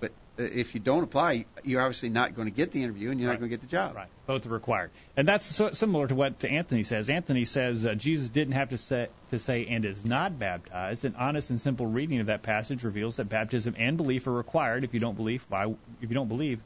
but 0.00 0.10
uh, 0.38 0.42
if 0.42 0.74
you 0.74 0.80
don't 0.80 1.04
apply, 1.04 1.44
you're 1.62 1.80
obviously 1.82 2.08
not 2.08 2.34
going 2.34 2.48
to 2.48 2.54
get 2.54 2.72
the 2.72 2.82
interview 2.82 3.10
and 3.10 3.20
you're 3.20 3.28
Right. 3.28 3.34
not 3.34 3.40
going 3.40 3.50
to 3.50 3.56
get 3.56 3.60
the 3.60 3.70
job. 3.70 3.94
Right. 3.94 4.08
Both 4.26 4.44
are 4.46 4.50
required, 4.50 4.90
and 5.16 5.26
that's 5.26 5.44
so, 5.46 5.70
similar 5.72 6.06
to 6.06 6.14
what 6.14 6.44
Anthony 6.44 6.82
says. 6.82 7.08
Anthony 7.08 7.44
says 7.46 7.86
uh, 7.86 7.94
Jesus 7.94 8.28
didn't 8.28 8.52
have 8.54 8.70
to 8.70 8.76
say 8.76 9.08
to 9.30 9.38
say 9.38 9.66
and 9.66 9.84
is 9.84 10.04
not 10.04 10.38
baptized. 10.38 11.04
An 11.04 11.14
honest 11.18 11.50
and 11.50 11.60
simple 11.60 11.86
reading 11.86 12.20
of 12.20 12.26
that 12.26 12.42
passage 12.42 12.84
reveals 12.84 13.16
that 13.16 13.28
baptism 13.28 13.74
and 13.78 13.96
belief 13.96 14.26
are 14.26 14.32
required. 14.32 14.84
If 14.84 14.92
you 14.92 15.00
don't 15.00 15.16
believe, 15.16 15.46
why? 15.48 15.64
If 16.02 16.10
you 16.10 16.14
don't 16.14 16.28
believe, 16.28 16.60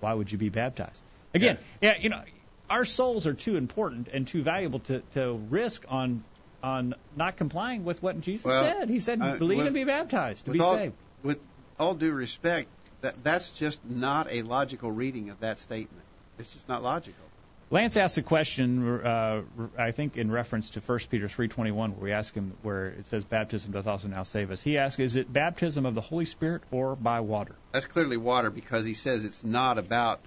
why 0.00 0.14
would 0.14 0.32
you 0.32 0.38
be 0.38 0.48
baptized? 0.48 1.00
Again, 1.34 1.58
yeah, 1.82 1.98
you 1.98 2.08
know, 2.08 2.22
our 2.70 2.84
souls 2.86 3.26
are 3.26 3.34
too 3.34 3.56
important 3.56 4.08
and 4.08 4.26
too 4.26 4.42
valuable 4.42 4.78
to, 4.80 5.00
to 5.12 5.32
risk 5.50 5.84
on 5.88 6.24
on 6.62 6.94
not 7.16 7.36
complying 7.36 7.84
with 7.84 8.02
what 8.02 8.20
Jesus 8.20 8.44
Well, 8.46 8.64
said. 8.64 8.88
He 8.88 8.98
said, 8.98 9.20
uh, 9.20 9.36
believe 9.36 9.58
with- 9.58 9.66
and 9.68 9.74
be 9.74 9.84
baptized 9.84 10.44
to 10.44 10.50
with 10.50 10.58
be 10.58 10.64
all, 10.64 10.74
saved. 10.74 10.94
With 11.22 11.40
all 11.78 11.94
due 11.94 12.12
respect, 12.12 12.68
that 13.00 13.22
that's 13.24 13.50
just 13.50 13.84
not 13.84 14.28
a 14.30 14.42
logical 14.42 14.90
reading 14.90 15.30
of 15.30 15.40
that 15.40 15.58
statement. 15.58 16.04
It's 16.38 16.52
just 16.52 16.68
not 16.68 16.82
logical. 16.82 17.22
Lance 17.70 17.96
asked 17.96 18.18
a 18.18 18.22
question, 18.22 19.00
uh, 19.02 19.42
I 19.78 19.92
think, 19.92 20.18
in 20.18 20.30
reference 20.30 20.70
to 20.70 20.80
1 20.80 21.08
Peter 21.08 21.26
3:21, 21.26 21.92
where 21.92 22.04
we 22.04 22.12
ask 22.12 22.34
him, 22.34 22.52
where 22.62 22.88
it 22.88 23.06
says, 23.06 23.24
"Baptism 23.24 23.72
doth 23.72 23.86
also 23.86 24.08
now 24.08 24.24
save 24.24 24.50
us." 24.50 24.62
He 24.62 24.76
asked, 24.76 25.00
"Is 25.00 25.16
it 25.16 25.32
baptism 25.32 25.86
of 25.86 25.94
the 25.94 26.02
Holy 26.02 26.26
Spirit 26.26 26.62
or 26.70 26.96
by 26.96 27.20
water?" 27.20 27.54
That's 27.72 27.86
clearly 27.86 28.18
water 28.18 28.50
because 28.50 28.84
he 28.84 28.92
says 28.92 29.24
it's 29.24 29.42
not 29.42 29.78
about 29.78 30.20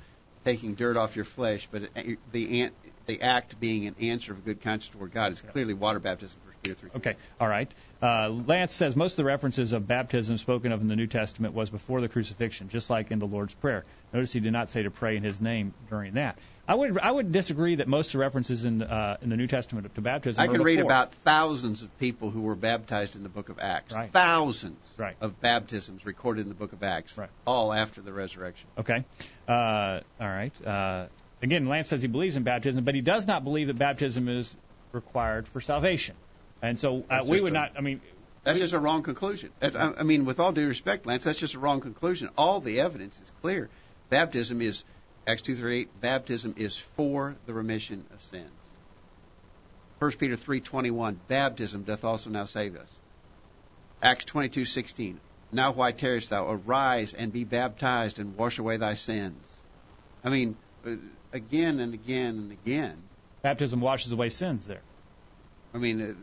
taking 0.44 0.74
dirt 0.74 0.98
off 0.98 1.16
your 1.16 1.26
flesh, 1.26 1.68
but 1.72 1.84
it, 1.96 2.18
the 2.32 2.72
the 3.06 3.22
act 3.22 3.60
being 3.60 3.88
an 3.88 3.96
answer 4.02 4.32
of 4.32 4.40
a 4.40 4.42
good 4.42 4.62
conscience 4.62 4.90
toward 4.90 5.12
God. 5.14 5.32
It's 5.32 5.42
clearly 5.42 5.74
water 5.74 6.00
baptism. 6.00 6.38
1 6.46 6.54
Peter 6.64 6.76
3. 6.76 6.90
Okay, 6.98 7.16
all 7.40 7.48
right. 7.48 7.72
Uh, 8.02 8.30
Lance 8.30 8.74
says 8.74 8.96
most 8.96 9.14
of 9.14 9.18
the 9.18 9.24
references 9.26 9.74
of 9.74 9.88
baptism 9.88 10.38
spoken 10.38 10.72
of 10.72 10.82
in 10.82 10.88
the 10.88 10.96
New 10.96 11.08
Testament 11.08 11.54
was 11.54 11.70
before 11.70 12.02
the 12.02 12.10
crucifixion, 12.10 12.70
just 12.70 12.90
like 12.90 13.12
in 13.12 13.20
the 13.20 13.28
Lord's 13.28 13.54
Prayer. 13.54 13.84
Notice 14.14 14.32
he 14.34 14.40
did 14.40 14.54
not 14.54 14.70
say 14.70 14.84
to 14.84 14.92
pray 14.92 15.18
in 15.18 15.24
His 15.24 15.42
name 15.42 15.74
during 15.90 16.14
that. 16.14 16.38
I 16.68 16.74
would 16.74 16.98
I 16.98 17.12
would 17.12 17.32
disagree 17.32 17.76
that 17.76 17.88
most 17.88 18.08
of 18.08 18.14
the 18.14 18.18
references 18.20 18.66
in 18.66 18.82
uh, 18.82 19.18
in 19.22 19.30
the 19.30 19.38
New 19.38 19.46
Testament 19.46 19.94
to 19.94 20.02
baptism. 20.02 20.42
I 20.42 20.48
can 20.48 20.64
read 20.64 20.80
about 20.80 21.14
thousands 21.14 21.84
of 21.84 22.00
people 22.00 22.32
who 22.32 22.42
were 22.42 22.56
baptized 22.56 23.16
in 23.16 23.22
the 23.22 23.30
book 23.30 23.50
of 23.50 23.60
Acts. 23.60 23.94
Right. 23.94 24.12
Thousands 24.12 24.96
Right. 24.98 25.16
of 25.22 25.40
baptisms 25.42 26.06
recorded 26.08 26.42
in 26.42 26.50
the 26.50 26.56
book 26.56 26.74
of 26.74 26.82
Acts, 26.82 27.18
Right. 27.18 27.30
all 27.46 27.72
after 27.72 28.02
the 28.02 28.12
resurrection. 28.14 28.68
Okay. 28.80 29.04
Uh, 29.48 30.00
all 30.20 30.28
right. 30.28 30.54
Again, 31.42 31.68
Lance 31.68 31.90
says 31.90 32.02
he 32.02 32.08
believes 32.08 32.36
in 32.36 32.44
baptism, 32.44 32.84
but 32.84 32.96
he 32.96 33.02
does 33.02 33.28
not 33.28 33.44
believe 33.44 33.68
that 33.68 33.78
baptism 33.78 34.28
is 34.30 34.56
required 34.94 35.48
for 35.48 35.62
salvation. 35.62 36.16
And 36.62 36.80
so 36.80 37.04
uh, 37.10 37.24
we 37.28 37.42
would 37.42 37.52
a- 37.52 37.54
not. 37.54 37.72
I 37.78 37.82
mean, 37.82 38.02
That's 38.44 38.60
just 38.60 38.74
a 38.74 38.80
wrong 38.80 39.04
conclusion. 39.04 39.52
That's, 39.60 39.76
I 39.76 39.94
I 40.00 40.04
mean, 40.04 40.26
with 40.26 40.40
all 40.40 40.52
due 40.52 40.68
respect, 40.68 41.06
Lance, 41.06 41.24
that's 41.26 41.40
just 41.40 41.56
a 41.56 41.60
wrong 41.60 41.82
conclusion. 41.82 42.30
All 42.38 42.62
the 42.62 42.80
evidence 42.80 43.20
is 43.20 43.32
clear. 43.42 43.70
Baptism 44.10 44.62
is 44.62 44.84
Acts 45.28 45.42
two 45.42 45.56
thirty 45.56 45.82
eight. 45.82 46.00
Baptism 46.00 46.54
is 46.58 46.78
for 46.78 47.36
the 47.46 47.54
remission 47.54 48.06
of 48.12 48.22
sins. 48.24 48.52
First 50.00 50.20
Peter 50.20 50.36
three 50.36 50.62
twenty 50.62 50.92
one. 50.92 51.20
Baptism 51.28 51.84
doth 51.84 52.04
also 52.06 52.30
now 52.30 52.46
save 52.46 52.76
us. 52.76 52.96
Acts 54.02 54.26
twenty 54.26 54.50
two 54.50 54.66
sixteen. 54.66 55.20
Now 55.52 55.72
why 55.72 55.92
tarriest 55.92 56.30
thou? 56.30 56.50
Arise 56.50 57.14
and 57.14 57.32
be 57.32 57.44
baptized 57.44 58.20
and 58.20 58.36
wash 58.36 58.60
away 58.60 58.78
thy 58.78 58.94
sins. 58.96 59.62
I 60.24 60.30
mean, 60.30 60.56
uh, 60.86 60.96
again 61.36 61.80
and 61.80 61.94
again 61.94 62.38
and 62.38 62.52
again. 62.52 62.96
baptism 63.42 63.82
washes 63.82 64.12
away 64.12 64.30
sins. 64.30 64.66
There. 64.66 64.82
I 65.74 65.78
mean, 65.78 66.02
uh, 66.02 66.14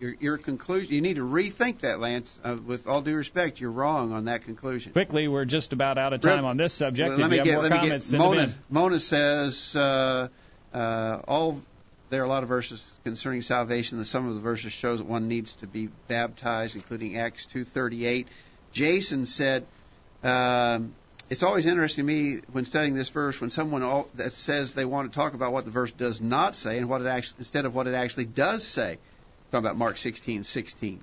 your 0.00 0.14
your 0.18 0.38
conclusion. 0.38 0.92
You 0.92 1.00
need 1.00 1.16
to 1.16 1.26
rethink 1.26 1.80
that, 1.80 2.00
Lance. 2.00 2.40
Uh, 2.42 2.56
with 2.66 2.88
all 2.88 3.02
due 3.02 3.14
respect, 3.14 3.60
you're 3.60 3.70
wrong 3.70 4.12
on 4.12 4.24
that 4.24 4.44
conclusion. 4.44 4.92
Quickly, 4.92 5.28
we're 5.28 5.44
just 5.44 5.72
about 5.72 5.98
out 5.98 6.12
of 6.12 6.22
time 6.22 6.44
on 6.44 6.56
this 6.56 6.72
subject. 6.72 7.10
Well, 7.10 7.18
you 7.32 7.38
have 7.38 7.46
more 7.46 7.62
let 7.62 7.82
me 7.82 7.88
get 7.88 8.12
Mona. 8.12 8.54
Mona 8.70 8.98
says 8.98 9.76
uh, 9.76 10.28
uh, 10.72 11.20
all 11.28 11.60
there 12.08 12.22
are 12.22 12.24
a 12.24 12.28
lot 12.28 12.42
of 12.42 12.48
verses 12.48 12.90
concerning 13.04 13.42
salvation. 13.42 13.98
The 13.98 14.04
some 14.04 14.26
of 14.28 14.34
the 14.34 14.40
verses 14.40 14.72
shows 14.72 14.98
that 14.98 15.06
one 15.06 15.28
needs 15.28 15.54
to 15.56 15.66
be 15.66 15.88
baptized, 16.08 16.76
including 16.76 17.18
Acts 17.18 17.46
two 17.46 17.64
thirty 17.64 18.06
eight. 18.06 18.26
Jason 18.72 19.26
said. 19.26 19.66
Um, 20.24 20.94
it's 21.28 21.42
always 21.42 21.66
interesting 21.66 22.06
to 22.06 22.12
me 22.12 22.40
when 22.52 22.64
studying 22.64 22.94
this 22.94 23.08
verse 23.08 23.40
when 23.40 23.50
someone 23.50 23.82
all, 23.82 24.08
that 24.14 24.32
says 24.32 24.74
they 24.74 24.84
want 24.84 25.12
to 25.12 25.16
talk 25.16 25.34
about 25.34 25.52
what 25.52 25.64
the 25.64 25.70
verse 25.70 25.90
does 25.90 26.20
not 26.20 26.54
say 26.54 26.78
and 26.78 26.88
what 26.88 27.00
it 27.00 27.06
actually 27.06 27.38
instead 27.38 27.64
of 27.64 27.74
what 27.74 27.86
it 27.86 27.94
actually 27.94 28.26
does 28.26 28.64
say. 28.64 28.98
Talking 29.50 29.66
about 29.66 29.76
Mark 29.76 29.98
sixteen 29.98 30.44
sixteen. 30.44 31.00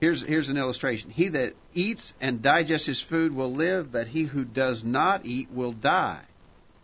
Here's 0.00 0.22
here's 0.22 0.48
an 0.48 0.56
illustration. 0.56 1.10
He 1.10 1.28
that 1.28 1.54
eats 1.74 2.14
and 2.20 2.42
digests 2.42 2.86
his 2.86 3.00
food 3.00 3.34
will 3.34 3.52
live, 3.52 3.92
but 3.92 4.06
he 4.06 4.22
who 4.24 4.44
does 4.44 4.84
not 4.84 5.24
eat 5.24 5.50
will 5.50 5.72
die. 5.72 6.20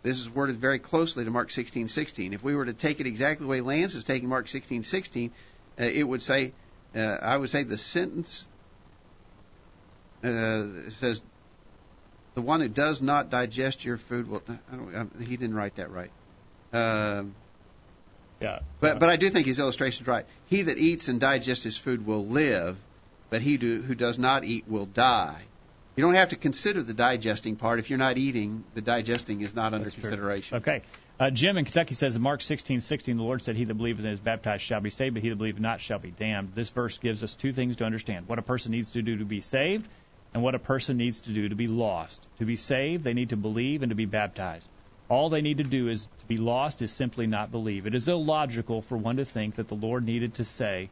This 0.03 0.19
is 0.19 0.29
worded 0.29 0.57
very 0.57 0.79
closely 0.79 1.23
to 1.23 1.31
Mark 1.31 1.49
16:16. 1.49 2.33
If 2.33 2.43
we 2.43 2.55
were 2.55 2.65
to 2.65 2.73
take 2.73 2.99
it 2.99 3.07
exactly 3.07 3.45
the 3.45 3.49
way 3.49 3.61
Lance 3.61 3.95
is 3.95 4.03
taking 4.03 4.29
Mark 4.29 4.47
16:16, 4.47 5.31
uh, 5.79 5.83
it 5.83 6.03
would 6.03 6.21
say, 6.21 6.51
uh, 6.95 6.99
I 6.99 7.37
would 7.37 7.49
say 7.49 7.63
the 7.63 7.77
sentence 7.77 8.47
uh, 10.23 10.89
says, 10.89 11.21
"The 12.35 12.41
one 12.41 12.61
who 12.61 12.67
does 12.67 13.01
not 13.01 13.29
digest 13.29 13.85
your 13.85 13.97
food 13.97 14.27
will." 14.27 14.43
I 14.47 14.75
don't, 14.75 14.95
I, 14.95 15.23
he 15.23 15.37
didn't 15.37 15.55
write 15.55 15.75
that 15.75 15.91
right. 15.91 16.11
Um, 16.73 17.35
Yeah. 18.41 18.59
but 18.79 18.99
but 18.99 19.09
I 19.09 19.15
do 19.15 19.29
think 19.29 19.47
his 19.47 19.59
illustration 19.59 20.03
is 20.03 20.07
right. 20.07 20.25
He 20.49 20.63
that 20.63 20.77
eats 20.77 21.07
and 21.07 21.19
digests 21.19 21.63
his 21.63 21.77
food 21.77 22.05
will 22.05 22.25
live, 22.25 22.77
but 23.29 23.41
he 23.41 23.57
do, 23.57 23.81
who 23.81 23.95
does 23.95 24.17
not 24.19 24.43
eat 24.43 24.67
will 24.67 24.85
die. 24.85 25.41
You 25.95 26.03
don't 26.03 26.15
have 26.15 26.29
to 26.29 26.35
consider 26.35 26.81
the 26.81 26.95
digesting 26.95 27.55
part. 27.55 27.77
If 27.77 27.91
you're 27.91 27.99
not 27.99 28.17
eating, 28.17 28.63
the 28.73 28.81
digesting 28.81 29.41
is 29.41 29.53
not 29.53 29.73
under 29.73 29.85
That's 29.85 29.93
true. 29.93 30.01
consideration. 30.09 30.57
Okay. 30.57 30.81
Uh, 31.19 31.29
Jim 31.29 31.57
in 31.57 31.65
Kentucky 31.65 31.93
says 31.93 32.15
in 32.15 32.23
Mark 32.23 32.41
16:16, 32.41 33.17
the 33.17 33.23
Lord 33.23 33.43
said, 33.43 33.55
"He 33.55 33.65
that 33.65 33.75
believeth 33.75 34.03
and 34.03 34.13
is 34.13 34.19
baptized 34.19 34.63
shall 34.63 34.81
be 34.81 34.89
saved, 34.89 35.13
but 35.13 35.21
he 35.21 35.29
that 35.29 35.35
believeth 35.35 35.61
not 35.61 35.79
shall 35.79 35.99
be 35.99 36.09
damned." 36.09 36.55
This 36.55 36.71
verse 36.71 36.97
gives 36.97 37.23
us 37.23 37.35
two 37.35 37.53
things 37.53 37.75
to 37.77 37.85
understand: 37.85 38.27
what 38.27 38.39
a 38.39 38.41
person 38.41 38.71
needs 38.71 38.91
to 38.93 39.03
do 39.03 39.17
to 39.17 39.25
be 39.25 39.39
saved, 39.41 39.87
and 40.33 40.41
what 40.41 40.55
a 40.55 40.59
person 40.59 40.97
needs 40.97 41.21
to 41.21 41.31
do 41.31 41.49
to 41.49 41.55
be 41.55 41.67
lost. 41.67 42.25
To 42.39 42.45
be 42.45 42.55
saved, 42.55 43.03
they 43.03 43.13
need 43.13 43.29
to 43.29 43.37
believe 43.37 43.83
and 43.83 43.91
to 43.91 43.95
be 43.95 44.05
baptized. 44.05 44.67
All 45.09 45.29
they 45.29 45.41
need 45.41 45.57
to 45.57 45.63
do 45.63 45.89
is 45.89 46.07
to 46.19 46.25
be 46.25 46.37
lost 46.37 46.81
is 46.81 46.91
simply 46.91 47.27
not 47.27 47.51
believe. 47.51 47.85
It 47.85 47.93
is 47.93 48.07
illogical 48.07 48.81
for 48.81 48.97
one 48.97 49.17
to 49.17 49.25
think 49.25 49.55
that 49.55 49.67
the 49.67 49.75
Lord 49.75 50.05
needed 50.05 50.35
to 50.35 50.43
say 50.43 50.89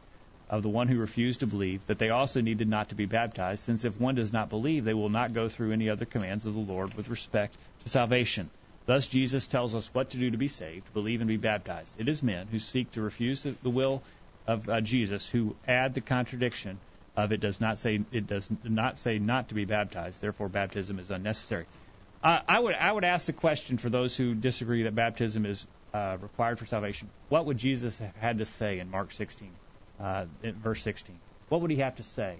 of 0.48 0.62
the 0.62 0.68
one 0.68 0.86
who 0.86 0.98
refused 0.98 1.40
to 1.40 1.46
believe 1.46 1.86
that 1.86 1.98
they 1.98 2.10
also 2.10 2.40
needed 2.40 2.68
not 2.68 2.90
to 2.90 2.94
be 2.94 3.06
baptized, 3.06 3.64
since 3.64 3.84
if 3.84 3.98
one 3.98 4.14
does 4.14 4.32
not 4.32 4.50
believe, 4.50 4.84
they 4.84 4.94
will 4.94 5.08
not 5.08 5.32
go 5.32 5.48
through 5.48 5.72
any 5.72 5.88
other 5.88 6.04
commands 6.04 6.44
of 6.44 6.54
the 6.54 6.60
Lord 6.60 6.94
with 6.94 7.08
respect 7.08 7.56
to 7.82 7.88
salvation. 7.88 8.50
Thus, 8.84 9.08
Jesus 9.08 9.48
tells 9.48 9.74
us 9.74 9.88
what 9.94 10.10
to 10.10 10.18
do 10.18 10.30
to 10.30 10.36
be 10.36 10.48
saved, 10.48 10.92
believe 10.92 11.20
and 11.20 11.28
be 11.28 11.36
baptized. 11.36 11.98
It 11.98 12.08
is 12.08 12.22
men 12.22 12.48
who 12.48 12.58
seek 12.58 12.92
to 12.92 13.00
refuse 13.00 13.44
the 13.44 13.70
will 13.70 14.02
of 14.46 14.68
uh, 14.68 14.80
Jesus 14.80 15.28
who 15.28 15.56
add 15.66 15.94
the 15.94 16.00
contradiction 16.00 16.78
of 17.16 17.32
it 17.32 17.40
does 17.40 17.60
not 17.60 17.78
say 17.78 18.00
it 18.12 18.26
does 18.26 18.48
not 18.64 18.98
say 18.98 19.18
not 19.18 19.48
to 19.48 19.54
be 19.54 19.64
baptized. 19.64 20.20
Therefore, 20.20 20.48
baptism 20.48 20.98
is 20.98 21.10
unnecessary. 21.10 21.66
Uh, 22.22 22.40
I 22.48 22.58
would 22.58 22.74
I 22.74 22.90
would 22.90 23.04
ask 23.04 23.26
the 23.26 23.32
question 23.32 23.78
for 23.78 23.90
those 23.90 24.16
who 24.16 24.34
disagree 24.34 24.84
that 24.84 24.94
baptism 24.94 25.44
is 25.44 25.66
uh, 25.92 26.16
required 26.20 26.58
for 26.58 26.66
salvation. 26.66 27.08
What 27.28 27.46
would 27.46 27.58
Jesus 27.58 27.98
have 27.98 28.16
had 28.16 28.38
to 28.38 28.46
say 28.46 28.78
in 28.78 28.90
Mark 28.90 29.12
16, 29.12 29.50
uh, 30.00 30.24
in 30.42 30.54
verse 30.54 30.82
16? 30.82 31.14
What 31.48 31.60
would 31.60 31.70
he 31.70 31.78
have 31.78 31.96
to 31.96 32.02
say 32.02 32.36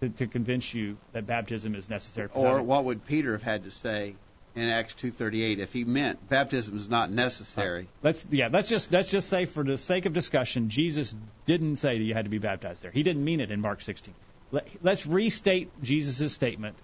to, 0.00 0.08
to 0.08 0.26
convince 0.26 0.74
you 0.74 0.96
that 1.12 1.26
baptism 1.26 1.74
is 1.74 1.88
necessary 1.88 2.28
for 2.28 2.38
Or 2.38 2.42
salvation? 2.42 2.66
what 2.66 2.84
would 2.84 3.04
Peter 3.04 3.32
have 3.32 3.42
had 3.42 3.64
to 3.64 3.70
say 3.70 4.14
in 4.56 4.68
Acts 4.68 4.94
2:38 4.94 5.58
if 5.58 5.72
he 5.72 5.84
meant 5.84 6.28
baptism 6.28 6.76
is 6.76 6.88
not 6.88 7.10
necessary? 7.10 7.82
Uh, 7.82 7.98
let's 8.02 8.26
yeah, 8.30 8.48
let's 8.50 8.68
just 8.68 8.90
let's 8.90 9.10
just 9.10 9.28
say 9.28 9.44
for 9.44 9.62
the 9.62 9.76
sake 9.76 10.06
of 10.06 10.12
discussion, 10.12 10.70
Jesus 10.70 11.14
didn't 11.44 11.76
say 11.76 11.98
that 11.98 12.04
you 12.04 12.14
had 12.14 12.24
to 12.24 12.30
be 12.30 12.38
baptized 12.38 12.82
there. 12.82 12.90
He 12.90 13.02
didn't 13.02 13.24
mean 13.24 13.40
it 13.40 13.50
in 13.50 13.60
Mark 13.60 13.82
16. 13.82 14.14
Let, 14.50 14.68
let's 14.82 15.06
restate 15.06 15.70
Jesus' 15.82 16.32
statement 16.32 16.76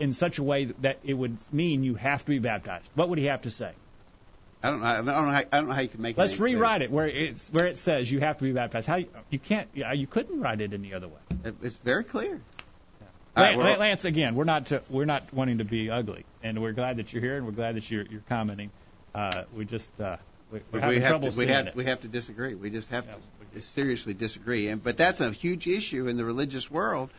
in 0.00 0.12
such 0.12 0.38
a 0.38 0.42
way 0.42 0.66
that 0.66 0.98
it 1.04 1.14
would 1.14 1.36
mean 1.52 1.84
you 1.84 1.94
have 1.96 2.24
to 2.24 2.30
be 2.30 2.38
baptized. 2.38 2.88
What 2.94 3.10
would 3.10 3.18
he 3.18 3.26
have 3.26 3.42
to 3.42 3.50
say? 3.50 3.72
I 4.62 4.70
don't 4.70 4.80
know. 4.80 4.86
I 4.86 4.96
don't 4.96 5.06
know. 5.06 5.12
How, 5.12 5.38
I 5.38 5.42
don't 5.52 5.68
know 5.68 5.74
how 5.74 5.80
you 5.82 5.88
can 5.88 6.02
make. 6.02 6.16
it 6.16 6.20
Let's 6.20 6.40
rewrite 6.40 6.82
it 6.82 6.90
where 6.90 7.06
it's 7.06 7.52
where 7.52 7.66
it 7.66 7.78
says 7.78 8.10
you 8.10 8.20
have 8.20 8.38
to 8.38 8.44
be 8.44 8.52
baptized. 8.52 8.88
How 8.88 8.96
you, 8.96 9.08
you 9.30 9.38
can't 9.38 9.68
you 9.74 10.06
couldn't 10.06 10.40
write 10.40 10.60
it 10.60 10.72
any 10.72 10.94
other 10.94 11.08
way. 11.08 11.52
It's 11.62 11.78
very 11.78 12.04
clear. 12.04 12.40
All 13.36 13.44
right, 13.44 13.56
Lan- 13.56 13.66
well- 13.66 13.78
Lance, 13.78 14.04
again, 14.04 14.34
we're 14.34 14.44
not 14.44 14.66
to, 14.66 14.82
we're 14.90 15.04
not 15.04 15.32
wanting 15.32 15.58
to 15.58 15.64
be 15.64 15.90
ugly, 15.90 16.24
and 16.42 16.60
we're 16.60 16.72
glad 16.72 16.96
that 16.96 17.12
you're 17.12 17.22
here, 17.22 17.36
and 17.36 17.46
we're 17.46 17.52
glad 17.52 17.76
that 17.76 17.88
you're 17.90 18.04
you're 18.04 18.22
commenting. 18.28 18.70
Uh, 19.14 19.44
we 19.56 19.64
just 19.64 19.90
uh, 20.00 20.16
we, 20.52 20.60
we 20.72 20.98
have 21.00 21.08
trouble 21.08 21.30
to, 21.30 21.38
we 21.38 21.46
have 21.46 21.74
we 21.74 21.84
have 21.84 22.00
to 22.02 22.08
disagree. 22.08 22.54
We 22.54 22.70
just 22.70 22.88
have 22.90 23.06
Yeah, 23.06 23.14
to 23.54 23.60
seriously 23.60 24.14
disagree. 24.14 24.68
And 24.68 24.82
but 24.82 24.96
that's 24.96 25.20
a 25.20 25.30
huge 25.30 25.66
issue 25.68 26.08
in 26.08 26.16
the 26.16 26.24
religious 26.24 26.70
world. 26.70 27.10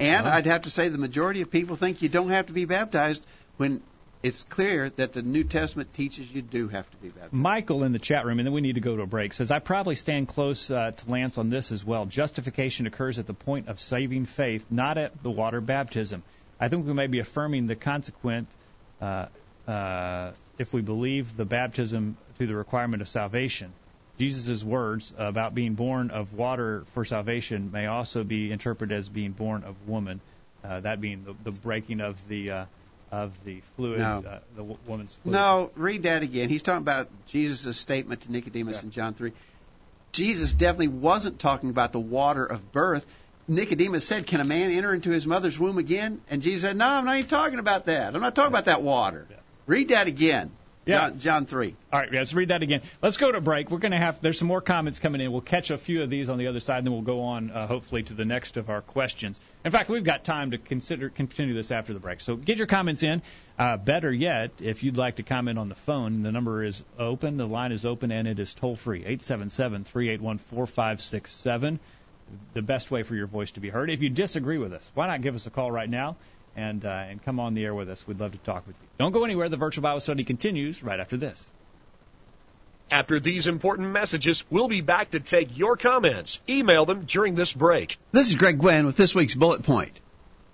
And 0.00 0.26
Uh-huh. 0.26 0.36
I'd 0.36 0.46
have 0.46 0.62
to 0.62 0.70
say 0.70 0.88
the 0.88 0.98
majority 0.98 1.40
of 1.42 1.50
people 1.50 1.76
think 1.76 2.02
you 2.02 2.08
don't 2.08 2.30
have 2.30 2.46
to 2.46 2.52
be 2.52 2.64
baptized 2.64 3.22
when 3.56 3.80
it's 4.22 4.44
clear 4.44 4.90
that 4.90 5.12
the 5.12 5.22
New 5.22 5.44
Testament 5.44 5.94
teaches 5.94 6.32
you 6.32 6.42
do 6.42 6.68
have 6.68 6.90
to 6.90 6.96
be 6.96 7.08
baptized. 7.08 7.32
Michael 7.32 7.84
in 7.84 7.92
the 7.92 7.98
chat 7.98 8.26
room, 8.26 8.38
and 8.38 8.46
then 8.46 8.52
we 8.52 8.60
need 8.60 8.74
to 8.74 8.80
go 8.80 8.96
to 8.96 9.02
a 9.02 9.06
break, 9.06 9.32
says, 9.32 9.50
I 9.50 9.58
probably 9.60 9.94
stand 9.94 10.28
close 10.28 10.70
uh, 10.70 10.90
to 10.90 11.10
Lance 11.10 11.38
on 11.38 11.50
this 11.50 11.70
as 11.72 11.84
well. 11.84 12.06
Justification 12.06 12.86
occurs 12.86 13.18
at 13.18 13.26
the 13.26 13.34
point 13.34 13.68
of 13.68 13.80
saving 13.80 14.26
faith, 14.26 14.66
not 14.70 14.98
at 14.98 15.22
the 15.22 15.30
water 15.30 15.60
baptism. 15.60 16.22
I 16.60 16.68
think 16.68 16.86
we 16.86 16.92
may 16.92 17.06
be 17.06 17.20
affirming 17.20 17.68
the 17.68 17.76
consequent 17.76 18.48
uh, 19.00 19.26
uh, 19.68 20.32
if 20.58 20.72
we 20.72 20.80
believe 20.80 21.36
the 21.36 21.44
baptism 21.44 22.16
to 22.38 22.46
the 22.46 22.56
requirement 22.56 23.02
of 23.02 23.08
salvation. 23.08 23.72
Jesus' 24.18 24.64
words 24.64 25.12
about 25.16 25.54
being 25.54 25.74
born 25.74 26.10
of 26.10 26.34
water 26.34 26.82
for 26.92 27.04
salvation 27.04 27.70
may 27.70 27.86
also 27.86 28.24
be 28.24 28.50
interpreted 28.50 28.98
as 28.98 29.08
being 29.08 29.30
born 29.30 29.62
of 29.62 29.88
woman, 29.88 30.20
uh, 30.64 30.80
that 30.80 31.00
being 31.00 31.24
the, 31.24 31.50
the 31.50 31.60
breaking 31.60 32.00
of 32.00 32.16
the 32.26 32.50
uh, 32.50 32.64
of 33.10 33.42
the 33.44 33.60
fluid, 33.76 33.98
No. 34.00 34.24
uh, 34.26 34.38
the 34.54 34.62
w- 34.62 34.76
woman's 34.86 35.14
fluid. 35.22 35.32
No, 35.32 35.70
read 35.76 36.02
that 36.04 36.22
again. 36.22 36.48
He's 36.48 36.62
talking 36.62 36.82
about 36.82 37.08
Jesus' 37.26 37.76
statement 37.78 38.22
to 38.22 38.32
Nicodemus 38.32 38.76
Yeah. 38.78 38.82
in 38.82 38.90
John 38.90 39.14
3. 39.14 39.32
Jesus 40.12 40.54
definitely 40.54 40.88
wasn't 40.88 41.38
talking 41.38 41.70
about 41.70 41.92
the 41.92 42.00
water 42.00 42.44
of 42.44 42.72
birth. 42.72 43.06
Nicodemus 43.46 44.06
said, 44.06 44.26
Can 44.26 44.40
a 44.40 44.44
man 44.44 44.70
enter 44.70 44.92
into 44.94 45.10
his 45.10 45.26
mother's 45.26 45.58
womb 45.58 45.78
again? 45.78 46.20
And 46.30 46.42
Jesus 46.42 46.62
said, 46.62 46.76
No, 46.76 46.86
I'm 46.86 47.04
not 47.04 47.16
even 47.16 47.28
talking 47.30 47.58
about 47.58 47.86
that. 47.86 48.14
I'm 48.14 48.20
not 48.20 48.34
talking 48.34 48.52
about 48.52 48.66
that 48.66 48.82
water. 48.82 49.26
Yeah. 49.30 49.36
Read 49.66 49.88
that 49.88 50.06
again. 50.06 50.50
Yeah. 50.88 51.10
John, 51.10 51.18
John 51.18 51.46
3. 51.46 51.74
All 51.92 52.00
right, 52.00 52.10
let's 52.10 52.32
read 52.32 52.48
that 52.48 52.62
again. 52.62 52.80
Let's 53.02 53.18
go 53.18 53.30
to 53.30 53.42
break. 53.42 53.70
We're 53.70 53.76
going 53.76 53.92
to 53.92 53.98
have 53.98 54.22
there's 54.22 54.38
some 54.38 54.48
more 54.48 54.62
comments 54.62 54.98
coming 54.98 55.20
in. 55.20 55.30
We'll 55.30 55.42
catch 55.42 55.70
a 55.70 55.76
few 55.76 56.02
of 56.02 56.08
these 56.08 56.30
on 56.30 56.38
the 56.38 56.46
other 56.46 56.60
side, 56.60 56.78
and 56.78 56.86
then 56.86 56.94
we'll 56.94 57.02
go 57.02 57.24
on 57.24 57.50
uh, 57.50 57.66
hopefully 57.66 58.04
to 58.04 58.14
the 58.14 58.24
next 58.24 58.56
of 58.56 58.70
our 58.70 58.80
questions. 58.80 59.38
In 59.66 59.70
fact, 59.70 59.90
we've 59.90 60.02
got 60.02 60.24
time 60.24 60.52
to 60.52 60.58
consider 60.58 61.10
continue 61.10 61.52
this 61.52 61.70
after 61.72 61.92
the 61.92 62.00
break. 62.00 62.22
So 62.22 62.36
get 62.36 62.56
your 62.56 62.66
comments 62.66 63.02
in. 63.02 63.20
Uh, 63.58 63.76
better 63.76 64.10
yet, 64.10 64.52
if 64.62 64.82
you'd 64.82 64.96
like 64.96 65.16
to 65.16 65.22
comment 65.22 65.58
on 65.58 65.68
the 65.68 65.74
phone, 65.74 66.22
the 66.22 66.32
number 66.32 66.64
is 66.64 66.82
open, 66.98 67.36
the 67.36 67.46
line 67.46 67.72
is 67.72 67.84
open, 67.84 68.10
and 68.10 68.26
it 68.26 68.38
is 68.38 68.54
toll 68.54 68.74
free 68.74 69.04
877-381-4567. 69.04 71.78
The 72.54 72.62
best 72.62 72.90
way 72.90 73.02
for 73.02 73.14
your 73.14 73.26
voice 73.26 73.50
to 73.52 73.60
be 73.60 73.68
heard. 73.68 73.90
If 73.90 74.00
you 74.00 74.08
disagree 74.08 74.58
with 74.58 74.72
us, 74.72 74.90
why 74.94 75.06
not 75.06 75.20
give 75.20 75.34
us 75.34 75.46
a 75.46 75.50
call 75.50 75.70
right 75.70 75.88
now? 75.88 76.16
And, 76.58 76.84
uh, 76.84 76.88
and 76.88 77.24
come 77.24 77.38
on 77.38 77.54
the 77.54 77.64
air 77.64 77.72
with 77.72 77.88
us. 77.88 78.04
We'd 78.04 78.18
love 78.18 78.32
to 78.32 78.38
talk 78.38 78.66
with 78.66 78.74
you. 78.82 78.88
Don't 78.98 79.12
go 79.12 79.22
anywhere. 79.22 79.48
The 79.48 79.56
virtual 79.56 79.84
Bible 79.84 80.00
study 80.00 80.24
continues 80.24 80.82
right 80.82 80.98
after 80.98 81.16
this. 81.16 81.40
After 82.90 83.20
these 83.20 83.46
important 83.46 83.90
messages, 83.92 84.42
we'll 84.50 84.66
be 84.66 84.80
back 84.80 85.12
to 85.12 85.20
take 85.20 85.56
your 85.56 85.76
comments. 85.76 86.40
Email 86.48 86.84
them 86.84 87.04
during 87.04 87.36
this 87.36 87.52
break. 87.52 87.96
This 88.10 88.30
is 88.30 88.34
Greg 88.34 88.58
Gwin 88.58 88.86
with 88.86 88.96
this 88.96 89.14
week's 89.14 89.36
bullet 89.36 89.62
point. 89.62 89.92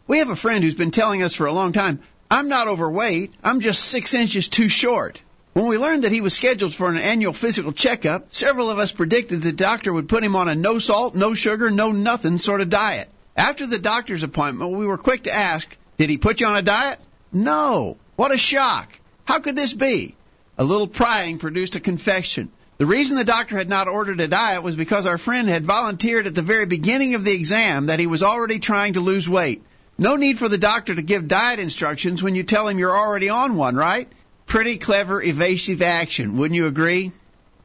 We 0.07 0.19
have 0.19 0.29
a 0.29 0.37
friend 0.37 0.63
who's 0.63 0.75
been 0.75 0.91
telling 0.91 1.23
us 1.23 1.35
for 1.35 1.47
a 1.47 1.53
long 1.53 1.73
time, 1.73 2.01
I'm 2.31 2.49
not 2.49 2.69
overweight, 2.69 3.33
I'm 3.43 3.61
just 3.61 3.83
six 3.83 4.13
inches 4.13 4.49
too 4.49 4.69
short. 4.69 5.23
When 5.55 5.69
we 5.69 5.79
learned 5.79 6.05
that 6.05 6.13
he 6.13 6.21
was 6.21 6.35
scheduled 6.35 6.75
for 6.75 6.91
an 6.91 6.99
annual 6.99 7.33
physical 7.33 7.73
checkup, 7.73 8.35
several 8.35 8.69
of 8.69 8.79
us 8.79 8.93
predicted 8.93 9.41
the 9.41 9.53
doctor 9.53 9.91
would 9.91 10.11
put 10.11 10.23
him 10.23 10.37
on 10.37 10.49
a 10.49 10.55
no 10.55 10.79
salt, 10.79 11.15
no 11.15 11.33
sugar, 11.33 11.71
no 11.71 11.93
nothing 11.93 12.37
sort 12.37 12.61
of 12.61 12.69
diet. 12.69 13.09
After 13.35 13.67
the 13.67 13.79
doctor's 13.79 14.23
appointment, 14.23 14.73
we 14.73 14.87
were 14.87 14.99
quick 14.99 15.23
to 15.23 15.35
ask, 15.35 15.75
did 15.97 16.11
he 16.11 16.19
put 16.19 16.41
you 16.41 16.47
on 16.47 16.57
a 16.57 16.63
diet? 16.63 16.99
No. 17.33 17.97
What 18.17 18.33
a 18.33 18.39
shock. 18.39 18.91
How 19.25 19.39
could 19.41 19.57
this 19.57 19.73
be? 19.73 20.15
A 20.59 20.65
little 20.65 20.87
prying 20.87 21.39
produced 21.39 21.77
a 21.77 21.81
confession. 21.81 22.51
The 22.79 22.87
reason 22.87 23.17
the 23.17 23.25
doctor 23.25 23.57
had 23.57 23.69
not 23.69 23.89
ordered 23.89 24.21
a 24.21 24.29
diet 24.29 24.63
was 24.63 24.75
because 24.75 25.07
our 25.07 25.19
friend 25.19 25.49
had 25.49 25.65
volunteered 25.65 26.27
at 26.27 26.35
the 26.35 26.43
very 26.43 26.67
beginning 26.67 27.15
of 27.15 27.25
the 27.25 27.33
exam 27.33 27.87
that 27.87 28.01
he 28.01 28.07
was 28.07 28.23
already 28.23 28.59
trying 28.59 28.95
to 28.95 29.01
lose 29.01 29.29
weight. 29.29 29.63
No 29.97 30.17
need 30.17 30.39
for 30.39 30.49
the 30.49 30.59
doctor 30.59 30.93
to 30.95 31.03
give 31.03 31.29
diet 31.29 31.61
instructions 31.61 32.23
when 32.23 32.35
you 32.35 32.43
tell 32.43 32.67
him 32.67 32.79
you're 32.79 32.99
already 32.99 33.29
on 33.29 33.57
one, 33.57 33.77
right? 33.77 34.09
Pretty 34.47 34.77
clever 34.77 35.23
evasive 35.23 35.83
action, 35.83 36.37
wouldn't 36.37 36.57
you 36.57 36.67
agree? 36.67 37.13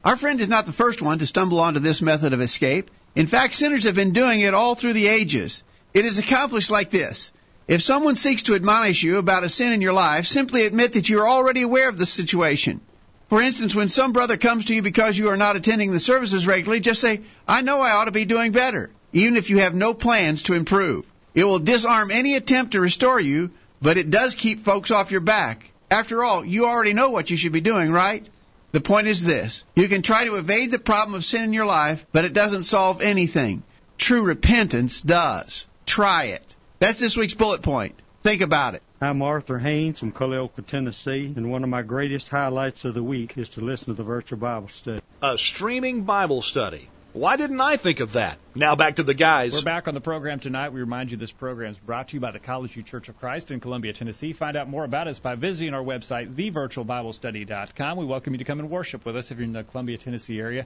Our 0.05 0.15
friend 0.15 0.39
is 0.39 0.47
not 0.47 0.67
the 0.67 0.73
first 0.73 1.01
one 1.01 1.19
to 1.19 1.25
stumble 1.25 1.59
onto 1.59 1.79
this 1.79 2.03
method 2.03 2.33
of 2.33 2.41
escape. 2.41 2.91
In 3.15 3.25
fact, 3.25 3.55
sinners 3.55 3.85
have 3.85 3.95
been 3.95 4.13
doing 4.13 4.41
it 4.41 4.53
all 4.53 4.75
through 4.75 4.93
the 4.93 5.07
ages. 5.07 5.63
It 5.93 6.05
is 6.05 6.19
accomplished 6.19 6.69
like 6.69 6.91
this. 6.91 7.33
If 7.69 7.83
someone 7.83 8.15
seeks 8.15 8.41
to 8.43 8.55
admonish 8.55 9.03
you 9.03 9.19
about 9.19 9.43
a 9.43 9.49
sin 9.49 9.73
in 9.73 9.81
your 9.81 9.93
life, 9.93 10.25
simply 10.25 10.65
admit 10.65 10.93
that 10.93 11.07
you 11.07 11.19
are 11.19 11.29
already 11.29 11.61
aware 11.61 11.87
of 11.87 11.99
the 11.99 12.05
situation. 12.07 12.81
For 13.29 13.39
instance, 13.39 13.75
when 13.75 13.89
some 13.89 14.11
brother 14.11 14.37
comes 14.37 14.65
to 14.65 14.73
you 14.73 14.81
because 14.81 15.15
you 15.15 15.29
are 15.29 15.37
not 15.37 15.55
attending 15.55 15.91
the 15.91 15.99
services 15.99 16.47
regularly, 16.47 16.79
just 16.79 16.99
say, 16.99 17.21
I 17.47 17.61
know 17.61 17.79
I 17.79 17.91
ought 17.91 18.05
to 18.05 18.11
be 18.11 18.25
doing 18.25 18.53
better, 18.53 18.89
even 19.13 19.37
if 19.37 19.51
you 19.51 19.59
have 19.59 19.75
no 19.75 19.93
plans 19.93 20.41
to 20.43 20.55
improve. 20.55 21.05
It 21.35 21.43
will 21.43 21.59
disarm 21.59 22.09
any 22.09 22.33
attempt 22.33 22.71
to 22.71 22.81
restore 22.81 23.19
you, 23.19 23.51
but 23.83 23.97
it 23.97 24.09
does 24.09 24.33
keep 24.33 24.61
folks 24.61 24.89
off 24.89 25.11
your 25.11 25.21
back. 25.21 25.69
After 25.91 26.23
all, 26.23 26.43
you 26.43 26.65
already 26.65 26.93
know 26.93 27.11
what 27.11 27.29
you 27.29 27.37
should 27.37 27.51
be 27.51 27.61
doing, 27.61 27.91
right? 27.91 28.27
The 28.71 28.81
point 28.81 29.05
is 29.05 29.23
this. 29.23 29.63
You 29.75 29.87
can 29.87 30.01
try 30.01 30.25
to 30.25 30.37
evade 30.37 30.71
the 30.71 30.79
problem 30.79 31.13
of 31.13 31.23
sin 31.23 31.43
in 31.43 31.53
your 31.53 31.67
life, 31.67 32.03
but 32.11 32.25
it 32.25 32.33
doesn't 32.33 32.63
solve 32.63 33.03
anything. 33.03 33.61
True 33.99 34.23
repentance 34.23 35.01
does. 35.01 35.67
Try 35.85 36.23
it. 36.23 36.55
That's 36.79 36.97
this 36.97 37.17
week's 37.17 37.33
bullet 37.33 37.61
point. 37.61 37.93
Think 38.23 38.41
about 38.41 38.73
it. 38.73 38.81
I'm 39.01 39.21
Arthur 39.21 39.59
Haynes 39.59 39.99
from 39.99 40.13
Culleoka, 40.13 40.65
Tennessee, 40.65 41.25
and 41.35 41.51
one 41.51 41.65
of 41.65 41.69
my 41.69 41.81
greatest 41.81 42.29
highlights 42.29 42.85
of 42.85 42.93
the 42.93 43.03
week 43.03 43.37
is 43.37 43.49
to 43.51 43.61
listen 43.61 43.87
to 43.87 43.93
the 43.95 44.03
virtual 44.03 44.39
Bible 44.39 44.69
study. 44.69 45.01
A 45.21 45.37
streaming 45.37 46.03
Bible 46.03 46.41
study. 46.41 46.87
Why 47.11 47.35
didn't 47.35 47.59
I 47.59 47.75
think 47.75 47.99
of 47.99 48.13
that? 48.13 48.37
Now 48.55 48.77
back 48.77 48.95
to 48.95 49.03
the 49.03 49.13
guys. 49.13 49.55
We're 49.55 49.63
back 49.63 49.89
on 49.89 49.93
the 49.93 49.99
program 49.99 50.39
tonight. 50.39 50.71
We 50.71 50.79
remind 50.79 51.11
you 51.11 51.17
this 51.17 51.33
program 51.33 51.71
is 51.71 51.77
brought 51.77 52.09
to 52.09 52.13
you 52.13 52.21
by 52.21 52.31
the 52.31 52.39
College 52.39 52.71
View 52.71 52.83
Church 52.83 53.09
of 53.09 53.19
Christ 53.19 53.51
in 53.51 53.59
Columbia, 53.59 53.91
Tennessee. 53.91 54.31
Find 54.31 54.55
out 54.55 54.69
more 54.69 54.85
about 54.85 55.09
us 55.09 55.19
by 55.19 55.35
visiting 55.35 55.73
our 55.73 55.83
website, 55.83 56.33
thevirtualbiblestudy.com. 56.33 57.97
We 57.97 58.05
welcome 58.05 58.35
you 58.35 58.37
to 58.37 58.45
come 58.45 58.59
and 58.59 58.69
worship 58.69 59.03
with 59.03 59.17
us 59.17 59.31
if 59.31 59.37
you're 59.37 59.43
in 59.43 59.51
the 59.51 59.65
Columbia, 59.65 59.97
Tennessee 59.97 60.39
area. 60.39 60.65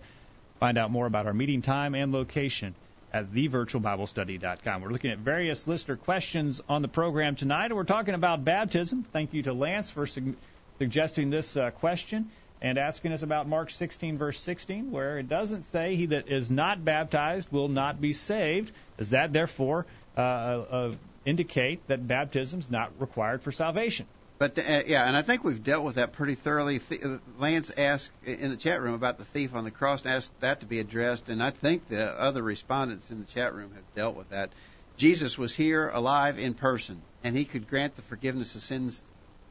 Find 0.60 0.78
out 0.78 0.92
more 0.92 1.08
about 1.08 1.26
our 1.26 1.34
meeting 1.34 1.64
time 1.64 1.96
and 1.96 2.12
location 2.12 2.76
at 3.14 3.32
thevirtualbiblestudy.com. 3.32 4.82
We're 4.82 4.90
looking 4.90 5.12
at 5.12 5.20
various 5.20 5.68
listener 5.68 5.96
questions 5.96 6.62
on 6.68 6.82
the 6.82 6.88
program 6.88 7.36
tonight, 7.36 7.66
and 7.66 7.76
we're 7.76 7.84
talking 7.84 8.16
about 8.16 8.44
baptism. 8.44 9.04
Thank 9.04 9.34
you 9.34 9.44
to 9.44 9.54
Lance 9.54 9.92
for 9.92 10.08
su- 10.08 10.36
suggesting 10.80 11.30
this 11.30 11.56
uh, 11.56 11.70
question 11.72 12.30
and 12.60 12.78
asking 12.78 13.12
us 13.12 13.22
about 13.22 13.48
Mark 13.48 13.70
16, 13.70 14.18
verse 14.18 14.40
16, 14.40 14.90
where 14.90 15.20
it 15.20 15.30
doesn't 15.30 15.62
say, 15.62 15.96
He 15.96 16.08
that 16.08 16.30
is 16.30 16.50
not 16.50 16.84
baptized 16.84 17.52
will 17.52 17.68
not 17.68 18.02
be 18.02 18.14
saved. 18.14 18.72
Does 18.98 19.12
that 19.12 19.32
therefore 19.32 19.86
uh, 20.18 20.22
uh, 20.22 20.94
indicate 21.26 21.88
that 21.90 22.08
baptism 22.08 22.62
is 22.62 22.72
not 22.72 22.92
required 23.00 23.44
for 23.44 23.52
salvation? 23.52 24.08
But 24.44 24.60
uh, 24.60 24.82
yeah, 24.88 25.08
and 25.08 25.16
I 25.16 25.22
think 25.22 25.46
we've 25.46 25.64
dealt 25.64 25.86
with 25.86 25.96
that 25.96 26.12
pretty 26.12 26.36
thoroughly. 26.36 26.78
Th- 26.80 27.02
uh, 27.02 27.20
Lance 27.38 27.72
asked 27.78 28.12
in 28.26 28.50
the 28.50 28.58
chat 28.58 28.82
room 28.82 28.94
about 28.94 29.18
the 29.18 29.24
thief 29.24 29.56
on 29.56 29.64
the 29.64 29.72
cross 29.72 30.02
and 30.04 30.14
asked 30.14 30.38
that 30.42 30.60
to 30.60 30.66
be 30.66 30.80
addressed, 30.80 31.30
and 31.30 31.42
I 31.42 31.50
think 31.52 31.88
the 31.88 32.04
other 32.04 32.44
respondents 32.44 33.10
in 33.10 33.20
the 33.20 33.26
chat 33.26 33.54
room 33.54 33.72
have 33.74 33.86
dealt 33.96 34.18
with 34.18 34.32
that. 34.32 34.52
Jesus 34.98 35.38
was 35.38 35.56
here 35.56 35.88
alive 35.88 36.40
in 36.40 36.56
person, 36.56 37.02
and 37.24 37.38
he 37.38 37.46
could 37.46 37.70
grant 37.70 37.96
the 37.96 38.02
forgiveness 38.02 38.56
of 38.56 38.64
sins 38.64 39.02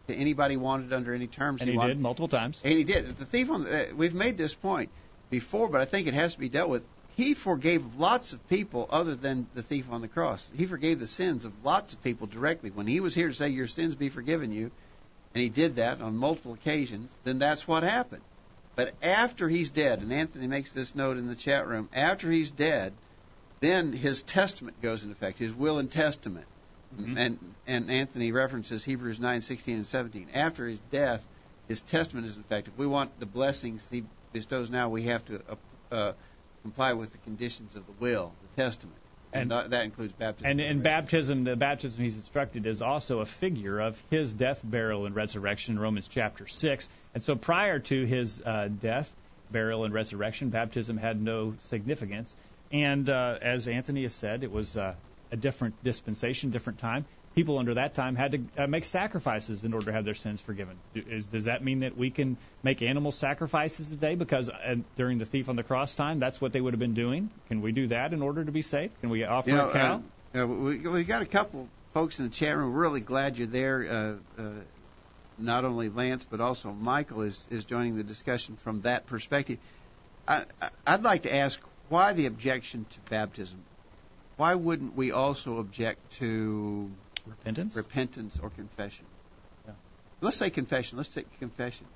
to 0.09 0.15
anybody 0.15 0.59
wanted 0.59 0.93
under 0.93 1.15
any 1.15 1.27
terms 1.27 1.63
And 1.63 1.71
he 1.71 1.77
wanted. 1.79 1.95
did 1.95 2.03
multiple 2.03 2.29
times. 2.29 2.61
And 2.63 2.75
he 2.75 2.85
did. 2.85 3.17
The 3.17 3.25
thief 3.25 3.49
on 3.51 3.65
the, 3.65 3.93
uh, 3.93 3.95
we've 3.95 4.15
made 4.15 4.37
this 4.37 4.55
point 4.55 4.91
before, 5.31 5.71
but 5.71 5.81
I 5.81 5.87
think 5.87 6.07
it 6.07 6.13
has 6.13 6.35
to 6.35 6.39
be 6.41 6.51
dealt 6.51 6.69
with. 6.69 6.83
He 7.17 7.33
forgave 7.33 7.97
lots 7.97 8.35
of 8.35 8.47
people 8.49 8.89
other 8.91 9.15
than 9.15 9.47
the 9.55 9.63
thief 9.63 9.91
on 9.91 10.03
the 10.03 10.09
cross. 10.09 10.51
He 10.55 10.67
forgave 10.67 10.99
the 11.01 11.07
sins 11.07 11.47
of 11.47 11.65
lots 11.65 11.95
of 11.95 12.03
people 12.03 12.27
directly. 12.27 12.71
When 12.71 12.87
he 12.87 13.01
was 13.01 13.15
here 13.15 13.29
to 13.29 13.35
say, 13.35 13.49
Your 13.49 13.67
sins 13.67 13.95
be 13.95 14.11
forgiven 14.11 14.53
you, 14.53 14.71
and 15.35 15.43
he 15.43 15.49
did 15.49 15.77
that 15.77 16.01
on 16.01 16.17
multiple 16.17 16.55
occasions, 16.55 17.11
then 17.25 17.39
that's 17.39 17.67
what 17.67 17.83
happened. 17.83 18.23
But 18.77 18.95
after 19.03 19.49
he's 19.49 19.71
dead, 19.71 20.01
and 20.01 20.13
Anthony 20.13 20.47
makes 20.47 20.73
this 20.73 20.95
note 20.95 21.19
in 21.19 21.29
the 21.29 21.35
chat 21.35 21.67
room, 21.67 21.89
after 21.95 22.31
he's 22.31 22.51
dead, 22.51 22.93
then 23.61 23.93
his 23.93 24.23
testament 24.23 24.81
goes 24.83 25.03
into 25.03 25.13
effect, 25.13 25.39
his 25.39 25.55
will 25.55 25.79
and 25.79 25.91
testament. 25.91 26.47
Mhm. 26.99 27.17
And 27.17 27.39
and 27.67 27.91
Anthony 27.91 28.33
references 28.33 28.85
Hebrews 28.85 29.19
9:16 29.19 29.77
and 29.77 29.87
17. 29.87 30.29
After 30.35 30.67
his 30.67 30.79
death, 30.91 31.25
his 31.69 31.81
testament 31.81 32.27
is 32.27 32.37
in 32.37 32.43
effect. 32.43 32.69
If 32.69 32.77
we 32.77 32.87
want 32.87 33.19
the 33.19 33.27
blessings 33.27 33.89
he 33.91 34.05
bestows 34.33 34.69
now, 34.69 34.89
we 34.89 35.05
have 35.05 35.25
to 35.27 35.41
uh, 35.49 35.95
uh, 35.95 36.13
comply 36.63 36.93
with 36.93 37.13
the 37.13 37.19
conditions 37.19 37.77
of 37.77 37.87
the 37.87 37.93
will, 37.93 38.33
the 38.43 38.63
testament, 38.63 38.99
and, 39.33 39.53
And- 39.53 39.73
that, 39.73 39.85
includes 39.85 40.13
baptism. 40.13 40.51
And 40.51 40.61
in 40.61 40.83
baptism, 40.83 41.45
the 41.45 41.57
baptism 41.57 42.05
he's 42.05 42.17
instructed 42.17 42.67
is 42.67 42.83
also 42.83 43.21
a 43.21 43.27
figure 43.27 43.81
of 43.81 44.01
his 44.11 44.33
death, 44.33 44.61
burial, 44.63 45.07
and 45.07 45.15
resurrection 45.15 45.75
in 45.75 45.81
Romans 45.81 46.09
chapter 46.09 46.47
6. 46.47 46.89
And 47.15 47.23
so 47.23 47.37
prior 47.37 47.79
to 47.79 48.05
his 48.05 48.43
uh, 48.45 48.69
death, 48.81 49.13
burial, 49.51 49.85
and 49.85 49.95
resurrection, 49.95 50.51
baptism 50.51 50.97
had 50.97 51.21
no 51.21 51.55
significance. 51.61 52.35
And 52.71 53.09
uh, 53.09 53.39
as 53.41 53.69
Anthony 53.69 54.03
has 54.03 54.15
said, 54.15 54.45
it 54.45 54.51
was 54.51 54.77
uh, 54.77 54.95
a 55.31 55.37
different 55.37 55.83
dispensation, 55.85 56.51
different 56.51 56.79
time. 56.79 57.05
People 57.35 57.59
under 57.59 57.75
that 57.75 57.95
time 57.95 58.15
had 58.15 58.33
to 58.33 58.63
uh, 58.63 58.67
make 58.67 58.85
sacrifices 58.85 59.65
in 59.65 59.73
order 59.73 59.87
to 59.87 59.93
have 59.93 60.05
their 60.05 60.15
sins 60.15 60.41
forgiven. 60.43 60.77
Is, 60.95 61.27
does 61.29 61.45
that 61.45 61.65
mean 61.65 61.81
that 61.81 61.97
we 61.97 62.11
can 62.11 62.37
make 62.63 62.83
animal 62.83 63.11
sacrifices 63.11 63.89
today? 63.89 64.17
Because 64.17 64.51
uh, 64.51 64.77
during 64.97 65.17
the 65.19 65.25
thief 65.25 65.49
on 65.49 65.57
the 65.57 65.63
cross 65.63 65.95
time, 65.95 66.19
that's 66.19 66.41
what 66.43 66.53
they 66.53 66.61
would 66.61 66.75
have 66.75 66.81
been 66.81 66.93
doing. 66.95 67.31
Can 67.49 67.63
we 67.63 67.73
do 67.73 67.87
that 67.87 68.13
in 68.13 68.21
order 68.21 68.45
to 68.45 68.53
be 68.53 68.61
saved? 68.61 69.01
Can 69.01 69.09
we 69.09 69.25
offer 69.25 69.49
You 69.51 69.57
know, 69.57 69.71
a 69.71 69.73
cow? 69.73 70.03
uh, 70.35 70.43
uh, 70.43 70.47
we, 70.47 70.79
we 70.79 71.05
got 71.05 71.23
a 71.23 71.27
couple 71.27 71.69
folks 71.95 72.19
in 72.19 72.27
the 72.27 72.31
chat 72.31 72.55
room. 72.57 72.73
We're 72.73 72.81
really 72.83 73.01
glad 73.01 73.39
you're 73.39 73.47
there. 73.47 73.87
Uh, 74.39 74.43
uh, 74.43 74.51
not 75.39 75.65
only 75.65 75.89
Lance, 75.89 76.25
but 76.25 76.41
also 76.43 76.71
Michael 76.71 77.23
is, 77.23 77.43
is 77.51 77.65
joining 77.65 77.97
the 77.97 78.05
discussion 78.05 78.57
from 78.57 78.83
that 78.83 79.07
perspective. 79.07 79.59
I- 80.29 80.45
I'd 80.87 81.03
like 81.03 81.23
to 81.23 81.35
ask 81.35 81.59
why 81.89 82.13
the 82.13 82.27
objection 82.27 82.85
to 82.91 83.01
baptism? 83.09 83.59
Why 84.37 84.55
wouldn't 84.55 84.95
we 84.95 85.13
also 85.13 85.59
object 85.59 86.13
to 86.19 86.91
Repentance. 87.27 87.77
repentance 87.77 88.39
or 88.43 88.51
confession. 88.51 89.05
Yeah. 89.67 89.73
Let's 90.21 90.37
say 90.37 90.51
confession. 90.51 90.97
Let's 90.99 91.09
take 91.09 91.27
confession. 91.39 91.87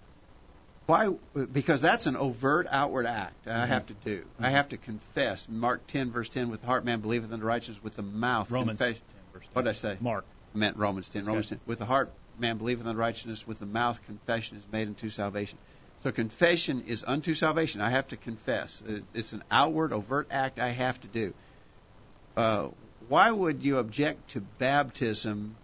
Why? 0.86 1.08
Because 1.52 1.80
that's 1.80 2.06
an 2.06 2.16
overt 2.16 2.68
outward 2.70 3.06
act 3.06 3.48
I 3.48 3.66
have 3.66 3.86
to 3.86 3.94
do. 3.94 4.22
I 4.38 4.50
have 4.50 4.68
to 4.68 4.76
confess. 4.76 5.48
Mark 5.48 5.84
10, 5.88 6.12
verse 6.12 6.28
10, 6.28 6.48
with 6.48 6.60
the 6.60 6.66
heart 6.66 6.84
man 6.84 7.00
believeth 7.00 7.32
unto 7.32 7.44
righteousness, 7.44 7.82
with 7.82 7.96
the 7.96 8.02
mouth 8.02 8.50
Romans 8.52 8.78
confession. 8.78 9.02
10, 9.02 9.32
verse 9.32 9.42
10. 9.42 9.50
What 9.52 9.62
did 9.62 9.70
I 9.70 9.72
say? 9.72 9.96
Mark. 10.00 10.24
I 10.54 10.58
meant 10.58 10.76
Romans 10.76 11.08
10. 11.08 11.22
That's 11.22 11.28
Romans 11.28 11.46
good. 11.46 11.56
10. 11.56 11.60
With 11.66 11.78
the 11.78 11.86
heart 11.86 12.10
man 12.38 12.58
believeth 12.58 12.86
unto 12.86 12.98
righteousness, 12.98 13.46
with 13.46 13.58
the 13.58 13.66
mouth 13.66 14.00
confession 14.06 14.58
is 14.58 14.64
made 14.70 14.86
unto 14.86 15.08
salvation. 15.08 15.58
So 16.04 16.12
confession 16.12 16.84
is 16.86 17.02
unto 17.04 17.34
salvation. 17.34 17.80
I 17.80 17.90
have 17.90 18.06
to 18.08 18.16
confess. 18.16 18.80
It's 19.12 19.32
an 19.32 19.42
outward, 19.50 19.92
overt 19.92 20.28
act 20.30 20.60
I 20.60 20.68
have 20.68 21.00
to 21.00 21.08
do. 21.08 21.34
Uh, 22.36 22.68
why 23.08 23.30
would 23.30 23.62
you 23.62 23.78
object 23.78 24.30
to 24.30 24.40
baptism 24.40 25.54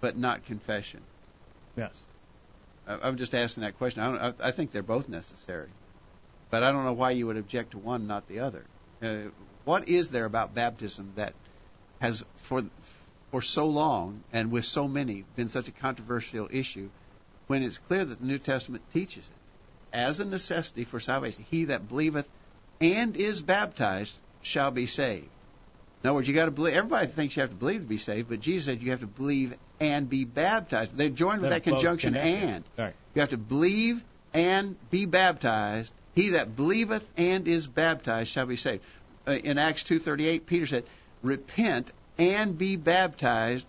but 0.00 0.16
not 0.16 0.44
confession? 0.46 1.00
Yes. 1.76 1.98
I'm 2.86 3.16
just 3.16 3.34
asking 3.34 3.62
that 3.62 3.78
question. 3.78 4.02
I, 4.02 4.06
don't, 4.08 4.40
I 4.40 4.48
I 4.48 4.50
think 4.50 4.72
they're 4.72 4.82
both 4.82 5.08
necessary, 5.08 5.68
but 6.50 6.62
I 6.62 6.72
don't 6.72 6.84
know 6.84 6.92
why 6.92 7.12
you 7.12 7.26
would 7.28 7.36
object 7.36 7.72
to 7.72 7.78
one, 7.78 8.06
not 8.06 8.26
the 8.26 8.40
other. 8.40 8.64
Uh, 9.00 9.30
what 9.64 9.88
is 9.88 10.10
there 10.10 10.24
about 10.24 10.54
baptism 10.54 11.12
that 11.16 11.32
has, 12.00 12.24
for 12.36 12.64
for 13.30 13.40
so 13.40 13.66
long 13.66 14.22
and 14.32 14.50
with 14.50 14.64
so 14.64 14.88
many, 14.88 15.24
been 15.36 15.48
such 15.48 15.68
a 15.68 15.72
controversial 15.72 16.48
issue, 16.50 16.88
when 17.46 17.62
it's 17.62 17.78
clear 17.78 18.04
that 18.04 18.20
the 18.20 18.26
New 18.26 18.38
Testament 18.38 18.82
teaches 18.92 19.24
it 19.24 19.96
as 19.96 20.18
a 20.18 20.24
necessity 20.24 20.82
for 20.84 20.98
salvation? 20.98 21.44
He 21.50 21.66
that 21.66 21.88
believeth 21.88 22.28
and 22.80 23.16
is 23.16 23.42
baptized 23.42 24.14
shall 24.42 24.72
be 24.72 24.86
saved. 24.86 25.28
In 26.02 26.08
other 26.08 26.14
words, 26.14 26.26
you 26.28 26.34
got 26.34 26.46
to 26.46 26.50
believe. 26.50 26.74
Everybody 26.74 27.06
thinks 27.06 27.36
you 27.36 27.42
have 27.42 27.50
to 27.50 27.56
believe 27.56 27.82
to 27.82 27.86
be 27.86 27.98
saved, 27.98 28.28
but 28.28 28.40
Jesus 28.40 28.66
said 28.66 28.82
you 28.82 28.90
have 28.90 29.00
to 29.00 29.06
believe 29.06 29.54
and 29.78 30.08
be 30.08 30.24
baptized. 30.24 30.96
They're 30.96 31.08
joined 31.08 31.42
with 31.42 31.50
that 31.50 31.62
conjunction 31.76 32.14
and. 32.16 32.64
Right. 32.76 32.94
You 33.14 33.20
have 33.20 33.30
to 33.30 33.36
believe 33.36 34.02
and 34.34 34.76
be 34.90 35.04
baptized. 35.06 35.92
He 36.14 36.30
that 36.30 36.56
believeth 36.56 37.08
and 37.16 37.46
is 37.46 37.66
baptized 37.68 38.30
shall 38.30 38.46
be 38.46 38.56
saved. 38.56 38.82
Uh, 39.26 39.32
in 39.32 39.58
Acts 39.58 39.84
2:38, 39.84 40.46
Peter 40.46 40.66
said, 40.66 40.84
"Repent 41.22 41.92
and 42.18 42.58
be 42.58 42.74
baptized 42.76 43.64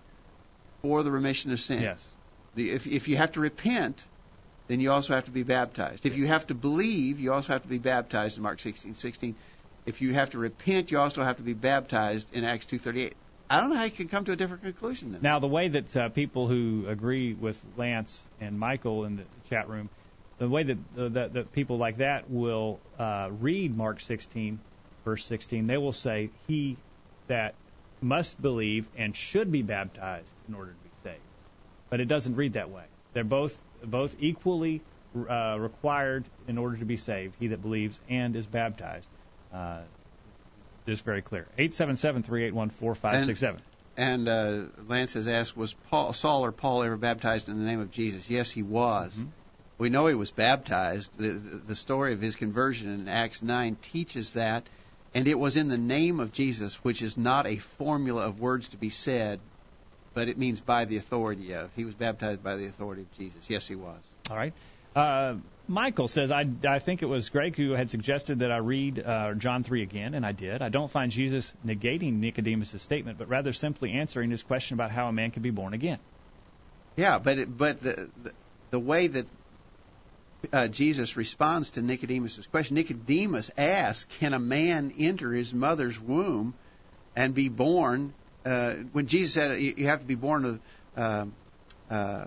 for 0.82 1.04
the 1.04 1.12
remission 1.12 1.52
of 1.52 1.60
sin." 1.60 1.82
Yes. 1.84 2.08
The- 2.56 2.72
If 2.72 2.88
if 2.88 3.08
you 3.08 3.18
have 3.18 3.34
to 3.34 3.40
repent, 3.42 4.04
then 4.68 4.80
you 4.80 4.92
also 4.92 5.14
have 5.14 5.26
to 5.26 5.32
be 5.32 5.44
baptized. 5.44 6.06
If 6.06 6.18
you 6.18 6.26
have 6.28 6.48
to 6.48 6.56
believe, 6.56 7.20
you 7.20 7.32
also 7.34 7.54
have 7.54 7.62
to 7.62 7.68
be 7.68 7.78
baptized 7.78 8.38
in 8.38 8.44
Mark 8.44 8.60
16:16. 8.60 9.36
If 9.86 10.02
you 10.02 10.14
have 10.14 10.32
to 10.32 10.38
repent, 10.38 10.92
you 10.92 11.00
also 11.00 11.24
have 11.24 11.38
to 11.38 11.44
be 11.44 11.54
baptized 11.54 12.34
in 12.34 12.44
Acts 12.44 12.66
2:38. 12.66 13.14
I 13.50 13.60
don't 13.60 13.70
know 13.70 13.76
how 13.76 13.84
you 13.84 13.92
can 13.92 14.08
come 14.08 14.26
to 14.26 14.32
a 14.32 14.36
different 14.36 14.64
conclusion 14.64 15.12
then. 15.12 15.22
Now, 15.22 15.40
the 15.40 15.48
way 15.48 15.68
that 15.68 15.96
uh, 15.96 16.10
people 16.10 16.48
who 16.48 16.86
agree 16.88 17.34
with 17.34 17.64
Lance 17.78 18.26
and 18.40 18.58
Michael 18.58 19.06
in 19.06 19.18
the 19.18 19.26
chat 19.50 19.68
room, 19.70 19.90
the 20.40 20.48
way 20.48 20.64
that 20.64 20.78
uh, 20.98 21.10
that, 21.10 21.34
that 21.34 21.52
people 21.52 21.78
like 21.78 21.98
that 21.98 22.30
will 22.30 22.80
uh, 22.98 23.30
read 23.32 23.76
Mark 23.76 24.00
16, 24.00 24.60
verse 25.04 25.26
16, 25.26 25.68
they 25.68 25.78
will 25.78 25.94
say, 25.94 26.30
"He 26.48 26.78
that 27.28 27.56
must 28.02 28.42
believe 28.42 28.88
and 28.96 29.16
should 29.16 29.52
be 29.52 29.62
baptized 29.62 30.34
in 30.48 30.56
order 30.56 30.72
to 30.72 30.78
be 30.78 30.92
saved." 31.04 31.20
But 31.90 32.00
it 32.00 32.08
doesn't 32.08 32.36
read 32.36 32.54
that 32.54 32.70
way. 32.70 32.86
They're 33.14 33.24
both 33.24 33.60
both 33.84 34.16
equally 34.18 34.82
uh, 35.30 35.58
required 35.60 36.24
in 36.48 36.58
order 36.58 36.78
to 36.78 36.86
be 36.86 36.98
saved. 36.98 37.36
He 37.38 37.48
that 37.48 37.62
believes 37.62 38.00
and 38.10 38.36
is 38.36 38.48
baptized. 38.48 39.10
Uh, 39.54 39.80
just 40.86 41.06
very 41.06 41.22
clear. 41.22 41.48
877-381-4567. 41.58 43.58
And 43.96 44.28
uh, 44.28 44.62
Lance 44.88 45.14
has 45.14 45.28
asked, 45.28 45.56
was 45.56 45.74
Paul, 45.90 46.14
Saul 46.14 46.46
or 46.46 46.52
Paul 46.52 46.84
ever 46.84 46.98
baptized 46.98 47.48
in 47.48 47.60
the 47.60 47.66
name 47.66 47.80
of 47.80 47.92
Jesus? 47.92 48.30
Yes, 48.30 48.50
he 48.50 48.64
was. 48.64 49.18
We 49.78 49.90
know 49.90 50.08
he 50.08 50.16
was 50.16 50.32
baptized. 50.32 51.16
The, 51.18 51.30
the, 51.30 51.58
the 51.58 51.76
story 51.76 52.14
of 52.14 52.22
his 52.22 52.36
conversion 52.36 52.92
in 52.92 53.08
Acts 53.08 53.42
9 53.42 53.78
teaches 53.82 54.34
that. 54.34 54.64
And 55.14 55.28
it 55.28 55.38
was 55.38 55.58
in 55.58 55.68
the 55.68 55.78
name 55.78 56.20
of 56.20 56.32
Jesus, 56.32 56.76
which 56.84 57.02
is 57.02 57.18
not 57.18 57.46
a 57.46 57.58
formula 57.58 58.26
of 58.26 58.40
words 58.40 58.70
to 58.70 58.78
be 58.78 58.90
said, 58.90 59.40
but 60.16 60.28
it 60.28 60.38
means 60.38 60.60
by 60.60 60.86
the 60.86 60.98
authority 60.98 61.54
of. 61.54 61.70
He 61.76 61.86
was 61.86 61.94
baptized 61.94 62.44
by 62.44 62.56
the 62.56 62.66
authority 62.66 63.04
of 63.04 63.18
Jesus. 63.18 63.42
Yes, 63.48 63.68
he 63.68 63.76
was. 63.76 64.00
All 64.32 64.38
right. 64.38 64.54
Uh, 64.96 65.36
Michael 65.68 66.10
says, 66.10 66.30
I, 66.30 66.46
I 66.68 66.80
think 66.80 67.02
it 67.04 67.06
was 67.06 67.30
Greg 67.30 67.56
who 67.56 67.72
had 67.72 67.90
suggested 67.90 68.40
that 68.40 68.52
I 68.52 68.58
read 68.58 69.00
uh, 69.00 69.34
John 69.34 69.64
3 69.64 69.82
again, 69.82 70.14
and 70.14 70.26
I 70.26 70.34
did. 70.34 70.62
I 70.62 70.70
don't 70.70 70.92
find 70.92 71.12
Jesus 71.12 71.54
negating 71.66 72.20
Nicodemus' 72.20 72.82
statement, 72.82 73.18
but 73.18 73.30
rather 73.30 73.54
simply 73.54 73.94
answering 73.94 74.30
his 74.30 74.44
question 74.44 74.74
about 74.74 74.92
how 74.92 75.08
a 75.08 75.14
man 75.14 75.32
can 75.32 75.42
be 75.42 75.52
born 75.52 75.74
again. 75.74 76.00
Yeah, 76.98 77.18
but 77.20 77.40
it, 77.40 77.58
but 77.58 77.82
the, 77.82 78.10
the 78.24 78.32
the 78.72 78.80
way 78.80 79.08
that 79.08 79.26
uh, 80.52 80.68
Jesus 80.68 81.18
responds 81.18 81.72
to 81.72 81.82
Nicodemus' 81.82 82.46
question, 82.48 82.76
Nicodemus 82.76 83.50
asks, 83.58 84.18
"Can 84.20 84.34
a 84.34 84.40
man 84.40 84.94
enter 85.00 85.32
his 85.32 85.54
mother's 85.54 86.00
womb 86.00 86.54
and 87.16 87.34
be 87.34 87.50
born?" 87.50 88.14
Uh, 88.46 88.74
when 88.92 89.08
Jesus 89.08 89.34
said 89.34 89.60
you, 89.60 89.88
have 89.88 90.02
to 90.02 90.06
be 90.06 90.16
born 90.16 90.46
of 90.46 90.60
uh, 90.98 91.26
uh, 91.90 92.26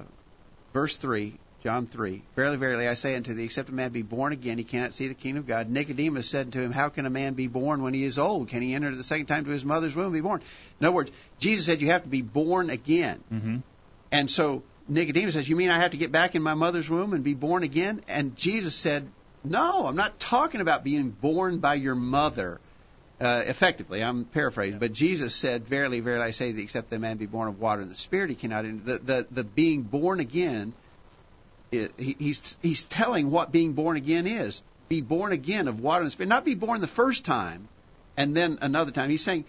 verse 0.73 0.97
three, 0.97 1.35
John 1.67 1.89
three. 1.89 2.23
Verily, 2.37 2.59
verily, 2.59 2.87
I 2.87 2.95
say 2.95 3.17
unto 3.17 3.35
thee, 3.35 3.43
except 3.43 3.71
a 3.71 3.75
man 3.75 3.91
be 3.91 4.03
born 4.03 4.33
again, 4.33 4.57
he 4.57 4.63
cannot 4.63 4.95
see 4.95 5.09
the 5.09 5.15
kingdom 5.15 5.41
of 5.41 5.49
God. 5.49 5.69
Nicodemus 5.69 6.29
said 6.29 6.53
to 6.53 6.61
him, 6.61 6.71
How 6.71 6.91
can 6.91 7.07
a 7.07 7.11
man 7.11 7.35
be 7.35 7.49
born 7.49 7.83
when 7.83 7.93
he 7.93 8.05
is 8.05 8.21
old? 8.21 8.51
Can 8.51 8.63
he 8.63 8.73
enter 8.73 8.95
the 8.95 9.03
second 9.03 9.27
time 9.27 9.47
to 9.47 9.51
his 9.51 9.65
mother's 9.65 9.97
womb 9.97 10.07
and 10.07 10.15
be 10.15 10.21
born? 10.21 10.43
In 10.79 10.87
other 10.87 10.95
words, 10.95 11.11
Jesus 11.41 11.67
said 11.67 11.83
you 11.83 11.89
have 11.89 12.05
to 12.05 12.09
be 12.09 12.23
born 12.23 12.71
again. 12.71 13.19
Mm-hmm. 13.33 13.57
And 14.13 14.31
so 14.31 14.63
Nicodemus 14.87 15.35
says, 15.35 15.49
You 15.49 15.57
mean 15.57 15.71
I 15.71 15.81
have 15.81 15.91
to 15.91 15.97
get 15.97 16.13
back 16.13 16.37
in 16.37 16.43
my 16.43 16.55
mother's 16.55 16.89
womb 16.89 17.15
and 17.15 17.25
be 17.25 17.35
born 17.35 17.65
again? 17.65 18.01
And 18.07 18.37
Jesus 18.37 18.77
said, 18.77 19.05
No, 19.43 19.89
I'm 19.89 19.97
not 19.97 20.21
talking 20.21 20.61
about 20.61 20.85
being 20.85 21.11
born 21.11 21.59
by 21.59 21.75
your 21.75 21.97
mother. 21.97 22.61
Uh, 23.21 23.43
effectively, 23.45 24.05
I'm 24.05 24.25
paraphrasing, 24.25 24.79
but 24.79 24.93
Jesus 24.93 25.35
said, 25.35 25.67
"Verily, 25.67 26.01
verily, 26.01 26.27
I 26.27 26.31
say, 26.33 26.53
that 26.53 26.61
except 26.61 26.91
the 26.91 26.99
man 26.99 27.17
be 27.17 27.25
born 27.25 27.49
of 27.49 27.59
water 27.59 27.81
and 27.81 27.91
the 27.91 27.97
Spirit, 27.97 28.29
he 28.29 28.37
cannot 28.37 28.67
enter." 28.67 28.85
The 28.85 28.99
the, 28.99 29.27
the 29.31 29.45
being 29.45 29.83
born 29.83 30.21
again, 30.21 30.75
he's 31.71 32.57
he's 32.63 32.85
telling 32.85 33.31
what 33.31 33.53
being 33.53 33.73
born 33.73 33.97
again 33.97 34.27
is. 34.27 34.63
Be 34.89 35.01
born 35.01 35.33
again 35.33 35.67
of 35.67 35.81
water 35.81 36.03
and 36.03 36.13
Spirit, 36.13 36.29
not 36.29 36.45
be 36.45 36.55
born 36.55 36.81
the 36.81 36.87
first 36.87 37.25
time, 37.25 37.67
and 38.17 38.37
then 38.37 38.59
another 38.63 38.93
time. 38.93 39.11
He's 39.11 39.25
saying 39.25 39.45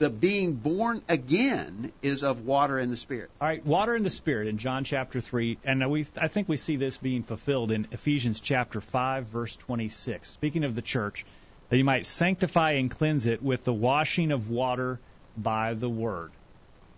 the 0.00 0.10
being 0.10 0.54
born 0.54 1.02
again 1.08 1.92
is 2.02 2.24
of 2.24 2.46
water 2.46 2.78
and 2.78 2.90
the 2.90 2.96
Spirit. 2.96 3.30
All 3.40 3.46
right, 3.46 3.64
water 3.64 3.94
and 3.94 4.04
the 4.04 4.10
Spirit 4.10 4.48
in 4.48 4.58
John 4.58 4.82
chapter 4.82 5.20
3, 5.20 5.58
and 5.62 5.88
we 5.90 6.06
I 6.20 6.28
think 6.28 6.48
we 6.48 6.56
see 6.56 6.76
this 6.76 6.96
being 6.96 7.22
fulfilled 7.22 7.70
in 7.70 7.86
Ephesians 7.92 8.40
chapter 8.40 8.80
5 8.80 9.26
verse 9.26 9.54
26. 9.56 10.28
Speaking 10.28 10.64
of 10.64 10.74
the 10.74 10.82
church, 10.82 11.24
that 11.68 11.76
you 11.76 11.84
might 11.84 12.06
sanctify 12.06 12.72
and 12.72 12.90
cleanse 12.90 13.26
it 13.26 13.42
with 13.42 13.62
the 13.62 13.72
washing 13.72 14.32
of 14.32 14.50
water 14.50 14.98
by 15.36 15.74
the 15.74 15.88
word. 15.88 16.32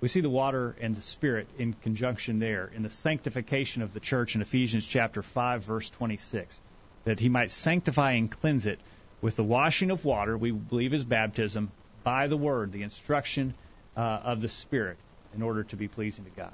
We 0.02 0.08
see 0.08 0.20
the 0.20 0.28
water 0.28 0.74
and 0.80 0.96
the 0.96 1.00
Spirit 1.00 1.46
in 1.58 1.74
conjunction 1.74 2.40
there 2.40 2.68
in 2.74 2.82
the 2.82 2.90
sanctification 2.90 3.82
of 3.82 3.94
the 3.94 4.00
church 4.00 4.34
in 4.34 4.42
Ephesians 4.42 4.84
chapter 4.84 5.22
5 5.22 5.64
verse 5.64 5.88
26. 5.90 6.58
That 7.04 7.20
he 7.20 7.28
might 7.28 7.52
sanctify 7.52 8.12
and 8.12 8.28
cleanse 8.28 8.66
it 8.66 8.80
with 9.20 9.36
the 9.36 9.44
washing 9.44 9.92
of 9.92 10.04
water, 10.04 10.36
we 10.36 10.50
believe 10.50 10.92
is 10.92 11.04
baptism, 11.04 11.70
by 12.02 12.26
the 12.26 12.36
word, 12.36 12.72
the 12.72 12.82
instruction 12.82 13.54
uh, 13.96 14.00
of 14.00 14.40
the 14.40 14.48
Spirit, 14.48 14.96
in 15.36 15.42
order 15.42 15.62
to 15.62 15.76
be 15.76 15.86
pleasing 15.86 16.24
to 16.24 16.30
God. 16.32 16.52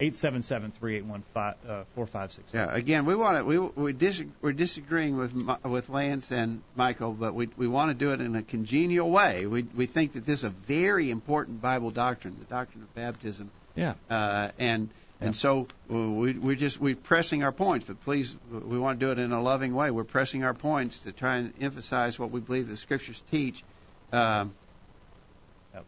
877-381-4567. 0.00 2.40
Yeah. 2.52 2.74
Again, 2.74 3.06
we 3.06 3.14
want 3.14 3.38
to 3.38 3.44
we 3.44 3.58
we 3.58 3.92
dis, 3.92 4.22
we're 4.42 4.52
disagreeing 4.52 5.16
with 5.16 5.32
with 5.64 5.88
Lance 5.88 6.30
and 6.32 6.62
Michael, 6.74 7.12
but 7.12 7.34
we 7.34 7.48
we 7.56 7.68
want 7.68 7.90
to 7.90 7.94
do 7.94 8.12
it 8.12 8.20
in 8.20 8.34
a 8.36 8.42
congenial 8.42 9.10
way. 9.10 9.46
We 9.46 9.62
we 9.62 9.86
think 9.86 10.12
that 10.14 10.26
this 10.26 10.40
is 10.40 10.44
a 10.44 10.50
very 10.50 11.10
important 11.10 11.62
Bible 11.62 11.90
doctrine, 11.90 12.36
the 12.38 12.44
doctrine 12.46 12.82
of 12.82 12.94
baptism, 12.94 13.50
Yeah. 13.74 13.94
uh, 14.10 14.50
and 14.58 14.88
Yeah. 15.20 15.28
and 15.28 15.36
so 15.36 15.66
we 15.88 16.32
we're 16.34 16.56
just 16.56 16.78
we're 16.80 16.96
pressing 16.96 17.42
our 17.42 17.52
points, 17.52 17.86
but 17.86 18.00
please 18.02 18.34
we 18.50 18.78
want 18.78 19.00
to 19.00 19.06
do 19.06 19.12
it 19.12 19.18
in 19.18 19.32
a 19.32 19.40
loving 19.40 19.74
way. 19.74 19.90
We're 19.90 20.04
pressing 20.04 20.44
our 20.44 20.54
points 20.54 21.00
to 21.00 21.12
try 21.12 21.36
and 21.36 21.52
emphasize 21.60 22.18
what 22.18 22.30
we 22.30 22.40
believe 22.40 22.68
the 22.68 22.76
Scriptures 22.76 23.22
teach. 23.30 23.62
Um, 24.12 24.20
Uh, 24.20 24.44
but 24.44 24.50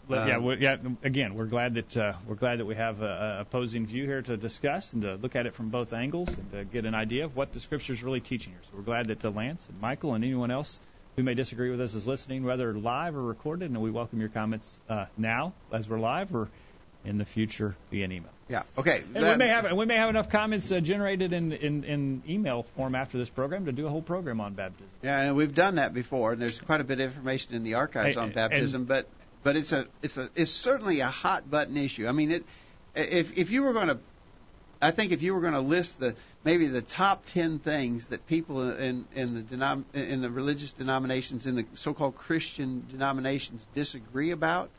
yeah, 0.09 0.36
Um, 0.36 0.57
yeah. 0.61 0.76
Again, 1.03 1.34
we're 1.34 1.47
glad 1.47 1.74
that 1.74 1.97
uh, 1.97 2.12
we're 2.26 2.34
glad 2.34 2.59
that 2.61 2.64
we 2.66 2.74
have 2.74 3.03
a, 3.03 3.36
a 3.39 3.41
opposing 3.43 3.86
view 3.86 4.05
here 4.05 4.22
to 4.22 4.36
discuss 4.36 4.93
and 4.93 5.03
to 5.03 5.14
look 5.16 5.36
at 5.36 5.47
it 5.47 5.55
from 5.55 5.68
both 5.70 5.93
angles 5.93 6.28
and 6.28 6.51
to 6.53 6.64
get 6.64 6.84
an 6.84 6.95
idea 6.95 7.24
of 7.24 7.36
what 7.36 7.53
the 7.53 7.61
Scripture 7.61 7.93
is 7.93 8.03
really 8.03 8.20
teaching 8.20 8.53
here. 8.53 8.62
So 8.70 8.76
we're 8.76 8.82
glad 8.84 9.09
that 9.09 9.24
uh, 9.24 9.30
Lance 9.30 9.66
and 9.68 9.80
Michael 9.80 10.14
and 10.14 10.24
anyone 10.24 10.51
else 10.51 10.78
who 11.16 11.22
may 11.22 11.34
disagree 11.34 11.70
with 11.70 11.80
us 11.80 11.95
is 11.95 12.07
listening, 12.07 12.45
whether 12.45 12.72
live 12.72 13.16
or 13.16 13.22
recorded. 13.22 13.70
And 13.70 13.80
we 13.82 13.91
welcome 13.91 14.20
your 14.20 14.28
comments 14.28 14.78
uh, 14.89 15.07
now 15.16 15.53
as 15.72 15.89
we're 15.89 15.99
live 15.99 16.34
or 16.34 16.49
in 17.05 17.16
the 17.18 17.24
future 17.24 17.74
via 17.91 18.05
an 18.05 18.12
email. 18.12 18.30
yeah. 18.49 18.62
Okay. 18.76 19.03
And 19.14 19.24
we 19.24 19.36
may 19.36 19.47
have 19.49 19.72
we 19.72 19.86
may 19.86 19.97
have 19.97 20.11
enough 20.11 20.28
comments 20.30 20.70
uh, 20.72 20.80
generated 20.80 21.32
in, 21.32 21.53
in 21.53 21.84
in 21.84 22.22
email 22.28 22.64
form 22.64 22.95
after 22.97 23.18
this 23.18 23.30
program 23.30 23.66
to 23.66 23.72
do 23.72 23.86
a 23.86 23.89
whole 23.89 24.03
program 24.03 24.41
on 24.41 24.55
baptism. 24.55 24.89
Yeah, 25.03 25.20
and 25.22 25.36
we've 25.36 25.55
done 25.55 25.76
that 25.76 25.95
before, 25.95 26.32
and 26.32 26.43
there's 26.43 26.61
quite 26.61 26.80
a 26.80 26.84
bit 26.84 26.99
of 27.01 27.07
information 27.07 27.55
in 27.55 27.62
the 27.62 27.74
archives 27.74 28.16
Hey, 28.16 28.20
on 28.20 28.30
baptism. 28.32 28.84
but 28.84 29.07
but 29.43 29.57
it's 29.57 29.72
a 29.72 29.86
it's 30.03 30.18
a 30.18 30.28
it's 30.34 30.51
certainly 30.51 31.01
a 31.01 31.09
hot 31.09 31.51
button 31.51 31.76
issue. 31.76 32.07
I 32.07 32.12
mean, 32.12 32.30
it 32.30 32.45
if 32.95 33.36
if 33.39 33.51
you 33.51 33.62
were 33.62 33.72
going 33.72 33.89
to, 33.89 33.99
I 34.80 34.91
think 34.91 35.12
if 35.12 35.22
you 35.22 35.34
were 35.34 35.41
going 35.41 35.55
to 35.55 35.61
list 35.61 36.01
the 36.01 36.14
maybe 36.45 36.66
the 36.66 36.82
top 36.82 37.26
ten 37.26 37.59
things 37.59 38.09
that 38.09 38.26
people 38.26 38.70
in 38.72 39.05
in 39.14 39.34
the 39.34 39.41
denom, 39.41 39.84
in 39.95 40.20
the 40.20 40.30
religious 40.30 40.72
denominations 40.72 41.47
in 41.47 41.57
the 41.57 41.66
so-called 41.74 42.16
Christian 42.16 42.84
denominations 42.91 43.66
disagree 43.74 44.30
about, 44.30 44.70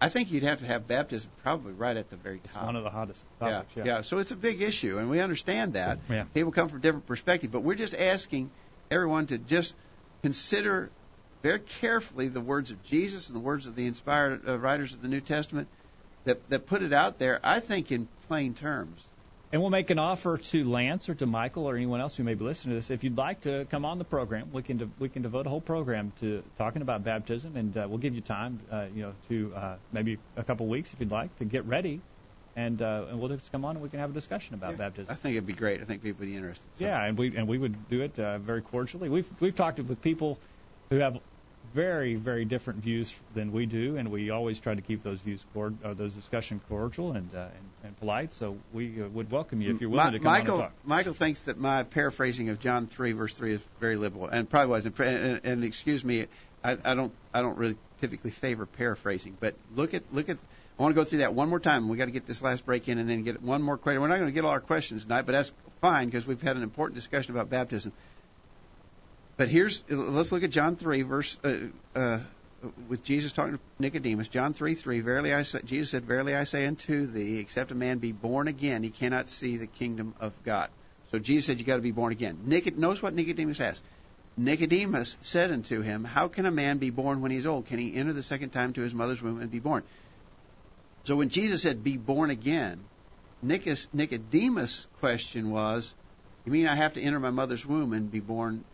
I 0.00 0.08
think 0.08 0.32
you'd 0.32 0.42
have 0.42 0.58
to 0.60 0.66
have 0.66 0.88
baptism 0.88 1.30
probably 1.42 1.72
right 1.72 1.96
at 1.96 2.10
the 2.10 2.16
very 2.16 2.38
top. 2.38 2.46
It's 2.46 2.56
one 2.56 2.76
of 2.76 2.84
the 2.84 2.90
hottest 2.90 3.24
topics. 3.38 3.76
Yeah, 3.76 3.84
yeah. 3.84 4.00
So 4.00 4.18
it's 4.18 4.32
a 4.32 4.36
big 4.36 4.60
issue, 4.62 4.98
and 4.98 5.08
we 5.10 5.20
understand 5.20 5.74
that. 5.74 5.98
Yeah. 6.08 6.24
People 6.34 6.52
come 6.52 6.68
from 6.68 6.80
different 6.80 7.06
perspectives, 7.06 7.52
but 7.52 7.60
we're 7.60 7.76
just 7.76 7.94
asking 7.94 8.50
everyone 8.90 9.26
to 9.28 9.38
just 9.38 9.74
consider 10.22 10.90
very 11.42 11.58
carefully 11.58 12.28
the 12.28 12.40
words 12.40 12.70
of 12.70 12.82
Jesus 12.84 13.28
and 13.28 13.36
the 13.36 13.40
words 13.40 13.66
of 13.66 13.74
the 13.74 13.86
inspired 13.86 14.48
uh, 14.48 14.58
writers 14.58 14.92
of 14.92 15.02
the 15.02 15.08
New 15.08 15.20
Testament 15.20 15.68
that 16.24 16.48
that 16.50 16.66
put 16.66 16.82
it 16.82 16.92
out 16.92 17.18
there. 17.18 17.40
I 17.42 17.60
think 17.60 17.92
in 17.92 18.08
plain 18.28 18.54
terms. 18.54 19.02
And 19.52 19.60
we'll 19.60 19.70
make 19.70 19.90
an 19.90 19.98
offer 19.98 20.38
to 20.38 20.64
Lance 20.64 21.10
or 21.10 21.14
to 21.16 21.26
Michael 21.26 21.68
or 21.68 21.76
anyone 21.76 22.00
else 22.00 22.16
who 22.16 22.24
may 22.24 22.32
be 22.32 22.42
listening 22.42 22.72
to 22.72 22.76
this. 22.76 22.90
If 22.90 23.04
you'd 23.04 23.18
like 23.18 23.42
to 23.42 23.66
come 23.70 23.84
on 23.84 23.98
the 23.98 24.04
program, 24.04 24.50
we 24.50 24.62
can 24.62 24.78
de- 24.78 24.88
we 24.98 25.10
can 25.10 25.20
devote 25.20 25.46
a 25.46 25.50
whole 25.50 25.60
program 25.60 26.10
to 26.20 26.42
talking 26.56 26.80
about 26.80 27.04
baptism, 27.04 27.54
and 27.56 27.76
uh, 27.76 27.86
we'll 27.86 27.98
give 27.98 28.14
you 28.14 28.22
time, 28.22 28.60
uh, 28.70 28.86
you 28.94 29.02
know, 29.02 29.12
to 29.28 29.52
uh, 29.54 29.76
maybe 29.92 30.16
a 30.38 30.42
couple 30.42 30.66
weeks 30.68 30.94
if 30.94 31.00
you'd 31.00 31.10
like 31.10 31.36
to 31.36 31.44
get 31.44 31.66
ready, 31.66 32.00
and 32.56 32.80
uh, 32.80 33.04
and 33.10 33.20
we'll 33.20 33.28
just 33.28 33.52
come 33.52 33.66
on 33.66 33.76
and 33.76 33.82
we 33.82 33.90
can 33.90 33.98
have 33.98 34.08
a 34.08 34.14
discussion 34.14 34.54
about 34.54 34.70
Yeah, 34.70 34.76
baptism. 34.78 35.12
I 35.12 35.16
think 35.16 35.34
it'd 35.34 35.46
be 35.46 35.52
great. 35.52 35.82
I 35.82 35.84
think 35.84 36.02
people 36.02 36.20
would 36.20 36.30
be 36.30 36.34
interested. 36.36 36.64
So. 36.76 36.86
Yeah, 36.86 37.04
and 37.04 37.18
we 37.18 37.36
and 37.36 37.46
we 37.46 37.58
would 37.58 37.90
do 37.90 38.00
it 38.00 38.18
uh, 38.18 38.38
very 38.38 38.62
cordially. 38.62 39.10
We've 39.10 39.30
we've 39.38 39.54
talked 39.54 39.78
with 39.80 40.00
people 40.00 40.38
who 40.88 40.96
have 41.00 41.18
very 41.74 42.14
very 42.14 42.44
different 42.44 42.80
views 42.80 43.18
than 43.34 43.52
we 43.52 43.66
do, 43.66 43.96
and 43.96 44.10
we 44.10 44.30
always 44.30 44.60
try 44.60 44.74
to 44.74 44.80
keep 44.82 45.02
those 45.02 45.20
views 45.20 45.44
cord, 45.54 45.74
uh, 45.84 45.94
those 45.94 46.12
discussion 46.12 46.60
cordial 46.68 47.12
and, 47.12 47.28
uh, 47.34 47.38
and 47.38 47.68
and 47.84 47.98
polite. 47.98 48.32
So 48.32 48.56
we 48.72 49.02
uh, 49.02 49.08
would 49.08 49.30
welcome 49.30 49.60
you 49.60 49.74
if 49.74 49.80
you're 49.80 49.90
willing 49.90 50.12
Mi- 50.12 50.18
to 50.18 50.22
come 50.22 50.32
Michael, 50.32 50.54
on 50.56 50.60
and 50.60 50.70
talk. 50.70 50.86
Michael 50.86 51.14
thinks 51.14 51.44
that 51.44 51.58
my 51.58 51.82
paraphrasing 51.82 52.48
of 52.50 52.60
John 52.60 52.86
three 52.86 53.12
verse 53.12 53.34
three 53.34 53.52
is 53.52 53.62
very 53.80 53.96
liberal, 53.96 54.26
and 54.26 54.48
probably 54.48 54.68
wasn't. 54.68 54.98
And, 54.98 55.24
and, 55.24 55.40
and 55.44 55.64
excuse 55.64 56.04
me, 56.04 56.26
I, 56.62 56.76
I 56.84 56.94
don't 56.94 57.12
I 57.32 57.42
don't 57.42 57.56
really 57.56 57.76
typically 57.98 58.30
favor 58.30 58.66
paraphrasing, 58.66 59.36
but 59.40 59.54
look 59.74 59.94
at 59.94 60.02
look 60.12 60.28
at. 60.28 60.36
I 60.78 60.82
want 60.82 60.94
to 60.94 61.00
go 61.00 61.04
through 61.04 61.18
that 61.18 61.34
one 61.34 61.50
more 61.50 61.60
time. 61.60 61.88
We 61.88 61.98
got 61.98 62.06
to 62.06 62.10
get 62.10 62.26
this 62.26 62.42
last 62.42 62.64
break 62.64 62.88
in, 62.88 62.98
and 62.98 63.08
then 63.08 63.22
get 63.24 63.42
one 63.42 63.62
more 63.62 63.76
question. 63.76 64.00
We're 64.00 64.08
not 64.08 64.16
going 64.16 64.28
to 64.28 64.32
get 64.32 64.44
all 64.44 64.50
our 64.50 64.60
questions 64.60 65.02
tonight, 65.02 65.22
but 65.22 65.32
that's 65.32 65.52
fine 65.80 66.06
because 66.06 66.26
we've 66.26 66.40
had 66.40 66.56
an 66.56 66.62
important 66.62 66.96
discussion 66.96 67.32
about 67.32 67.50
baptism. 67.50 67.92
But 69.36 69.48
here's 69.48 69.84
let's 69.88 70.32
look 70.32 70.42
at 70.42 70.50
John 70.50 70.76
three 70.76 71.02
verse 71.02 71.38
uh, 71.42 71.68
uh, 71.94 72.18
with 72.88 73.04
Jesus 73.04 73.32
talking 73.32 73.54
to 73.54 73.60
Nicodemus. 73.78 74.28
John 74.28 74.52
three 74.52 74.74
three. 74.74 75.00
Verily 75.00 75.32
I 75.32 75.42
say, 75.42 75.60
Jesus 75.64 75.90
said, 75.90 76.04
Verily 76.04 76.34
I 76.34 76.44
say 76.44 76.66
unto 76.66 77.06
thee, 77.06 77.38
except 77.38 77.72
a 77.72 77.74
man 77.74 77.98
be 77.98 78.12
born 78.12 78.48
again, 78.48 78.82
he 78.82 78.90
cannot 78.90 79.28
see 79.28 79.56
the 79.56 79.66
kingdom 79.66 80.14
of 80.20 80.32
God. 80.44 80.68
So 81.10 81.18
Jesus 81.18 81.46
said, 81.46 81.58
you 81.58 81.66
got 81.66 81.76
to 81.76 81.82
be 81.82 81.92
born 81.92 82.12
again. 82.12 82.38
Nicod- 82.46 82.78
notice 82.78 83.02
what 83.02 83.14
Nicodemus 83.14 83.60
asked. 83.60 83.82
Nicodemus 84.38 85.18
said 85.20 85.50
unto 85.50 85.82
him, 85.82 86.04
How 86.04 86.28
can 86.28 86.46
a 86.46 86.50
man 86.50 86.78
be 86.78 86.88
born 86.90 87.20
when 87.20 87.30
he 87.30 87.36
is 87.36 87.46
old? 87.46 87.66
Can 87.66 87.78
he 87.78 87.94
enter 87.94 88.14
the 88.14 88.22
second 88.22 88.50
time 88.50 88.72
to 88.72 88.80
his 88.80 88.94
mother's 88.94 89.20
womb 89.20 89.40
and 89.40 89.50
be 89.50 89.58
born? 89.58 89.82
So 91.04 91.16
when 91.16 91.28
Jesus 91.28 91.62
said, 91.62 91.84
Be 91.84 91.98
born 91.98 92.30
again, 92.30 92.80
Nicodemus' 93.42 94.86
question 95.00 95.50
was, 95.50 95.92
You 96.46 96.52
mean 96.52 96.66
I 96.66 96.76
have 96.76 96.94
to 96.94 97.02
enter 97.02 97.20
my 97.20 97.30
mother's 97.30 97.66
womb 97.66 97.92
and 97.92 98.10
be 98.10 98.20
born 98.20 98.64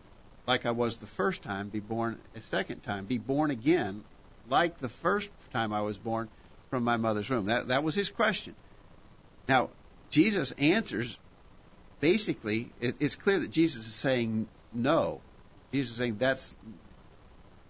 like 0.49 0.65
I 0.65 0.71
was 0.71 0.97
the 0.97 1.05
first 1.05 1.43
time, 1.43 1.69
be 1.69 1.79
born 1.79 2.17
a 2.35 2.41
second 2.41 2.81
time, 2.81 3.05
be 3.05 3.19
born 3.19 3.51
again 3.51 4.03
like 4.49 4.79
the 4.79 4.89
first 4.89 5.29
time 5.53 5.71
I 5.71 5.81
was 5.81 5.95
born 5.95 6.27
from 6.71 6.83
my 6.83 6.97
mother's 6.97 7.29
womb? 7.29 7.45
That, 7.45 7.67
that 7.67 7.83
was 7.83 7.93
his 7.93 8.09
question. 8.09 8.55
Now, 9.47 9.69
Jesus 10.09 10.51
answers 10.53 11.19
basically, 12.01 12.67
it, 12.81 12.95
it's 12.99 13.15
clear 13.15 13.37
that 13.37 13.51
Jesus 13.51 13.87
is 13.87 13.93
saying 13.93 14.47
no. 14.73 15.21
Jesus 15.71 15.91
is 15.91 15.97
saying 15.97 16.17
that's, 16.17 16.55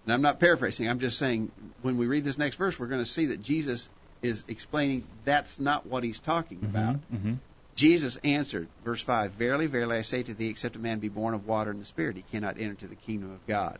and 0.06 0.14
I'm 0.14 0.22
not 0.22 0.40
paraphrasing, 0.40 0.88
I'm 0.88 1.00
just 1.00 1.18
saying 1.18 1.52
when 1.82 1.98
we 1.98 2.06
read 2.06 2.24
this 2.24 2.38
next 2.38 2.56
verse, 2.56 2.80
we're 2.80 2.86
going 2.86 3.04
to 3.04 3.10
see 3.10 3.26
that 3.26 3.42
Jesus 3.42 3.90
is 4.22 4.42
explaining 4.48 5.04
that's 5.26 5.60
not 5.60 5.84
what 5.84 6.02
he's 6.02 6.18
talking 6.18 6.60
about. 6.62 6.96
Mm-hmm. 7.12 7.34
Jesus 7.80 8.18
answered, 8.24 8.68
verse 8.84 9.02
5 9.02 9.30
Verily, 9.32 9.66
verily, 9.66 9.96
I 9.96 10.02
say 10.02 10.22
to 10.22 10.34
thee, 10.34 10.50
except 10.50 10.76
a 10.76 10.78
man 10.78 10.98
be 10.98 11.08
born 11.08 11.32
of 11.32 11.46
water 11.46 11.70
and 11.70 11.80
the 11.80 11.86
Spirit, 11.86 12.16
he 12.16 12.22
cannot 12.22 12.58
enter 12.58 12.72
into 12.72 12.86
the 12.86 12.94
kingdom 12.94 13.32
of 13.32 13.46
God. 13.46 13.78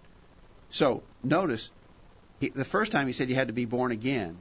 So, 0.70 1.02
notice, 1.22 1.70
he, 2.40 2.48
the 2.48 2.64
first 2.64 2.92
time 2.92 3.08
he 3.08 3.12
said 3.12 3.28
you 3.28 3.34
had 3.34 3.48
to 3.48 3.52
be 3.52 3.66
born 3.66 3.92
again, 3.92 4.38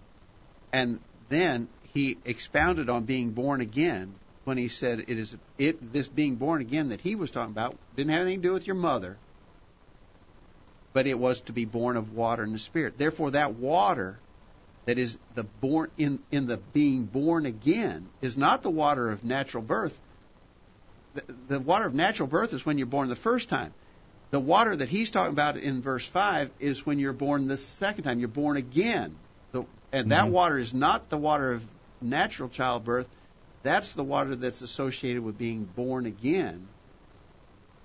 and 0.72 1.02
then 1.28 1.68
he 1.94 2.16
expounded 2.24 2.90
on 2.90 3.04
being 3.04 3.32
born 3.32 3.60
again 3.60 4.14
when 4.46 4.58
he 4.58 4.70
said 4.70 5.02
it 5.02 5.10
is 5.10 5.36
it 5.58 5.92
this 5.92 6.08
being 6.08 6.36
born 6.36 6.62
again 6.62 6.90
that 6.90 7.02
he 7.02 7.16
was 7.16 7.30
talking 7.30 7.52
about 7.52 7.76
didn't 7.98 8.12
have 8.12 8.22
anything 8.22 8.42
to 8.42 8.48
do 8.48 8.54
with 8.54 8.66
your 8.66 8.78
mother, 8.78 9.18
but 10.94 11.06
it 11.06 11.20
was 11.20 11.42
to 11.42 11.52
be 11.52 11.66
born 11.66 11.98
of 11.98 12.14
water 12.16 12.44
and 12.44 12.54
the 12.54 12.60
Spirit. 12.60 12.98
Therefore, 12.98 13.32
that 13.32 13.56
water 13.56 14.22
that 14.90 14.98
is 14.98 15.20
the 15.36 15.44
born 15.44 15.92
in 16.00 16.18
in 16.32 16.48
the 16.48 16.58
being 16.58 17.04
born 17.04 17.46
again 17.46 18.10
is 18.24 18.40
not 18.40 18.64
the 18.64 18.72
water 18.72 19.12
of 19.12 19.24
natural 19.24 19.62
birth. 19.62 19.96
The, 21.14 21.22
the 21.50 21.60
water 21.60 21.86
of 21.86 21.94
natural 21.94 22.28
birth 22.28 22.56
is 22.56 22.66
when 22.66 22.80
you're 22.80 22.88
born 22.88 23.08
the 23.08 23.16
first 23.16 23.50
time. 23.50 23.72
The 24.32 24.40
water 24.40 24.76
that 24.76 24.90
he's 24.90 25.12
talking 25.12 25.32
about 25.32 25.58
in 25.58 25.84
verse 25.84 26.08
five 26.08 26.50
is 26.60 26.88
when 26.88 26.98
you're 26.98 27.14
born 27.14 27.48
the 27.48 27.56
second 27.56 28.06
time. 28.06 28.18
You're 28.18 28.30
born 28.30 28.58
again, 28.58 29.16
the, 29.52 29.64
and 29.92 30.12
that 30.12 30.26
Mhm. 30.26 30.32
water 30.32 30.58
is 30.58 30.74
not 30.74 31.08
the 31.12 31.20
water 31.20 31.54
of 31.54 31.64
natural 32.02 32.50
childbirth. 32.50 33.08
That's 33.62 33.94
the 33.94 34.04
water 34.04 34.36
that's 34.36 34.64
associated 34.64 35.22
with 35.22 35.38
being 35.38 35.66
born 35.66 36.08
again, 36.08 36.68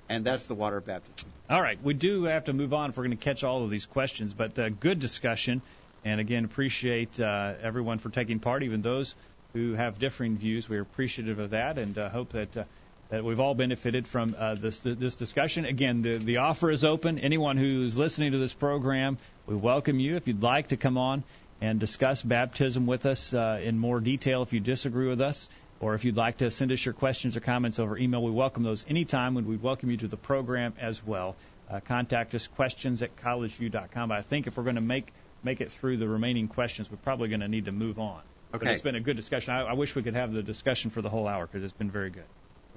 and 0.08 0.24
that's 0.24 0.46
the 0.46 0.54
water 0.54 0.78
of 0.78 0.86
baptism. 0.86 1.30
All 1.50 1.60
right, 1.60 1.78
we 1.82 1.92
do 1.92 2.24
have 2.24 2.44
to 2.44 2.54
move 2.54 2.72
on 2.72 2.88
if 2.88 2.96
we're 2.96 3.04
going 3.04 3.18
to 3.18 3.22
catch 3.22 3.44
all 3.44 3.62
of 3.62 3.68
these 3.68 3.84
questions, 3.84 4.32
but 4.32 4.58
uh, 4.58 4.70
good 4.70 5.00
discussion. 5.00 5.60
And 6.04 6.20
again, 6.20 6.44
appreciate 6.44 7.18
uh, 7.18 7.54
everyone 7.62 7.98
for 7.98 8.10
taking 8.10 8.38
part, 8.38 8.62
even 8.62 8.82
those 8.82 9.16
who 9.54 9.72
have 9.72 9.98
differing 9.98 10.36
views. 10.36 10.68
We're 10.68 10.82
appreciative 10.82 11.38
of 11.38 11.50
that, 11.50 11.78
and 11.78 11.96
uh, 11.96 12.10
hope 12.10 12.32
that 12.32 12.56
uh, 12.56 12.64
that 13.08 13.24
we've 13.24 13.40
all 13.40 13.54
benefited 13.54 14.06
from 14.06 14.34
uh, 14.38 14.54
this 14.54 14.80
this 14.80 15.14
discussion. 15.14 15.64
Again, 15.64 16.02
the 16.02 16.18
the 16.18 16.36
offer 16.38 16.70
is 16.70 16.84
open. 16.84 17.18
Anyone 17.18 17.56
who's 17.56 17.96
listening 17.96 18.32
to 18.32 18.38
this 18.38 18.52
program, 18.52 19.16
we 19.46 19.54
welcome 19.54 19.98
you. 19.98 20.16
If 20.16 20.28
you'd 20.28 20.42
like 20.42 20.68
to 20.68 20.76
come 20.76 20.98
on 20.98 21.22
and 21.60 21.80
discuss 21.80 22.22
baptism 22.22 22.86
with 22.86 23.06
us 23.06 23.32
uh, 23.32 23.60
in 23.62 23.78
more 23.78 24.00
detail, 24.00 24.42
if 24.42 24.52
you 24.52 24.60
disagree 24.60 25.08
with 25.08 25.22
us, 25.22 25.48
or 25.80 25.94
if 25.94 26.04
you'd 26.04 26.16
like 26.16 26.38
to 26.38 26.50
send 26.50 26.72
us 26.72 26.84
your 26.84 26.94
questions 26.94 27.36
or 27.36 27.40
comments 27.40 27.78
over 27.78 27.96
email, 27.96 28.22
we 28.22 28.30
welcome 28.30 28.62
those 28.62 28.84
anytime, 28.88 29.36
and 29.36 29.46
we 29.46 29.56
welcome 29.56 29.90
you 29.90 29.96
to 29.98 30.08
the 30.08 30.16
program 30.16 30.74
as 30.80 31.04
well. 31.06 31.36
Uh, 31.70 31.80
contact 31.80 32.34
us 32.34 32.46
questions 32.46 33.02
at 33.02 33.16
collegeview.com. 33.16 34.08
But 34.08 34.18
I 34.18 34.22
think 34.22 34.46
if 34.46 34.56
we're 34.56 34.64
going 34.64 34.76
to 34.76 34.82
make 34.82 35.12
make 35.42 35.60
it 35.60 35.70
through 35.70 35.98
the 35.98 36.08
remaining 36.08 36.48
questions, 36.48 36.90
we're 36.90 36.96
probably 36.98 37.28
going 37.28 37.40
to 37.40 37.48
need 37.48 37.66
to 37.66 37.72
move 37.72 37.98
on. 37.98 38.20
But 38.50 38.62
Okay. 38.62 38.72
it's 38.72 38.82
been 38.82 38.94
a 38.94 39.00
good 39.00 39.16
discussion. 39.16 39.52
I, 39.54 39.62
I 39.62 39.72
wish 39.74 39.94
we 39.94 40.02
could 40.02 40.14
have 40.14 40.32
the 40.32 40.42
discussion 40.42 40.90
for 40.90 41.02
the 41.02 41.10
whole 41.10 41.26
hour 41.28 41.46
because 41.46 41.64
it's 41.64 41.72
been 41.72 41.90
very 41.90 42.10
good. 42.10 42.24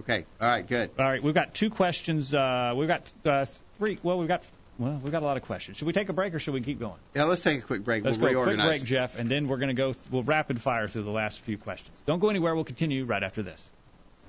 Okay. 0.02 0.26
All 0.42 0.48
right. 0.48 0.66
Good. 0.68 0.92
All 1.00 1.06
right, 1.06 1.22
we've 1.22 1.34
got 1.34 1.54
two 1.54 1.70
questions. 1.70 2.34
Uh, 2.34 2.74
we've 2.76 2.88
got 2.88 3.12
uh, 3.26 3.46
three. 3.78 3.98
Well, 4.04 4.20
we've 4.20 4.28
got 4.28 4.46
well, 4.80 5.00
we've 5.04 5.12
got 5.12 5.24
a 5.24 5.26
lot 5.26 5.38
of 5.38 5.44
questions. 5.44 5.78
Should 5.78 5.88
we 5.88 5.94
take 5.94 6.10
a 6.10 6.14
break 6.14 6.34
or 6.36 6.40
should 6.40 6.54
we 6.54 6.62
keep 6.62 6.80
going? 6.80 7.00
Yeah. 7.16 7.24
Let's 7.26 7.42
take 7.42 7.60
a 7.60 7.62
quick 7.62 7.84
break. 7.84 8.04
Let's 8.04 8.18
we'll 8.18 8.34
go 8.34 8.44
quick 8.44 8.58
break, 8.58 8.84
Jeff, 8.84 9.18
and 9.18 9.30
then 9.30 9.48
we're 9.48 9.58
going 9.58 9.76
to 9.76 9.82
go. 9.82 9.94
We'll 10.12 10.24
rapid 10.24 10.62
fire 10.62 10.88
through 10.88 11.04
the 11.04 11.12
last 11.12 11.40
few 11.42 11.58
questions. 11.58 12.02
Don't 12.06 12.20
go 12.20 12.30
anywhere. 12.30 12.54
We'll 12.56 12.64
continue 12.64 13.06
right 13.06 13.24
after 13.24 13.44
this. 13.44 13.68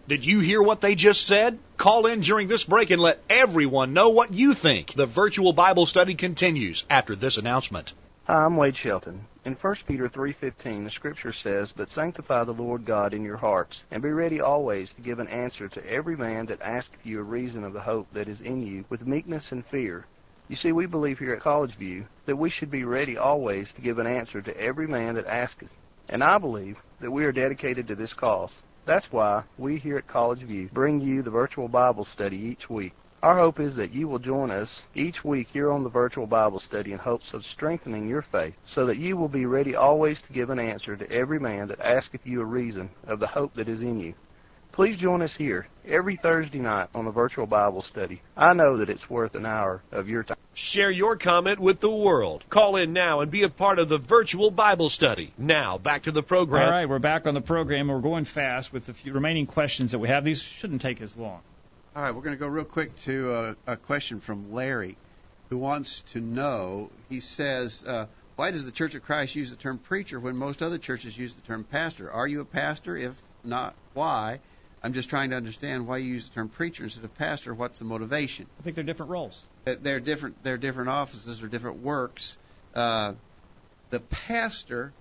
Did 0.09 0.25
you 0.25 0.41
hear 0.41 0.63
what 0.63 0.81
they 0.81 0.95
just 0.95 1.27
said? 1.27 1.59
Call 1.77 2.07
in 2.07 2.21
during 2.21 2.49
this 2.49 2.65
break 2.65 2.89
and 2.89 3.03
let 3.03 3.23
everyone 3.29 3.93
know 3.93 4.09
what 4.09 4.33
you 4.33 4.55
think. 4.55 4.95
The 4.95 5.05
virtual 5.05 5.53
Bible 5.53 5.85
study 5.85 6.15
continues 6.15 6.87
after 6.89 7.15
this 7.15 7.37
announcement. 7.37 7.93
Hi, 8.27 8.47
I'm 8.47 8.57
Wade 8.57 8.79
Shelton. 8.79 9.27
In 9.45 9.53
1 9.53 9.75
Peter 9.87 10.09
3:15, 10.09 10.85
the 10.85 10.91
scripture 10.91 11.35
says, 11.35 11.73
"But 11.77 11.91
sanctify 11.91 12.45
the 12.45 12.55
Lord 12.55 12.87
God 12.87 13.13
in 13.13 13.23
your 13.23 13.37
hearts, 13.37 13.83
and 13.91 14.03
be 14.03 14.09
ready 14.09 14.41
always 14.41 14.91
to 14.95 15.03
give 15.03 15.19
an 15.19 15.29
answer 15.29 15.69
to 15.69 15.87
every 15.87 16.17
man 16.17 16.47
that 16.47 16.63
asketh 16.63 17.05
you 17.05 17.21
a 17.21 17.23
reason 17.23 17.63
of 17.63 17.75
the 17.75 17.83
hope 17.83 18.07
that 18.15 18.29
is 18.29 18.41
in 18.41 18.67
you, 18.67 18.87
with 18.89 19.07
meekness 19.07 19.53
and 19.53 19.67
fear." 19.67 20.07
You 20.49 20.57
see, 20.57 20.73
we 20.73 20.87
believe 20.87 21.19
here 21.19 21.35
at 21.35 21.43
College 21.43 21.75
View 21.75 22.07
that 22.25 22.37
we 22.37 22.49
should 22.49 22.71
be 22.71 22.85
ready 22.85 23.19
always 23.19 23.71
to 23.73 23.83
give 23.83 23.99
an 23.99 24.07
answer 24.07 24.41
to 24.41 24.59
every 24.59 24.87
man 24.87 25.17
that 25.17 25.27
asketh. 25.27 25.69
And 26.09 26.25
I 26.25 26.39
believe 26.39 26.79
that 27.01 27.11
we 27.11 27.27
are 27.27 27.33
dedicated 27.33 27.89
to 27.89 27.95
this 27.95 28.15
cause. 28.15 28.55
That's 28.89 29.13
why 29.13 29.43
we 29.59 29.77
here 29.77 29.99
at 29.99 30.09
College 30.09 30.41
View 30.45 30.71
bring 30.73 31.03
you 31.03 31.21
the 31.21 31.29
virtual 31.29 31.69
Bible 31.69 32.07
study 32.07 32.39
each 32.39 32.71
week. 32.71 32.95
Our 33.23 33.37
hope 33.37 33.61
is 33.61 33.77
that 33.77 33.93
you 33.93 34.09
will 34.09 34.19
join 34.19 34.51
us 34.51 34.81
each 34.95 35.23
week 35.23 35.49
here 35.53 35.71
on 35.71 35.85
the 35.85 35.91
virtual 35.91 36.27
Bible 36.27 36.59
study 36.59 36.93
in 36.93 36.99
hopes 36.99 37.35
of 37.35 37.45
strengthening 37.45 38.09
your 38.09 38.23
faith, 38.23 38.55
so 38.67 38.87
that 38.87 38.97
you 38.97 39.19
will 39.19 39.29
be 39.29 39.45
ready 39.45 39.75
always 39.75 40.23
to 40.23 40.33
give 40.33 40.49
an 40.49 40.59
answer 40.59 40.97
to 40.97 41.13
every 41.13 41.39
man 41.39 41.69
that 41.69 41.81
asketh 41.81 42.23
you 42.25 42.41
a 42.41 42.47
reason 42.47 42.89
of 43.07 43.21
the 43.21 43.27
hope 43.27 43.53
that 43.57 43.69
is 43.69 43.83
in 43.83 44.01
you. 44.01 44.15
Please 44.79 44.97
join 44.97 45.23
us 45.23 45.35
here 45.35 45.67
every 45.89 46.15
Thursday 46.15 46.61
night 46.61 46.89
on 46.95 47.05
the 47.05 47.11
virtual 47.11 47.47
Bible 47.47 47.83
study. 47.83 48.23
I 48.37 48.53
know 48.53 48.77
that 48.77 48.89
it's 48.89 49.11
worth 49.11 49.35
an 49.35 49.45
hour 49.45 49.83
of 49.91 50.09
your 50.09 50.23
time. 50.23 50.37
Share 50.55 50.89
your 50.89 51.17
comment 51.17 51.59
with 51.59 51.81
the 51.81 51.91
world. 51.91 52.45
Call 52.49 52.77
in 52.77 52.93
now 52.93 53.19
and 53.19 53.29
be 53.29 53.43
a 53.43 53.49
part 53.49 53.81
of 53.81 53.89
the 53.89 53.99
virtual 53.99 54.53
Bible 54.53 54.89
study. 54.89 55.33
Now, 55.37 55.79
back 55.79 56.03
to 56.03 56.13
the 56.13 56.23
program. 56.23 56.63
All 56.63 56.71
right, 56.71 56.89
we're 56.89 57.01
back 57.01 57.27
on 57.27 57.35
the 57.35 57.41
program. 57.41 57.89
We're 57.89 57.99
going 57.99 58.23
fast 58.23 58.73
with 58.73 58.87
the 58.87 58.95
few 58.95 59.13
remaining 59.13 59.47
questions 59.47 59.91
that 59.91 59.99
we 59.99 60.07
have. 60.07 60.23
These 60.23 60.43
shouldn't 60.43 60.81
take 60.81 61.01
as 61.01 61.17
long. 61.17 61.41
All 61.97 62.03
right, 62.05 62.15
we're 62.15 62.23
going 62.23 62.37
to 62.37 62.41
go 62.41 62.47
real 62.47 62.65
quick 62.65 62.97
to 63.01 63.35
a, 63.35 63.73
a 63.73 63.77
question 63.77 64.21
from 64.21 64.53
Larry, 64.53 64.97
who 65.51 65.59
wants 65.59 66.03
to 66.13 66.21
know. 66.21 66.89
He 67.09 67.19
says, 67.19 67.85
uh, 67.85 68.07
"Why 68.37 68.53
does 68.53 68.65
the 68.65 68.71
Church 68.71 68.95
of 68.95 69.03
Christ 69.03 69.35
use 69.35 69.51
the 69.51 69.57
term 69.57 69.79
preacher 69.79 70.21
when 70.21 70.37
most 70.37 70.63
other 70.63 70.79
churches 70.79 71.19
use 71.19 71.35
the 71.35 71.43
term 71.43 71.65
pastor? 71.65 72.13
Are 72.13 72.29
you 72.29 72.43
a 72.43 72.45
pastor? 72.45 72.97
If 72.97 73.21
not, 73.43 73.75
why?" 73.93 74.39
I'm 74.83 74.93
just 74.93 75.11
trying 75.11 75.31
to 75.31 75.37
understand 75.37 75.87
why 75.87 75.99
you 75.99 76.15
use 76.15 76.29
the 76.29 76.35
term 76.37 76.49
preacher 76.49 76.85
instead 76.85 77.05
of 77.05 77.17
pastor. 77.19 77.53
What's 77.53 77.81
the 77.81 77.85
motivation? 77.85 78.47
I 78.59 78.63
think 78.63 78.77
they're 78.77 78.85
different 78.85 79.11
roles. 79.11 79.41
They're 79.65 80.01
different. 80.01 80.43
They're 80.45 80.57
different 80.57 80.89
offices 80.89 81.43
or 81.43 81.49
different 81.49 81.83
works. 81.83 82.37
Uh, 82.75 83.15
the 83.91 84.01
pastor, 84.01 84.93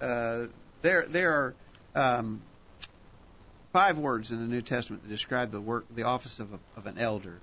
uh, 0.00 0.46
there 0.82 1.04
there 1.06 1.32
are 1.32 1.54
um, 1.94 2.40
five 3.72 3.98
words 3.98 4.32
in 4.32 4.38
the 4.40 4.46
New 4.46 4.62
Testament 4.62 5.02
that 5.02 5.08
describe 5.08 5.50
the 5.50 5.60
work, 5.60 5.84
the 5.94 6.04
office 6.04 6.40
of, 6.40 6.52
a, 6.52 6.58
of 6.78 6.86
an 6.86 6.98
elder. 6.98 7.38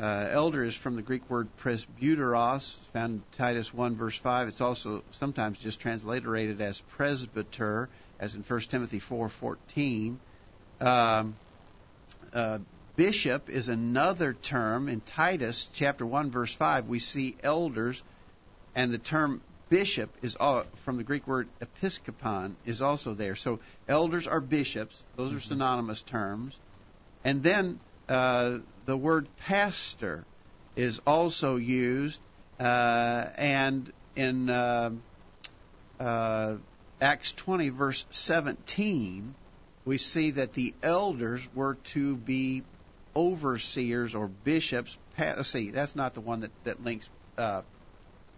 Uh, 0.00 0.28
elder 0.30 0.62
is 0.62 0.76
from 0.76 0.94
the 0.94 1.02
Greek 1.02 1.28
word 1.28 1.48
presbyteros, 1.60 2.76
found 2.92 3.14
in 3.14 3.22
Titus 3.32 3.74
1 3.74 3.96
verse 3.96 4.16
5. 4.16 4.48
It's 4.48 4.60
also 4.60 5.02
sometimes 5.10 5.58
just 5.58 5.80
transliterated 5.80 6.60
as 6.60 6.80
presbyter, 6.80 7.88
as 8.20 8.36
in 8.36 8.42
1 8.42 8.60
Timothy 8.60 9.00
4:14. 9.00 10.16
Um, 10.80 11.34
uh, 12.32 12.58
bishop 12.96 13.48
is 13.48 13.68
another 13.68 14.32
term 14.34 14.88
in 14.88 15.00
Titus 15.00 15.68
chapter 15.74 16.06
1 16.06 16.30
verse 16.30 16.54
5. 16.54 16.88
We 16.88 16.98
see 16.98 17.36
elders, 17.42 18.02
and 18.74 18.92
the 18.92 18.98
term 18.98 19.40
bishop 19.68 20.10
is 20.22 20.36
all, 20.36 20.62
from 20.84 20.96
the 20.96 21.04
Greek 21.04 21.26
word 21.26 21.48
episkopon 21.60 22.52
is 22.64 22.80
also 22.80 23.14
there. 23.14 23.36
So 23.36 23.60
elders 23.88 24.26
are 24.26 24.40
bishops; 24.40 25.02
those 25.16 25.32
are 25.32 25.40
synonymous 25.40 26.02
terms. 26.02 26.56
And 27.24 27.42
then 27.42 27.80
uh, 28.08 28.58
the 28.86 28.96
word 28.96 29.26
pastor 29.38 30.24
is 30.76 31.00
also 31.06 31.56
used, 31.56 32.20
uh, 32.60 33.26
and 33.36 33.92
in 34.14 34.48
uh, 34.48 34.90
uh, 35.98 36.54
Acts 37.00 37.32
20 37.32 37.68
verse 37.70 38.06
17, 38.10 39.34
we 39.88 39.96
see 39.96 40.32
that 40.32 40.52
the 40.52 40.74
elders 40.82 41.40
were 41.54 41.76
to 41.76 42.14
be 42.14 42.62
overseers 43.16 44.14
or 44.14 44.28
bishops. 44.28 44.98
Let's 45.18 45.48
see, 45.48 45.70
that's 45.70 45.96
not 45.96 46.12
the 46.12 46.20
one 46.20 46.40
that 46.40 46.50
that 46.64 46.84
links 46.84 47.08
uh, 47.38 47.62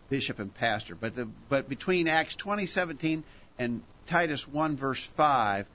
bishop 0.08 0.38
and 0.38 0.54
pastor. 0.54 0.94
But 0.94 1.16
the 1.16 1.24
but 1.48 1.68
between 1.68 2.06
Acts 2.06 2.36
20:17 2.36 3.24
and 3.58 3.82
Titus 4.06 4.46
1 4.46 4.76
verse 4.76 5.04
5, 5.04 5.66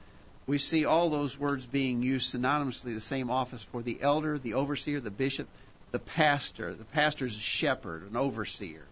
we 0.48 0.60
see 0.60 0.86
all 0.86 1.10
those 1.10 1.38
words 1.38 1.68
being 1.68 2.04
used 2.04 2.34
synonymously. 2.34 2.94
The 2.94 3.02
same 3.02 3.30
office 3.30 3.64
for 3.64 3.82
the 3.82 3.98
elder, 4.00 4.38
the 4.38 4.54
overseer, 4.54 5.02
the 5.02 5.12
bishop, 5.12 5.50
the 5.92 6.00
pastor. 6.00 6.74
The 6.74 6.86
pastor 6.86 7.26
is 7.26 7.36
a 7.36 7.42
shepherd, 7.42 8.10
an 8.10 8.16
overseer. 8.16 8.86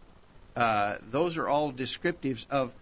Uh, 0.54 0.96
those 1.12 1.38
are 1.38 1.48
all 1.48 1.72
descriptives 1.72 2.46
of 2.50 2.74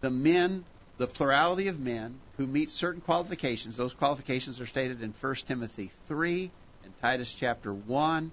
the 0.00 0.10
men, 0.10 0.64
the 0.98 1.06
plurality 1.06 1.68
of 1.68 1.80
men 1.80 2.18
who 2.36 2.46
meet 2.46 2.70
certain 2.70 3.00
qualifications. 3.00 3.76
Those 3.76 3.94
qualifications 3.94 4.60
are 4.60 4.66
stated 4.66 5.02
in 5.02 5.12
1 5.12 5.34
Timothy 5.46 5.90
3 6.08 6.50
and 6.84 6.98
Titus 7.00 7.32
chapter 7.32 7.72
1 7.72 8.32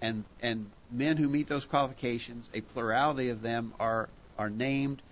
and 0.00 0.24
and 0.40 0.70
men 0.90 1.16
who 1.16 1.28
meet 1.28 1.48
those 1.48 1.64
qualifications, 1.64 2.48
a 2.54 2.60
plurality 2.60 3.30
of 3.30 3.42
them 3.42 3.72
are 3.80 4.08
are 4.38 4.50
named 4.50 5.02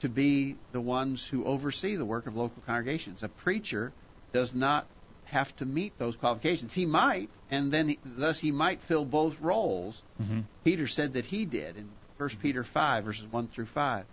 to 0.00 0.08
be 0.08 0.56
the 0.72 0.80
ones 0.80 1.26
who 1.26 1.44
oversee 1.44 1.96
the 1.96 2.04
work 2.04 2.26
of 2.26 2.36
local 2.36 2.62
congregations. 2.66 3.22
A 3.22 3.28
preacher 3.28 3.92
does 4.32 4.54
not 4.54 4.86
have 5.26 5.54
to 5.56 5.66
meet 5.66 5.98
those 5.98 6.16
qualifications. 6.16 6.72
He 6.72 6.86
might, 6.86 7.28
and 7.50 7.70
then 7.70 7.90
he, 7.90 7.98
thus 8.04 8.38
he 8.38 8.50
might 8.50 8.80
fill 8.80 9.04
both 9.04 9.40
roles. 9.40 10.00
Mm-hmm. 10.20 10.40
Peter 10.64 10.86
said 10.86 11.14
that 11.14 11.24
he 11.24 11.44
did 11.44 11.76
in 11.76 11.88
1 12.18 12.28
Peter 12.42 12.64
5 12.64 13.04
verses 13.04 13.26
1 13.26 13.48
through 13.48 13.66
5. 13.66 14.04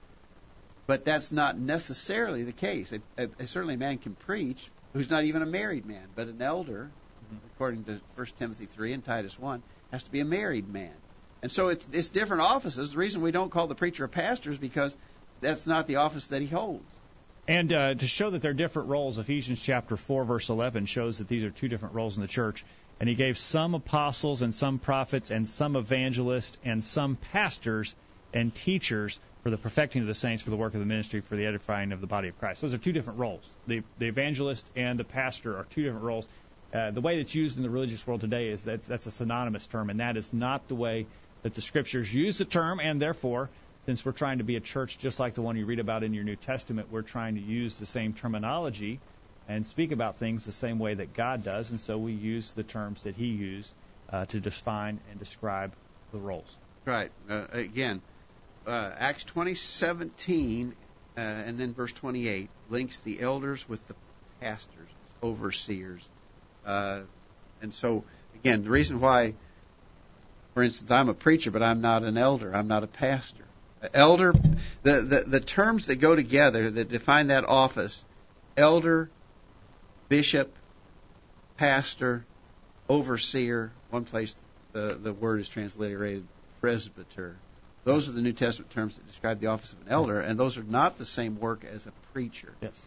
But 0.88 1.04
that's 1.04 1.32
not 1.34 1.60
necessarily 1.60 2.44
the 2.44 2.54
case. 2.54 2.94
A, 2.94 3.02
a, 3.22 3.30
a, 3.40 3.48
certainly, 3.48 3.76
a 3.76 3.78
man 3.78 3.98
can 3.98 4.16
preach 4.16 4.70
who's 4.94 5.10
not 5.10 5.26
even 5.26 5.42
a 5.42 5.46
married 5.46 5.86
man, 5.86 6.08
but 6.16 6.28
an 6.28 6.42
elder, 6.42 6.90
according 7.54 7.84
to 7.84 8.00
1 8.16 8.28
Timothy 8.38 8.66
3 8.66 8.94
and 8.94 9.04
Titus 9.06 9.38
1, 9.38 9.62
has 9.92 10.04
to 10.04 10.12
be 10.12 10.22
a 10.22 10.26
married 10.26 10.72
man. 10.72 10.94
And 11.44 11.52
so 11.52 11.68
it's, 11.68 11.88
it's 11.92 12.10
different 12.10 12.42
offices. 12.42 12.94
The 12.94 12.98
reason 12.98 13.22
we 13.22 13.32
don't 13.32 13.52
call 13.52 13.68
the 13.68 13.76
preacher 13.76 14.06
a 14.06 14.10
pastor 14.10 14.50
is 14.50 14.58
because 14.58 14.96
that's 15.42 15.68
not 15.68 15.88
the 15.88 15.98
office 15.98 16.28
that 16.30 16.42
he 16.42 16.48
holds. 16.48 16.84
And 17.48 17.72
uh, 17.72 17.94
to 17.94 18.08
show 18.08 18.30
that 18.30 18.42
they're 18.42 18.54
different 18.54 18.90
roles, 18.90 19.20
Ephesians 19.20 19.62
chapter 19.62 19.96
4, 19.96 20.26
verse 20.26 20.50
11 20.50 20.86
shows 20.86 21.20
that 21.20 21.28
these 21.28 21.44
are 21.44 21.50
two 21.50 21.68
different 21.68 21.96
roles 21.96 22.18
in 22.18 22.22
the 22.22 22.28
church. 22.28 22.66
And 23.00 23.08
he 23.08 23.16
gave 23.16 23.38
some 23.38 23.76
apostles 23.76 24.42
and 24.42 24.54
some 24.54 24.80
prophets 24.80 25.32
and 25.32 25.48
some 25.48 25.76
evangelists 25.76 26.58
and 26.66 26.84
some 26.84 27.16
pastors 27.16 27.94
and 28.34 28.54
teachers 28.54 29.20
for 29.44 29.50
the 29.50 29.58
perfecting 29.58 30.02
of 30.02 30.08
the 30.08 30.16
saints, 30.16 30.44
for 30.44 30.50
the 30.50 30.58
work 30.58 30.74
of 30.74 30.80
the 30.80 30.86
ministry, 30.86 31.22
for 31.22 31.36
the 31.36 31.46
edifying 31.46 31.92
of 31.92 32.02
the 32.02 32.08
body 32.08 32.28
of 32.28 32.38
Christ. 32.38 32.62
Those 32.62 32.74
are 32.74 32.78
two 32.78 32.92
different 32.92 33.20
roles. 33.20 33.50
The, 33.66 33.82
the 33.98 34.08
evangelist 34.08 34.70
and 34.76 35.00
the 35.00 35.04
pastor 35.04 35.58
are 35.58 35.64
two 35.64 35.84
different 35.84 36.04
roles. 36.04 36.28
Uh, 36.74 36.92
the 36.92 37.02
way 37.02 37.18
that's 37.18 37.34
used 37.34 37.58
in 37.58 37.64
the 37.64 37.70
religious 37.70 38.06
world 38.06 38.22
today 38.22 38.50
is 38.50 38.66
that's, 38.66 38.88
that's 38.88 39.06
a 39.06 39.12
synonymous 39.12 39.66
term, 39.68 39.90
and 39.90 40.02
that 40.02 40.18
is 40.18 40.34
not 40.34 40.68
the 40.68 40.76
way 40.76 41.06
that 41.44 41.54
the 41.54 41.62
scriptures 41.62 42.14
use 42.14 42.40
the 42.40 42.46
term, 42.46 42.80
and 42.82 43.02
therefore, 43.02 43.50
since 43.86 44.04
we're 44.04 44.12
trying 44.12 44.40
to 44.40 44.44
be 44.44 44.58
a 44.58 44.60
church 44.60 45.00
just 45.00 45.18
like 45.18 45.36
the 45.36 45.42
one 45.42 45.56
you 45.56 45.66
read 45.66 45.80
about 45.80 46.04
in 46.04 46.14
your 46.14 46.26
New 46.26 46.36
Testament, 46.36 46.92
we're 46.92 47.04
trying 47.04 47.36
to 47.36 47.42
use 47.42 47.80
the 47.80 47.86
same 47.86 48.14
terminology 48.14 49.00
and 49.48 49.66
speak 49.66 49.94
about 49.94 50.18
things 50.18 50.44
the 50.44 50.52
same 50.52 50.78
way 50.78 50.94
that 50.96 51.14
God 51.14 51.46
does, 51.46 51.72
and 51.72 51.80
so 51.80 51.98
we 51.98 52.12
use 52.12 52.52
the 52.52 52.64
terms 52.64 53.04
that 53.04 53.16
He 53.16 53.28
used 53.28 53.74
uh, 54.12 54.26
to 54.26 54.42
define 54.42 55.00
and 55.10 55.20
describe 55.20 55.72
the 56.12 56.20
roles. 56.20 56.54
Right. 56.86 57.12
Uh, 57.30 57.46
again, 57.54 58.02
uh, 58.68 58.92
Acts 58.98 59.24
20:17 59.24 60.72
uh, 61.18 61.20
and 61.20 61.58
then 61.58 61.74
verse 61.74 61.94
28 61.94 62.50
links 62.70 63.00
the 63.00 63.20
elders 63.22 63.68
with 63.68 63.86
the 63.88 63.96
pastors, 64.42 64.90
overseers, 65.24 66.08
uh, 66.66 67.02
and 67.62 67.74
so 67.74 68.04
again, 68.36 68.64
the 68.64 68.70
reason 68.70 69.00
why, 69.00 69.34
for 70.54 70.64
instance, 70.64 70.92
I'm 70.92 71.10
a 71.10 71.14
preacher, 71.14 71.52
but 71.52 71.64
I'm 71.64 71.82
not 71.82 72.04
an 72.04 72.18
elder. 72.18 72.56
I'm 72.56 72.68
not 72.68 72.84
a 72.84 72.88
pastor. 72.88 73.44
Elder, 73.94 74.34
the, 74.84 75.02
the, 75.02 75.24
the 75.28 75.40
terms 75.40 75.88
that 75.88 75.98
go 75.98 76.16
together 76.16 76.70
that 76.70 76.90
define 76.90 77.28
that 77.28 77.46
office, 77.46 78.04
elder, 78.56 79.10
bishop, 80.10 80.54
pastor, 81.58 82.26
overseer, 82.90 83.72
one 83.90 84.04
place 84.04 84.36
the, 84.74 84.98
the 85.02 85.14
word 85.14 85.40
is 85.40 85.50
transliterated 85.50 86.24
presbyter. 86.60 87.36
Those 87.88 88.10
are 88.10 88.12
the 88.12 88.22
New 88.22 88.34
Testament 88.34 88.70
terms 88.70 88.98
that 88.98 89.08
describe 89.08 89.40
the 89.40 89.48
office 89.48 89.72
of 89.72 89.80
an 89.84 89.88
elder, 89.88 90.20
and 90.20 90.38
those 90.38 90.58
are 90.58 90.64
not 90.64 90.98
the 90.98 91.06
same 91.06 91.40
work 91.40 91.64
as 91.64 91.88
a 91.88 91.92
preacher. 92.12 92.50
Yes. 92.62 92.82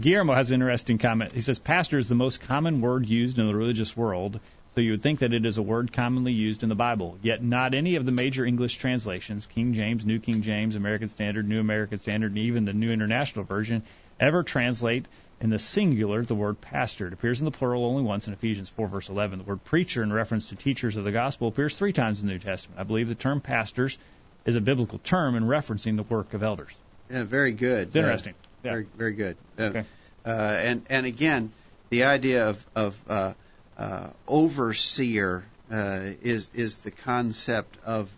Guillermo 0.00 0.34
has 0.34 0.50
an 0.50 0.56
interesting 0.56 0.98
comment. 0.98 1.30
He 1.30 1.40
says, 1.40 1.60
Pastor 1.60 1.96
is 1.96 2.08
the 2.08 2.16
most 2.16 2.40
common 2.40 2.80
word 2.80 3.06
used 3.06 3.38
in 3.38 3.46
the 3.46 3.54
religious 3.54 3.96
world, 3.96 4.40
so 4.74 4.80
you 4.80 4.90
would 4.90 5.02
think 5.02 5.20
that 5.20 5.32
it 5.32 5.46
is 5.46 5.58
a 5.58 5.62
word 5.62 5.92
commonly 5.92 6.32
used 6.32 6.64
in 6.64 6.68
the 6.68 6.74
Bible. 6.74 7.18
Yet 7.22 7.40
not 7.40 7.72
any 7.72 7.94
of 7.94 8.04
the 8.04 8.10
major 8.10 8.44
English 8.44 8.78
translations, 8.78 9.46
King 9.46 9.74
James, 9.74 10.04
New 10.04 10.18
King 10.18 10.42
James, 10.42 10.74
American 10.74 11.08
Standard, 11.08 11.48
New 11.48 11.60
American 11.60 12.00
Standard, 12.00 12.32
and 12.32 12.38
even 12.38 12.64
the 12.64 12.72
New 12.72 12.90
International 12.90 13.44
Version, 13.44 13.84
ever 14.20 14.42
translate 14.42 15.06
in 15.40 15.50
the 15.50 15.58
singular 15.58 16.22
the 16.22 16.34
word 16.34 16.60
pastor. 16.60 17.06
It 17.06 17.12
appears 17.12 17.40
in 17.40 17.46
the 17.46 17.50
plural 17.50 17.84
only 17.84 18.02
once 18.02 18.26
in 18.26 18.34
Ephesians 18.34 18.68
4, 18.68 18.88
verse 18.88 19.08
11. 19.08 19.38
The 19.38 19.44
word 19.44 19.64
preacher, 19.64 20.02
in 20.02 20.12
reference 20.12 20.50
to 20.50 20.56
teachers 20.56 20.96
of 20.96 21.04
the 21.04 21.12
gospel, 21.12 21.48
appears 21.48 21.76
three 21.76 21.92
times 21.92 22.20
in 22.20 22.26
the 22.26 22.34
New 22.34 22.38
Testament. 22.38 22.78
I 22.78 22.84
believe 22.84 23.08
the 23.08 23.14
term 23.14 23.40
pastors 23.40 23.98
is 24.44 24.56
a 24.56 24.60
biblical 24.60 24.98
term 24.98 25.34
in 25.34 25.44
referencing 25.44 25.96
the 25.96 26.02
work 26.02 26.34
of 26.34 26.42
elders. 26.42 26.72
Yeah, 27.10 27.24
very 27.24 27.52
good. 27.52 27.88
It's 27.88 27.96
interesting. 27.96 28.34
Uh, 28.34 28.46
yeah. 28.64 28.70
Very, 28.70 28.86
very 28.96 29.12
good. 29.12 29.36
Uh, 29.58 29.62
okay. 29.62 29.84
uh, 30.26 30.30
and 30.30 30.82
and 30.90 31.06
again, 31.06 31.50
the 31.88 32.04
idea 32.04 32.48
of 32.48 32.66
of 32.74 33.00
uh, 33.08 33.32
uh, 33.78 34.08
overseer 34.28 35.44
uh, 35.72 36.00
is 36.22 36.50
is 36.54 36.80
the 36.80 36.90
concept 36.90 37.76
of 37.84 38.14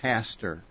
pastor, 0.00 0.62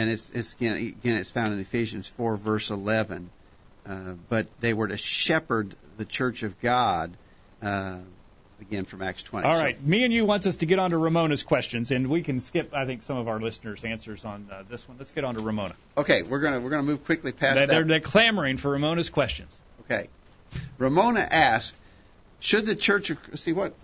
and 0.00 0.10
it's 0.10 0.30
it's 0.30 0.52
again 0.54 0.76
again 0.76 1.16
it's 1.16 1.30
found 1.30 1.52
in 1.52 1.60
Ephesians 1.60 2.08
four 2.08 2.36
verse 2.36 2.70
eleven. 2.70 3.30
but 4.28 4.46
they 4.60 4.72
were 4.72 4.88
to 4.88 4.96
shepherd 4.96 5.74
the 5.96 6.04
church 6.04 6.42
of 6.42 6.60
God 6.60 7.12
again 8.60 8.84
from 8.84 9.02
Acts 9.02 9.22
20. 9.22 9.46
All 9.46 9.54
right, 9.54 9.76
so, 9.76 9.86
me 9.86 10.04
and 10.04 10.12
you 10.12 10.24
wants 10.24 10.46
us 10.46 10.56
to 10.56 10.66
get 10.66 10.78
on 10.78 10.90
to 10.90 10.98
Ramona's 10.98 11.42
questions, 11.42 11.90
and 11.90 12.08
we 12.08 12.22
can 12.22 12.40
skip, 12.40 12.74
I 12.74 12.84
think, 12.84 13.02
some 13.02 13.16
of 13.16 13.28
our 13.28 13.40
listeners' 13.40 13.84
answers 13.84 14.24
on 14.24 14.48
uh, 14.50 14.62
this 14.68 14.88
one. 14.88 14.98
Let's 14.98 15.10
get 15.10 15.24
on 15.24 15.34
to 15.34 15.40
Ramona. 15.40 15.74
Okay, 15.96 16.22
we're 16.22 16.40
gonna 16.40 16.60
we're 16.60 16.70
gonna 16.70 16.82
move 16.82 17.04
quickly 17.04 17.32
past 17.32 17.56
they're, 17.56 17.66
that. 17.66 17.72
They're, 17.72 17.84
they're 17.84 18.00
clamoring 18.00 18.56
for 18.56 18.70
Ramona's 18.70 19.10
questions. 19.10 19.58
Okay, 19.84 20.08
Ramona 20.78 21.20
asks, 21.20 21.76
should 22.40 22.66
the 22.66 22.76
Church 22.76 23.12
see 23.34 23.52
what? 23.52 23.74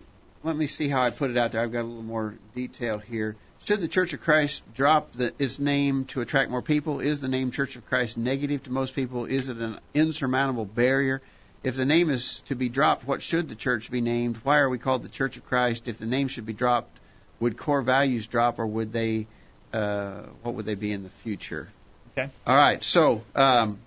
Let 0.45 0.57
me 0.57 0.67
see 0.67 0.89
how 0.89 1.03
I 1.03 1.11
put 1.11 1.31
it 1.31 1.37
out 1.37 1.53
there. 1.53 1.61
I've 1.61 1.73
got 1.73 1.83
a 1.83 1.89
little 1.89 2.03
more 2.03 2.35
detail 2.55 2.99
here. 2.99 3.37
Should 3.67 3.81
the 3.81 3.89
Church 3.89 4.13
of 4.13 4.21
Christ 4.21 4.63
drop 4.75 5.11
the, 5.11 5.35
its 5.41 5.59
name 5.59 6.05
to 6.07 6.21
attract 6.21 6.53
more 6.53 6.63
people? 6.63 7.01
Is 7.01 7.21
the 7.21 7.27
name 7.27 7.51
Church 7.51 7.75
of 7.75 7.85
Christ 7.87 8.17
negative 8.17 8.63
to 8.65 8.71
most 8.71 8.95
people? 8.95 9.25
Is 9.25 9.49
it 9.49 9.57
an 9.57 9.81
insurmountable 9.93 10.67
barrier? 10.67 11.21
If 11.65 11.75
the 11.75 11.85
name 11.85 12.09
is 12.09 12.43
to 12.43 12.55
be 12.55 12.69
dropped, 12.69 13.09
what 13.09 13.23
should 13.23 13.49
the 13.49 13.57
church 13.57 13.91
be 13.91 14.01
named? 14.01 14.37
Why 14.45 14.59
are 14.59 14.69
we 14.69 14.79
called 14.79 15.03
the 15.03 15.09
Church 15.09 15.37
of 15.37 15.45
Christ? 15.47 15.89
If 15.89 15.99
the 15.99 16.07
name 16.07 16.29
should 16.29 16.47
be 16.47 16.53
dropped, 16.53 16.97
would 17.41 17.57
core 17.57 17.83
values 17.83 18.29
drop, 18.29 18.61
or 18.61 18.67
would 18.69 18.93
they? 18.93 19.27
Uh, 19.73 20.23
what 20.45 20.55
would 20.55 20.65
they 20.65 20.77
be 20.77 20.93
in 20.93 21.03
the 21.03 21.11
future? 21.11 21.69
Okay. 22.17 22.31
All 22.47 22.57
right. 22.57 22.85
So, 22.85 23.25
um, 23.35 23.79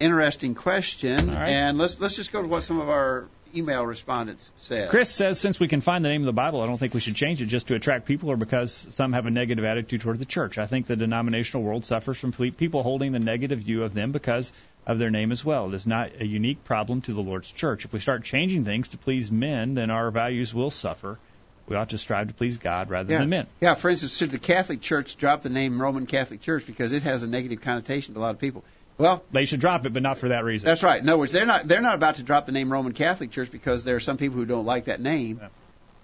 interesting 0.00 0.56
question, 0.56 1.30
All 1.30 1.36
right. 1.36 1.50
and 1.50 1.78
let's 1.78 2.00
let's 2.00 2.16
just 2.16 2.32
go 2.32 2.42
to 2.42 2.48
what 2.48 2.64
some 2.64 2.80
of 2.80 2.88
our 2.88 3.28
email 3.56 3.84
respondents 3.86 4.50
said. 4.56 4.88
Chris 4.90 5.10
says 5.10 5.40
since 5.40 5.60
we 5.60 5.68
can 5.68 5.80
find 5.80 6.04
the 6.04 6.08
name 6.08 6.22
of 6.22 6.26
the 6.26 6.32
Bible, 6.32 6.60
I 6.62 6.66
don't 6.66 6.78
think 6.78 6.94
we 6.94 7.00
should 7.00 7.14
change 7.14 7.40
it 7.42 7.46
just 7.46 7.68
to 7.68 7.74
attract 7.74 8.06
people 8.06 8.30
or 8.30 8.36
because 8.36 8.86
some 8.90 9.12
have 9.12 9.26
a 9.26 9.30
negative 9.30 9.64
attitude 9.64 10.00
toward 10.00 10.18
the 10.18 10.24
church. 10.24 10.58
I 10.58 10.66
think 10.66 10.86
the 10.86 10.96
denominational 10.96 11.62
world 11.62 11.84
suffers 11.84 12.18
from 12.18 12.32
people 12.32 12.82
holding 12.82 13.12
the 13.12 13.18
negative 13.18 13.60
view 13.60 13.82
of 13.84 13.94
them 13.94 14.12
because 14.12 14.52
of 14.86 14.98
their 14.98 15.10
name 15.10 15.32
as 15.32 15.44
well. 15.44 15.68
It 15.68 15.74
is 15.74 15.86
not 15.86 16.10
a 16.20 16.26
unique 16.26 16.64
problem 16.64 17.00
to 17.02 17.12
the 17.12 17.22
Lord's 17.22 17.50
church. 17.50 17.84
If 17.84 17.92
we 17.92 18.00
start 18.00 18.24
changing 18.24 18.64
things 18.64 18.88
to 18.88 18.98
please 18.98 19.30
men, 19.32 19.74
then 19.74 19.90
our 19.90 20.10
values 20.10 20.52
will 20.54 20.70
suffer. 20.70 21.18
We 21.66 21.76
ought 21.76 21.90
to 21.90 21.98
strive 21.98 22.28
to 22.28 22.34
please 22.34 22.58
God 22.58 22.90
rather 22.90 23.10
Yeah. 23.10 23.20
than 23.20 23.30
men. 23.30 23.46
Yeah, 23.60 23.72
for 23.74 23.88
instance, 23.88 24.18
should 24.18 24.30
the 24.30 24.38
Catholic 24.38 24.82
Church 24.82 25.16
drop 25.16 25.40
the 25.42 25.48
name 25.48 25.80
Roman 25.80 26.04
Catholic 26.04 26.42
Church 26.42 26.66
because 26.66 26.92
it 26.92 27.04
has 27.04 27.22
a 27.22 27.26
negative 27.26 27.62
connotation 27.62 28.12
to 28.14 28.20
a 28.20 28.22
lot 28.22 28.32
of 28.32 28.38
people? 28.38 28.62
Well, 28.96 29.24
They 29.32 29.44
should 29.44 29.60
drop 29.60 29.86
it, 29.86 29.92
but 29.92 30.02
not 30.02 30.18
for 30.18 30.28
that 30.28 30.44
reason. 30.44 30.66
that's 30.66 30.82
right. 30.82 31.02
In 31.02 31.08
other 31.08 31.18
words, 31.18 31.32
they're 31.32 31.46
not 31.46 31.66
they're 31.66 31.82
not 31.82 31.94
about 31.96 32.16
to 32.16 32.22
drop 32.22 32.46
the 32.46 32.52
name 32.52 32.72
Roman 32.72 32.92
Catholic 32.92 33.30
Church 33.32 33.50
because 33.50 33.82
there 33.84 33.96
are 33.96 34.00
some 34.00 34.16
people 34.16 34.36
who 34.36 34.46
don't 34.46 34.64
like 34.66 34.84
that 34.84 35.00
name. 35.00 35.40
Yeah. 35.42 35.48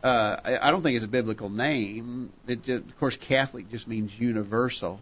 Uh, 0.03 0.41
I, 0.45 0.68
I 0.68 0.70
don't 0.70 0.82
think 0.82 0.97
it's 0.97 1.05
a 1.05 1.09
biblical 1.09 1.51
name. 1.51 2.32
It 2.49 2.62
just, 2.64 2.84
of 2.86 2.99
course, 2.99 3.16
Catholic 3.16 3.70
just 3.70 3.86
means 3.86 4.18
universal, 4.18 4.99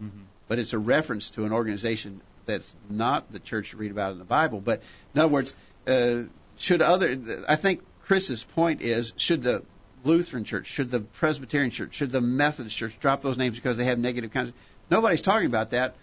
but 0.48 0.58
it's 0.58 0.72
a 0.72 0.78
reference 0.78 1.30
to 1.30 1.44
an 1.44 1.52
organization 1.52 2.20
that's 2.46 2.74
not 2.90 3.30
the 3.30 3.38
church 3.38 3.72
you 3.72 3.78
read 3.78 3.90
about 3.92 4.12
in 4.12 4.18
the 4.18 4.24
Bible. 4.24 4.60
But 4.60 4.82
in 5.14 5.20
other 5.20 5.32
words, 5.32 5.54
uh, 5.86 6.24
should 6.58 6.82
other? 6.82 7.16
I 7.48 7.56
think 7.56 7.82
Chris's 8.04 8.42
point 8.42 8.82
is 8.82 9.12
should 9.16 9.42
the 9.42 9.62
Lutheran 10.04 10.44
Church, 10.44 10.66
should 10.66 10.90
the 10.90 11.00
Presbyterian 11.00 11.70
Church, 11.70 11.94
should 11.94 12.10
the 12.10 12.20
Methodist 12.20 12.76
Church 12.76 12.98
drop 13.00 13.20
those 13.22 13.38
names 13.38 13.56
because 13.56 13.76
they 13.76 13.84
have 13.84 13.98
negative 13.98 14.32
connotations? 14.32 14.60
Nobody's 14.90 15.22
talking 15.22 15.46
about 15.46 15.70
that. 15.70 15.94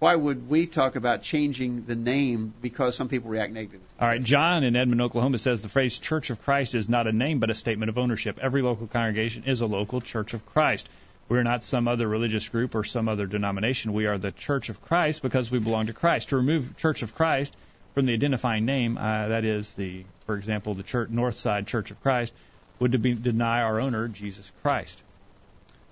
Why 0.00 0.16
would 0.16 0.48
we 0.48 0.66
talk 0.66 0.96
about 0.96 1.22
changing 1.22 1.84
the 1.84 1.94
name 1.94 2.54
because 2.62 2.96
some 2.96 3.08
people 3.08 3.30
react 3.30 3.52
negatively? 3.52 3.86
All 4.00 4.08
right, 4.08 4.22
John 4.22 4.64
in 4.64 4.74
Edmond, 4.74 5.02
Oklahoma 5.02 5.36
says 5.36 5.60
the 5.60 5.68
phrase 5.68 5.98
Church 5.98 6.30
of 6.30 6.40
Christ 6.42 6.74
is 6.74 6.88
not 6.88 7.06
a 7.06 7.12
name 7.12 7.38
but 7.38 7.50
a 7.50 7.54
statement 7.54 7.90
of 7.90 7.98
ownership. 7.98 8.38
Every 8.40 8.62
local 8.62 8.86
congregation 8.86 9.44
is 9.44 9.60
a 9.60 9.66
local 9.66 10.00
Church 10.00 10.32
of 10.32 10.46
Christ. 10.46 10.88
We're 11.28 11.42
not 11.42 11.64
some 11.64 11.86
other 11.86 12.08
religious 12.08 12.48
group 12.48 12.74
or 12.74 12.82
some 12.82 13.10
other 13.10 13.26
denomination. 13.26 13.92
We 13.92 14.06
are 14.06 14.16
the 14.16 14.32
Church 14.32 14.70
of 14.70 14.80
Christ 14.80 15.20
because 15.20 15.50
we 15.50 15.58
belong 15.58 15.88
to 15.88 15.92
Christ. 15.92 16.30
To 16.30 16.36
remove 16.36 16.78
Church 16.78 17.02
of 17.02 17.14
Christ 17.14 17.54
from 17.94 18.06
the 18.06 18.14
identifying 18.14 18.64
name, 18.64 18.96
uh, 18.96 19.28
that 19.28 19.44
is 19.44 19.74
the, 19.74 20.04
for 20.24 20.34
example, 20.34 20.72
the 20.72 20.82
church, 20.82 21.10
Northside 21.10 21.66
Church 21.66 21.90
of 21.90 22.02
Christ, 22.02 22.32
would 22.78 23.02
be, 23.02 23.12
deny 23.12 23.60
our 23.60 23.78
owner, 23.78 24.08
Jesus 24.08 24.50
Christ. 24.62 24.98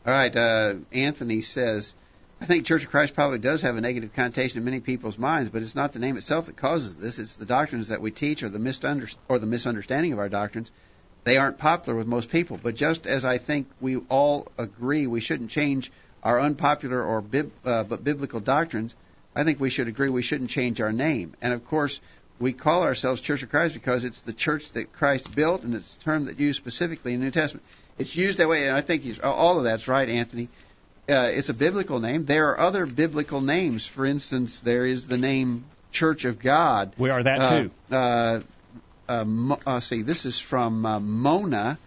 All 0.06 0.14
right, 0.14 0.34
uh, 0.34 0.76
Anthony 0.92 1.42
says, 1.42 1.92
I 2.41 2.45
think 2.45 2.66
Church 2.66 2.84
of 2.84 2.91
Christ 2.91 3.14
probably 3.14 3.39
does 3.39 3.62
have 3.62 3.76
a 3.76 3.80
negative 3.80 4.14
connotation 4.14 4.59
in 4.59 4.64
many 4.64 4.80
people's 4.80 5.18
minds, 5.18 5.51
but 5.51 5.62
it's 5.62 5.74
not 5.74 5.93
the 5.93 5.99
name 5.99 6.16
itself 6.16 6.47
that 6.47 6.57
causes 6.57 6.97
this. 6.97 7.18
It's 7.18 7.36
the 7.36 7.45
doctrines 7.45 7.89
that 7.89 8.01
we 8.01 8.12
teach 8.12 8.43
or 8.45 8.49
the, 8.49 8.61
misunder- 8.61 9.14
or 9.28 9.41
the 9.41 9.47
misunderstanding 9.47 10.12
of 10.12 10.20
our 10.20 10.28
doctrines. 10.28 10.70
They 11.24 11.36
aren't 11.36 11.59
popular 11.59 11.99
with 11.99 12.07
most 12.07 12.30
people. 12.30 12.59
But 12.62 12.76
just 12.76 13.07
as 13.09 13.24
I 13.24 13.39
think 13.39 13.68
we 13.80 13.97
all 14.09 14.47
agree 14.57 15.09
we 15.09 15.20
shouldn't 15.20 15.51
change 15.51 15.91
our 16.22 16.41
unpopular 16.41 17.03
or 17.03 17.20
bib- 17.20 17.51
uh, 17.64 17.82
but 17.82 18.05
biblical 18.05 18.41
doctrines, 18.41 18.95
I 19.34 19.43
think 19.43 19.59
we 19.59 19.70
should 19.70 19.89
agree 19.89 20.09
we 20.09 20.22
shouldn't 20.22 20.51
change 20.51 20.80
our 20.80 20.93
name. 20.93 21.34
And 21.43 21.53
of 21.53 21.66
course, 21.66 22.01
we 22.39 22.53
call 22.53 22.84
ourselves 22.84 23.20
Church 23.20 23.43
of 23.43 23.51
Christ 23.51 23.74
because 23.74 24.05
it's 24.05 24.20
the 24.20 24.32
church 24.32 24.72
that 24.72 24.93
Christ 24.93 25.34
built, 25.34 25.64
and 25.64 25.74
it's 25.74 25.97
a 25.97 25.99
term 25.99 26.26
that 26.26 26.39
used 26.39 26.59
specifically 26.59 27.14
in 27.14 27.20
the 27.20 27.26
New 27.26 27.32
Testament. 27.32 27.66
It's 27.99 28.14
used 28.14 28.39
that 28.39 28.49
way, 28.49 28.68
and 28.68 28.76
I 28.76 28.80
think 28.80 29.05
all 29.24 29.59
of 29.59 29.64
that's 29.64 29.89
right, 29.89 30.09
Anthony. 30.09 30.49
Uh, 31.09 31.30
it's 31.32 31.48
a 31.48 31.54
biblical 31.54 32.00
name. 32.00 32.26
There 32.26 32.50
are 32.50 32.61
other 32.61 32.84
biblical 32.84 33.40
names. 33.40 33.86
For 33.86 34.04
instance, 34.04 34.61
there 34.61 34.84
is 34.84 35.06
the 35.06 35.16
name 35.16 35.64
Church 35.90 36.26
of 36.26 36.38
God. 36.38 36.92
We 36.98 37.09
are 37.09 37.22
that 37.22 37.38
Uh, 37.38 37.50
too. 37.50 37.70
Uh, 37.90 38.40
uh, 39.09 39.24
Mo- 39.24 39.61
uh, 39.66 39.80
see, 39.80 40.02
this 40.02 40.26
is 40.26 40.38
from 40.38 40.84
uh, 40.84 41.00
Mona, 41.00 41.78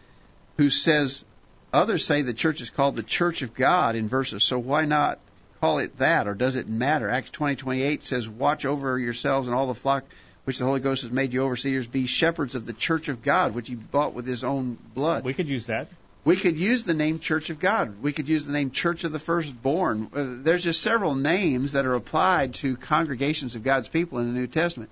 who 0.57 0.71
says 0.71 1.23
others 1.71 2.03
say 2.03 2.23
the 2.23 2.33
church 2.33 2.61
is 2.61 2.71
called 2.71 2.95
the 2.95 3.03
Church 3.03 3.43
of 3.43 3.53
God 3.53 3.95
in 3.95 4.07
verses. 4.07 4.43
So 4.43 4.57
why 4.57 4.85
not 4.85 5.19
call 5.59 5.77
it 5.77 5.99
that, 5.99 6.27
or 6.27 6.33
does 6.33 6.55
it 6.55 6.67
matter? 6.67 7.07
Acts 7.07 7.29
twenty 7.29 7.55
twenty 7.55 7.83
eight 7.83 8.01
says, 8.03 8.27
"Watch 8.27 8.65
over 8.65 8.97
yourselves 8.97 9.47
and 9.47 9.55
all 9.55 9.67
the 9.67 9.75
flock 9.75 10.03
which 10.45 10.57
the 10.57 10.65
Holy 10.65 10.79
Ghost 10.79 11.03
has 11.03 11.11
made 11.11 11.31
you 11.31 11.43
overseers. 11.43 11.85
Be 11.85 12.07
shepherds 12.07 12.55
of 12.55 12.65
the 12.65 12.73
Church 12.73 13.07
of 13.07 13.21
God, 13.21 13.53
which 13.53 13.67
He 13.67 13.75
bought 13.75 14.15
with 14.15 14.25
His 14.25 14.43
own 14.43 14.79
blood." 14.95 15.23
We 15.23 15.35
could 15.35 15.47
use 15.47 15.67
that. 15.67 15.87
We 16.23 16.35
could 16.35 16.57
use 16.57 16.83
the 16.83 16.93
name 16.93 17.19
Church 17.19 17.49
of 17.49 17.59
God. 17.59 18.01
We 18.01 18.13
could 18.13 18.29
use 18.29 18.45
the 18.45 18.53
name 18.53 18.69
Church 18.69 19.03
of 19.03 19.11
the 19.11 19.19
Firstborn. 19.19 20.09
Uh, 20.13 20.25
there's 20.43 20.63
just 20.63 20.81
several 20.81 21.15
names 21.15 21.71
that 21.71 21.85
are 21.85 21.95
applied 21.95 22.53
to 22.55 22.77
congregations 22.77 23.55
of 23.55 23.63
God's 23.63 23.87
people 23.87 24.19
in 24.19 24.27
the 24.27 24.39
New 24.39 24.47
Testament. 24.47 24.91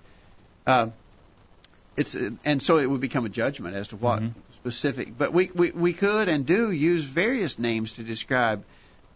Uh, 0.66 0.90
it's 1.96 2.16
uh, 2.16 2.32
and 2.46 2.62
so 2.62 2.80
it 2.80 2.90
would 2.90 3.02
become 3.02 3.26
a 3.26 3.30
judgment 3.30 3.76
as 3.76 3.90
to 3.90 3.96
what 3.96 4.24
specific. 4.54 5.18
But 5.18 5.32
we, 5.32 5.52
we 5.54 5.72
we 5.72 5.94
could 5.94 6.30
and 6.30 6.46
do 6.46 6.72
use 6.72 7.04
various 7.04 7.60
names 7.60 7.94
to 7.94 8.04
describe 8.04 8.64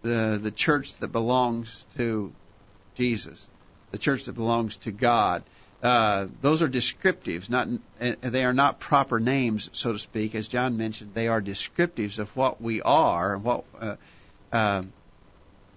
the 0.04 0.40
the 0.42 0.52
church 0.52 0.96
that 0.98 1.12
belongs 1.12 1.86
to 1.96 2.32
Jesus, 2.96 3.48
the 3.92 3.98
church 3.98 4.26
that 4.26 4.34
belongs 4.34 4.78
to 4.78 4.92
God. 4.92 5.44
Uh, 5.84 6.28
those 6.42 6.62
are 6.62 6.70
descriptives, 6.70 7.50
not 7.50 7.68
they 8.22 8.46
are 8.46 8.54
not 8.54 8.80
proper 8.80 9.20
names, 9.20 9.70
so 9.74 9.92
to 9.92 10.00
speak. 10.00 10.34
As 10.34 10.48
John 10.48 10.78
mentioned, 10.78 11.14
they 11.14 11.28
are 11.28 11.42
descriptives 11.42 12.20
of 12.20 12.34
what 12.38 12.62
we 12.62 12.82
are 12.82 13.36
and 13.36 13.44
what. 13.44 13.66
Uh, 13.78 13.96
uh, 14.54 14.84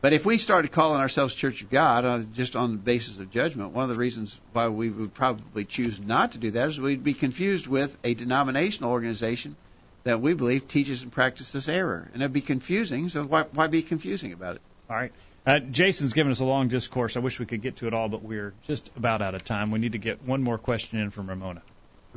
but 0.03 0.13
if 0.13 0.25
we 0.25 0.39
started 0.39 0.71
calling 0.71 1.01
ourselves 1.01 1.35
Church 1.35 1.63
of 1.63 1.71
God 1.71 2.05
uh, 2.05 2.21
just 2.35 2.55
on 2.55 2.71
the 2.71 2.77
basis 2.77 3.19
of 3.19 3.33
judgment, 3.33 3.73
one 3.73 3.83
of 3.83 3.89
the 3.89 3.97
reasons 3.97 4.39
why 4.53 4.69
we 4.69 4.91
would 4.91 5.13
probably 5.13 5.65
choose 5.65 5.99
not 5.99 6.33
to 6.33 6.39
do 6.39 6.53
that 6.53 6.69
is 6.69 6.81
we'd 6.81 7.03
be 7.03 7.15
confused 7.15 7.67
with 7.67 7.97
a 8.05 8.15
denominational 8.15 8.93
organization 8.93 9.57
that 10.05 10.21
we 10.21 10.35
believe 10.35 10.69
teaches 10.69 11.03
and 11.03 11.11
practices 11.11 11.69
error, 11.69 12.09
and 12.13 12.23
it'd 12.23 12.33
be 12.33 12.41
confusing. 12.41 13.09
So 13.09 13.25
why, 13.25 13.43
why 13.43 13.67
be 13.67 13.83
confusing 13.83 14.33
about 14.33 14.55
it? 14.55 14.63
All 14.89 14.95
right. 14.95 15.13
Uh, 15.47 15.61
Jason's 15.61 16.13
given 16.13 16.33
us 16.33 16.41
a 16.41 16.45
long 16.45 16.67
discourse. 16.67 17.17
I 17.17 17.21
wish 17.21 17.39
we 17.39 17.47
could 17.47 17.63
get 17.63 17.77
to 17.77 17.87
it 17.87 17.95
all, 17.95 18.09
but 18.09 18.23
we're 18.23 18.53
just 18.67 18.91
about 18.97 19.23
out 19.23 19.37
of 19.37 19.45
time. 19.45 19.71
We 19.71 19.79
need 19.79 19.93
to 19.93 19.99
get 19.99 20.25
one 20.25 20.43
more 20.43 20.59
question 20.59 20.99
in 20.99 21.11
from 21.11 21.29
Ramona. 21.29 21.63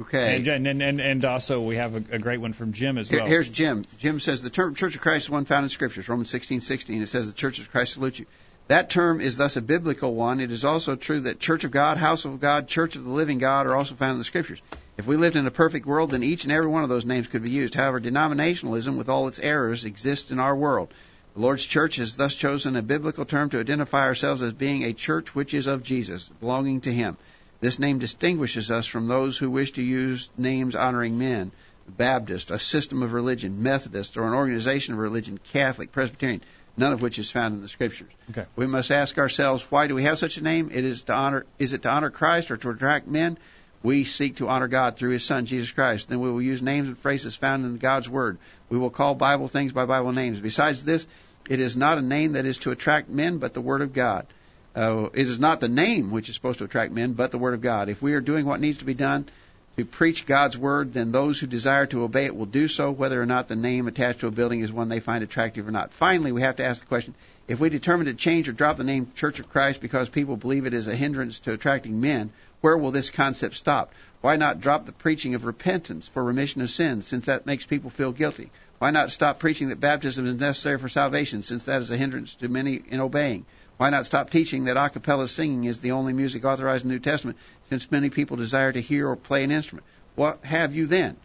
Okay. 0.02 0.38
And, 0.38 0.68
and, 0.68 0.82
and, 0.82 1.00
and 1.00 1.26
also, 1.26 1.62
we 1.62 1.76
have 1.76 1.94
a, 1.96 2.16
a 2.16 2.20
great 2.20 2.40
one 2.40 2.54
from 2.54 2.74
Jim 2.74 2.98
as 2.98 3.10
Here- 3.10 3.20
well. 3.20 3.28
Here's 3.28 3.48
Jim. 3.48 3.84
Jim 4.00 4.20
says 4.20 4.42
the 4.42 4.50
term 4.50 4.74
Church 4.74 4.96
of 4.96 5.02
Christ 5.02 5.26
is 5.26 5.30
one 5.30 5.46
found 5.46 5.64
in 5.64 5.70
Scriptures, 5.70 6.10
Romans 6.10 6.32
16:16. 6.32 7.02
It 7.02 7.08
says 7.08 7.28
the 7.28 7.34
Church 7.34 7.60
of 7.60 7.70
Christ 7.70 7.94
salutes 7.94 8.20
you. 8.20 8.26
That 8.68 8.90
term 8.90 9.20
is 9.20 9.38
thus 9.38 9.58
a 9.58 9.62
biblical 9.62 10.14
one. 10.14 10.40
It 10.40 10.52
is 10.52 10.64
also 10.64 10.96
true 10.96 11.22
that 11.22 11.40
Church 11.40 11.64
of 11.64 11.72
God, 11.72 11.98
House 11.98 12.26
of 12.26 12.40
God, 12.40 12.68
Church 12.68 12.96
of 12.96 13.04
the 13.04 13.10
Living 13.10 13.40
God 13.40 13.68
are 13.68 13.76
also 13.76 13.96
found 13.96 14.14
in 14.14 14.18
the 14.20 14.24
Scriptures. 14.24 14.62
If 14.98 15.08
we 15.08 15.18
lived 15.18 15.36
in 15.36 15.48
a 15.48 15.52
perfect 15.52 15.86
world, 15.86 16.12
then 16.12 16.24
each 16.24 16.44
and 16.44 16.52
every 16.52 16.70
one 16.70 16.84
of 16.84 16.90
those 16.90 17.06
names 17.06 17.28
could 17.28 17.44
be 17.44 17.52
used. 17.52 17.74
However, 17.74 18.00
denominationalism, 18.00 18.96
with 18.96 19.10
all 19.10 19.28
its 19.28 19.40
errors, 19.40 19.86
exists 19.86 20.32
in 20.32 20.40
our 20.40 20.56
world. 20.56 20.94
The 21.36 21.42
Lord's 21.42 21.66
church 21.66 21.98
has 21.98 22.16
thus 22.16 22.36
chosen 22.36 22.76
a 22.76 22.82
biblical 22.82 23.26
term 23.26 23.50
to 23.52 23.60
identify 23.60 24.02
ourselves 24.02 24.42
as 24.42 24.54
being 24.54 24.84
a 24.84 24.94
church 24.94 25.36
which 25.36 25.54
is 25.54 25.68
of 25.68 25.84
Jesus, 25.84 26.30
belonging 26.40 26.82
to 26.82 26.92
Him. 26.92 27.18
This 27.62 27.80
name 27.80 28.00
distinguishes 28.00 28.72
us 28.72 28.88
from 28.88 29.08
those 29.08 29.38
who 29.38 29.50
wish 29.50 29.72
to 29.72 29.82
use 29.82 30.30
names 30.38 30.76
honoring 30.76 31.18
men. 31.18 31.52
Baptist, 31.88 32.52
a 32.52 32.60
system 32.60 33.04
of 33.04 33.14
religion, 33.14 33.64
Methodist, 33.64 34.18
or 34.18 34.28
an 34.28 34.34
organization 34.34 34.94
of 34.94 35.00
religion, 35.00 35.40
Catholic, 35.52 35.92
Presbyterian, 35.92 36.42
none 36.78 36.94
of 36.94 37.02
which 37.02 37.20
is 37.20 37.32
found 37.32 37.56
in 37.56 37.62
the 37.62 37.68
Scriptures. 37.68 38.12
Okay. 38.32 38.46
We 38.56 38.68
must 38.68 38.92
ask 38.92 39.18
ourselves, 39.18 39.66
why 39.70 39.88
do 39.88 39.96
we 39.96 40.04
have 40.04 40.20
such 40.20 40.38
a 40.38 40.44
name? 40.44 40.70
It 40.72 40.86
is 40.86 41.04
to 41.04 41.14
honor 41.14 41.46
is 41.58 41.74
it 41.74 41.84
to 41.84 41.90
honor 41.90 42.10
Christ 42.10 42.52
or 42.52 42.58
to 42.58 42.70
attract 42.70 43.08
men? 43.08 43.38
We 43.82 44.04
seek 44.04 44.38
to 44.38 44.50
honor 44.50 44.68
God 44.68 44.98
through 44.98 45.12
His 45.12 45.24
Son, 45.24 45.46
Jesus 45.46 45.72
Christ. 45.72 46.10
Then 46.10 46.20
we 46.20 46.32
will 46.32 46.42
use 46.42 46.62
names 46.62 46.88
and 46.88 46.98
phrases 46.98 47.36
found 47.36 47.66
in 47.66 47.78
God's 47.78 48.10
Word. 48.10 48.38
We 48.70 48.78
will 48.78 48.90
call 48.90 49.16
Bible 49.16 49.48
things 49.48 49.72
by 49.72 49.86
Bible 49.86 50.12
names. 50.12 50.40
Besides 50.40 50.84
this, 50.84 51.08
it 51.50 51.60
is 51.60 51.78
not 51.78 51.98
a 51.98 52.02
name 52.02 52.34
that 52.34 52.46
is 52.46 52.58
to 52.60 52.72
attract 52.72 53.10
men, 53.10 53.38
but 53.38 53.54
the 53.54 53.62
Word 53.62 53.82
of 53.82 53.94
God. 53.94 54.28
Uh, 54.76 55.10
it 55.14 55.28
is 55.28 55.40
not 55.40 55.60
the 55.60 55.70
name 55.70 56.12
which 56.12 56.30
is 56.30 56.36
supposed 56.36 56.60
to 56.60 56.66
attract 56.66 56.92
men, 56.92 57.14
but 57.14 57.32
the 57.32 57.38
Word 57.38 57.54
of 57.54 57.62
God. 57.62 57.90
If 57.90 58.02
we 58.02 58.14
are 58.14 58.22
doing 58.22 58.46
what 58.46 58.60
needs 58.60 58.80
to 58.80 58.86
be 58.86 58.94
done 58.94 59.28
to 59.80 59.86
preach 59.86 60.26
God's 60.26 60.58
word, 60.58 60.94
then 60.94 61.14
those 61.14 61.40
who 61.40 61.48
desire 61.48 61.86
to 61.88 62.04
obey 62.04 62.26
it 62.26 62.36
will 62.36 62.46
do 62.46 62.68
so, 62.68 62.92
whether 62.92 63.22
or 63.22 63.26
not 63.26 63.48
the 63.48 63.56
name 63.56 63.88
attached 63.88 64.20
to 64.20 64.28
a 64.28 64.32
building 64.32 64.60
is 64.60 64.74
one 64.74 64.90
they 64.90 65.00
find 65.00 65.24
attractive 65.24 65.68
or 65.68 65.72
not. 65.72 65.94
Finally, 65.94 66.34
we 66.34 66.42
have 66.42 66.58
to 66.58 66.66
ask 66.66 66.82
the 66.82 66.88
question 66.88 67.16
if 67.48 67.62
we 67.62 67.70
determine 67.70 68.08
to 68.08 68.14
change 68.14 68.50
or 68.50 68.52
drop 68.52 68.76
the 68.76 68.84
name 68.84 69.08
Church 69.16 69.40
of 69.40 69.50
Christ 69.50 69.80
because 69.80 70.10
people 70.10 70.36
believe 70.36 70.66
it 70.66 70.74
is 70.74 70.88
a 70.88 70.96
hindrance 70.96 71.40
to 71.42 71.54
attracting 71.54 72.02
men, 72.02 72.30
where 72.62 72.78
will 72.78 72.92
this 72.92 73.10
concept 73.10 73.56
stop? 73.56 73.94
Why 74.22 74.36
not 74.36 74.60
drop 74.60 74.86
the 74.86 74.92
preaching 74.92 75.36
of 75.36 75.46
repentance 75.46 76.08
for 76.08 76.24
remission 76.24 76.62
of 76.62 76.70
sins, 76.70 77.08
since 77.08 77.26
that 77.26 77.46
makes 77.46 77.66
people 77.66 77.90
feel 77.90 78.12
guilty? 78.12 78.52
Why 78.80 78.92
not 78.92 79.12
stop 79.12 79.40
preaching 79.40 79.70
that 79.70 79.80
baptism 79.80 80.26
is 80.26 80.36
necessary 80.36 80.78
for 80.78 80.90
salvation, 80.90 81.42
since 81.42 81.66
that 81.66 81.82
is 81.82 81.92
a 81.92 81.98
hindrance 81.98 82.36
to 82.36 82.50
many 82.50 82.82
in 82.90 83.00
obeying? 83.00 83.46
Why 83.78 83.90
not 83.90 84.06
stop 84.06 84.30
teaching 84.30 84.66
that 84.66 84.76
a 84.76 84.90
cappella 84.90 85.28
singing 85.28 85.64
is 85.64 85.80
the 85.80 85.92
only 85.92 86.12
music 86.12 86.44
authorized 86.44 86.84
in 86.84 86.90
the 86.90 86.96
New 86.96 87.00
Testament, 87.00 87.38
since 87.70 87.90
many 87.92 88.10
people 88.10 88.36
desire 88.36 88.72
to 88.72 88.82
hear 88.82 89.08
or 89.08 89.16
play 89.16 89.44
an 89.44 89.52
instrument? 89.52 89.86
What 90.16 90.44
have 90.44 90.76
you 90.76 90.86
then? 90.86 91.16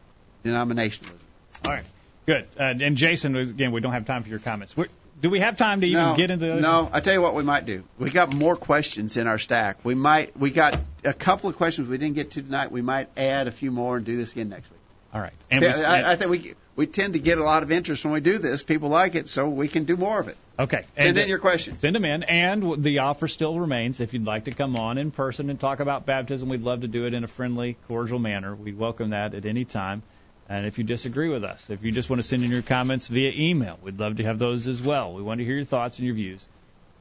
Denominationalism. 0.44 1.18
All 1.64 1.72
right. 1.72 1.84
Good. 2.26 2.46
Uh, 2.58 2.74
and 2.80 2.96
Jason, 2.96 3.34
again, 3.36 3.72
we 3.72 3.80
don't 3.80 3.92
have 3.92 4.04
time 4.04 4.22
for 4.22 4.28
your 4.28 4.38
comments. 4.38 4.76
We're, 4.76 4.86
do 5.20 5.30
we 5.30 5.40
have 5.40 5.56
time 5.56 5.80
to 5.80 5.86
even 5.86 6.02
no, 6.02 6.16
get 6.16 6.30
into 6.30 6.46
the 6.46 6.60
No, 6.60 6.88
I 6.92 7.00
tell 7.00 7.14
you 7.14 7.22
what 7.22 7.34
we 7.34 7.42
might 7.42 7.66
do. 7.66 7.84
We 7.98 8.10
got 8.10 8.32
more 8.32 8.56
questions 8.56 9.16
in 9.16 9.26
our 9.26 9.38
stack. 9.38 9.78
We 9.84 9.94
might 9.94 10.36
we 10.36 10.50
got 10.50 10.78
a 11.04 11.14
couple 11.14 11.48
of 11.50 11.56
questions 11.56 11.88
we 11.88 11.98
didn't 11.98 12.14
get 12.14 12.32
to 12.32 12.42
tonight. 12.42 12.70
We 12.70 12.82
might 12.82 13.08
add 13.16 13.46
a 13.46 13.52
few 13.52 13.70
more 13.70 13.96
and 13.96 14.04
do 14.04 14.16
this 14.16 14.32
again 14.32 14.48
next 14.48 14.70
week. 14.70 14.80
All 15.12 15.20
right. 15.20 15.32
And 15.50 15.62
yeah, 15.62 15.78
we, 15.78 15.84
I, 15.84 16.12
I 16.12 16.16
think 16.16 16.30
we 16.30 16.54
we 16.76 16.86
tend 16.86 17.12
to 17.12 17.20
get 17.20 17.38
a 17.38 17.44
lot 17.44 17.62
of 17.62 17.70
interest 17.70 18.04
when 18.04 18.12
we 18.12 18.20
do 18.20 18.38
this. 18.38 18.62
People 18.62 18.88
like 18.88 19.14
it, 19.14 19.28
so 19.28 19.48
we 19.48 19.68
can 19.68 19.84
do 19.84 19.96
more 19.96 20.18
of 20.18 20.28
it. 20.28 20.36
Okay. 20.58 20.82
Send 20.96 21.08
and, 21.08 21.18
in 21.18 21.28
your 21.28 21.38
questions. 21.38 21.80
Send 21.80 21.94
them 21.94 22.04
in, 22.04 22.22
and 22.24 22.82
the 22.82 23.00
offer 23.00 23.28
still 23.28 23.58
remains. 23.58 24.00
If 24.00 24.12
you'd 24.12 24.24
like 24.24 24.44
to 24.44 24.50
come 24.50 24.76
on 24.76 24.98
in 24.98 25.10
person 25.10 25.50
and 25.50 25.58
talk 25.58 25.80
about 25.80 26.06
baptism, 26.06 26.48
we'd 26.48 26.62
love 26.62 26.80
to 26.80 26.88
do 26.88 27.06
it 27.06 27.14
in 27.14 27.24
a 27.24 27.28
friendly, 27.28 27.76
cordial 27.86 28.18
manner. 28.18 28.54
We'd 28.54 28.78
welcome 28.78 29.10
that 29.10 29.34
at 29.34 29.46
any 29.46 29.64
time. 29.64 30.02
And 30.48 30.66
if 30.66 30.76
you 30.78 30.84
disagree 30.84 31.28
with 31.28 31.42
us, 31.44 31.70
if 31.70 31.84
you 31.84 31.92
just 31.92 32.10
want 32.10 32.20
to 32.20 32.28
send 32.28 32.44
in 32.44 32.50
your 32.50 32.62
comments 32.62 33.08
via 33.08 33.32
email, 33.34 33.78
we'd 33.82 33.98
love 33.98 34.16
to 34.16 34.24
have 34.24 34.38
those 34.38 34.66
as 34.66 34.82
well. 34.82 35.14
We 35.14 35.22
want 35.22 35.38
to 35.38 35.44
hear 35.44 35.56
your 35.56 35.64
thoughts 35.64 35.98
and 35.98 36.06
your 36.06 36.14
views, 36.14 36.46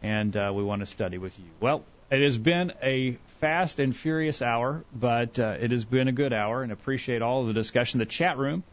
and 0.01 0.35
uh, 0.37 0.51
we 0.55 0.63
want 0.63 0.79
to 0.79 0.85
study 0.85 1.17
with 1.17 1.37
you. 1.37 1.45
Well, 1.59 1.83
it 2.09 2.21
has 2.21 2.37
been 2.37 2.71
a 2.81 3.13
fast 3.41 3.79
and 3.79 3.93
furious 3.95 4.41
hour, 4.41 4.83
but 4.95 5.39
uh, 5.39 5.57
it 5.59 5.71
has 5.71 5.83
been 5.83 6.07
a 6.07 6.13
good 6.13 6.31
hour, 6.31 6.63
and 6.63 6.71
appreciate 6.71 7.21
all 7.21 7.41
of 7.41 7.47
the 7.47 7.53
discussion. 7.53 7.99
The 7.99 8.05
chat 8.05 8.37
room, 8.37 8.63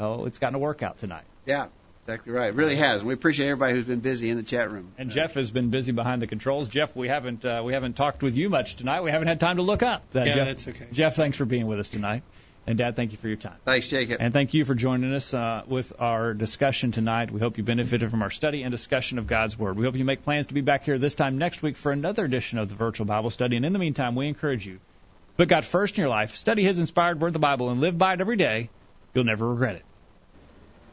oh, 0.00 0.24
it's 0.24 0.38
gotten 0.38 0.54
a 0.54 0.58
workout 0.58 0.96
tonight. 0.96 1.24
Yeah, 1.44 1.66
exactly 2.04 2.32
right. 2.32 2.48
It 2.48 2.54
really 2.54 2.76
has. 2.76 3.04
We 3.04 3.12
appreciate 3.12 3.48
everybody 3.48 3.74
who's 3.74 3.84
been 3.84 4.00
busy 4.00 4.30
in 4.30 4.38
the 4.38 4.42
chat 4.42 4.70
room. 4.70 4.88
And 4.96 5.10
Jeff 5.10 5.34
has 5.34 5.50
been 5.50 5.68
busy 5.68 5.92
behind 5.92 6.22
the 6.22 6.26
controls. 6.26 6.68
Jeff, 6.70 6.96
we 6.96 7.08
haven't 7.08 7.44
uh, 7.44 7.60
we 7.62 7.74
haven't 7.74 7.94
talked 7.94 8.22
with 8.22 8.36
you 8.36 8.48
much 8.48 8.76
tonight. 8.76 9.02
We 9.02 9.10
haven't 9.10 9.28
had 9.28 9.40
time 9.40 9.56
to 9.56 9.62
look 9.62 9.82
up. 9.82 10.04
yeah, 10.14 10.24
Jeff, 10.24 10.46
that's 10.46 10.68
okay. 10.68 10.86
Jeff, 10.92 11.14
thanks 11.14 11.36
for 11.36 11.44
being 11.44 11.66
with 11.66 11.78
us 11.78 11.90
tonight. 11.90 12.22
And 12.66 12.78
Dad, 12.78 12.96
thank 12.96 13.12
you 13.12 13.18
for 13.18 13.28
your 13.28 13.36
time. 13.36 13.56
Thanks, 13.64 13.88
Jacob. 13.88 14.18
And 14.20 14.32
thank 14.32 14.54
you 14.54 14.64
for 14.64 14.74
joining 14.74 15.12
us 15.12 15.34
uh, 15.34 15.62
with 15.66 15.92
our 15.98 16.32
discussion 16.32 16.92
tonight. 16.92 17.30
We 17.30 17.40
hope 17.40 17.58
you 17.58 17.64
benefited 17.64 18.10
from 18.10 18.22
our 18.22 18.30
study 18.30 18.62
and 18.62 18.70
discussion 18.70 19.18
of 19.18 19.26
God's 19.26 19.58
Word. 19.58 19.76
We 19.76 19.84
hope 19.84 19.96
you 19.96 20.04
make 20.04 20.24
plans 20.24 20.46
to 20.46 20.54
be 20.54 20.62
back 20.62 20.84
here 20.84 20.96
this 20.96 21.14
time 21.14 21.36
next 21.36 21.62
week 21.62 21.76
for 21.76 21.92
another 21.92 22.24
edition 22.24 22.58
of 22.58 22.70
the 22.70 22.74
virtual 22.74 23.06
Bible 23.06 23.30
study. 23.30 23.56
And 23.56 23.66
in 23.66 23.74
the 23.74 23.78
meantime, 23.78 24.14
we 24.14 24.28
encourage 24.28 24.66
you 24.66 24.78
put 25.36 25.48
God 25.48 25.64
first 25.64 25.98
in 25.98 26.02
your 26.02 26.10
life, 26.10 26.36
study 26.36 26.62
His 26.62 26.78
inspired 26.78 27.20
Word, 27.20 27.34
the 27.34 27.38
Bible, 27.38 27.70
and 27.70 27.80
live 27.80 27.98
by 27.98 28.14
it 28.14 28.20
every 28.20 28.36
day. 28.36 28.70
You'll 29.12 29.24
never 29.24 29.48
regret 29.48 29.76
it. 29.76 29.84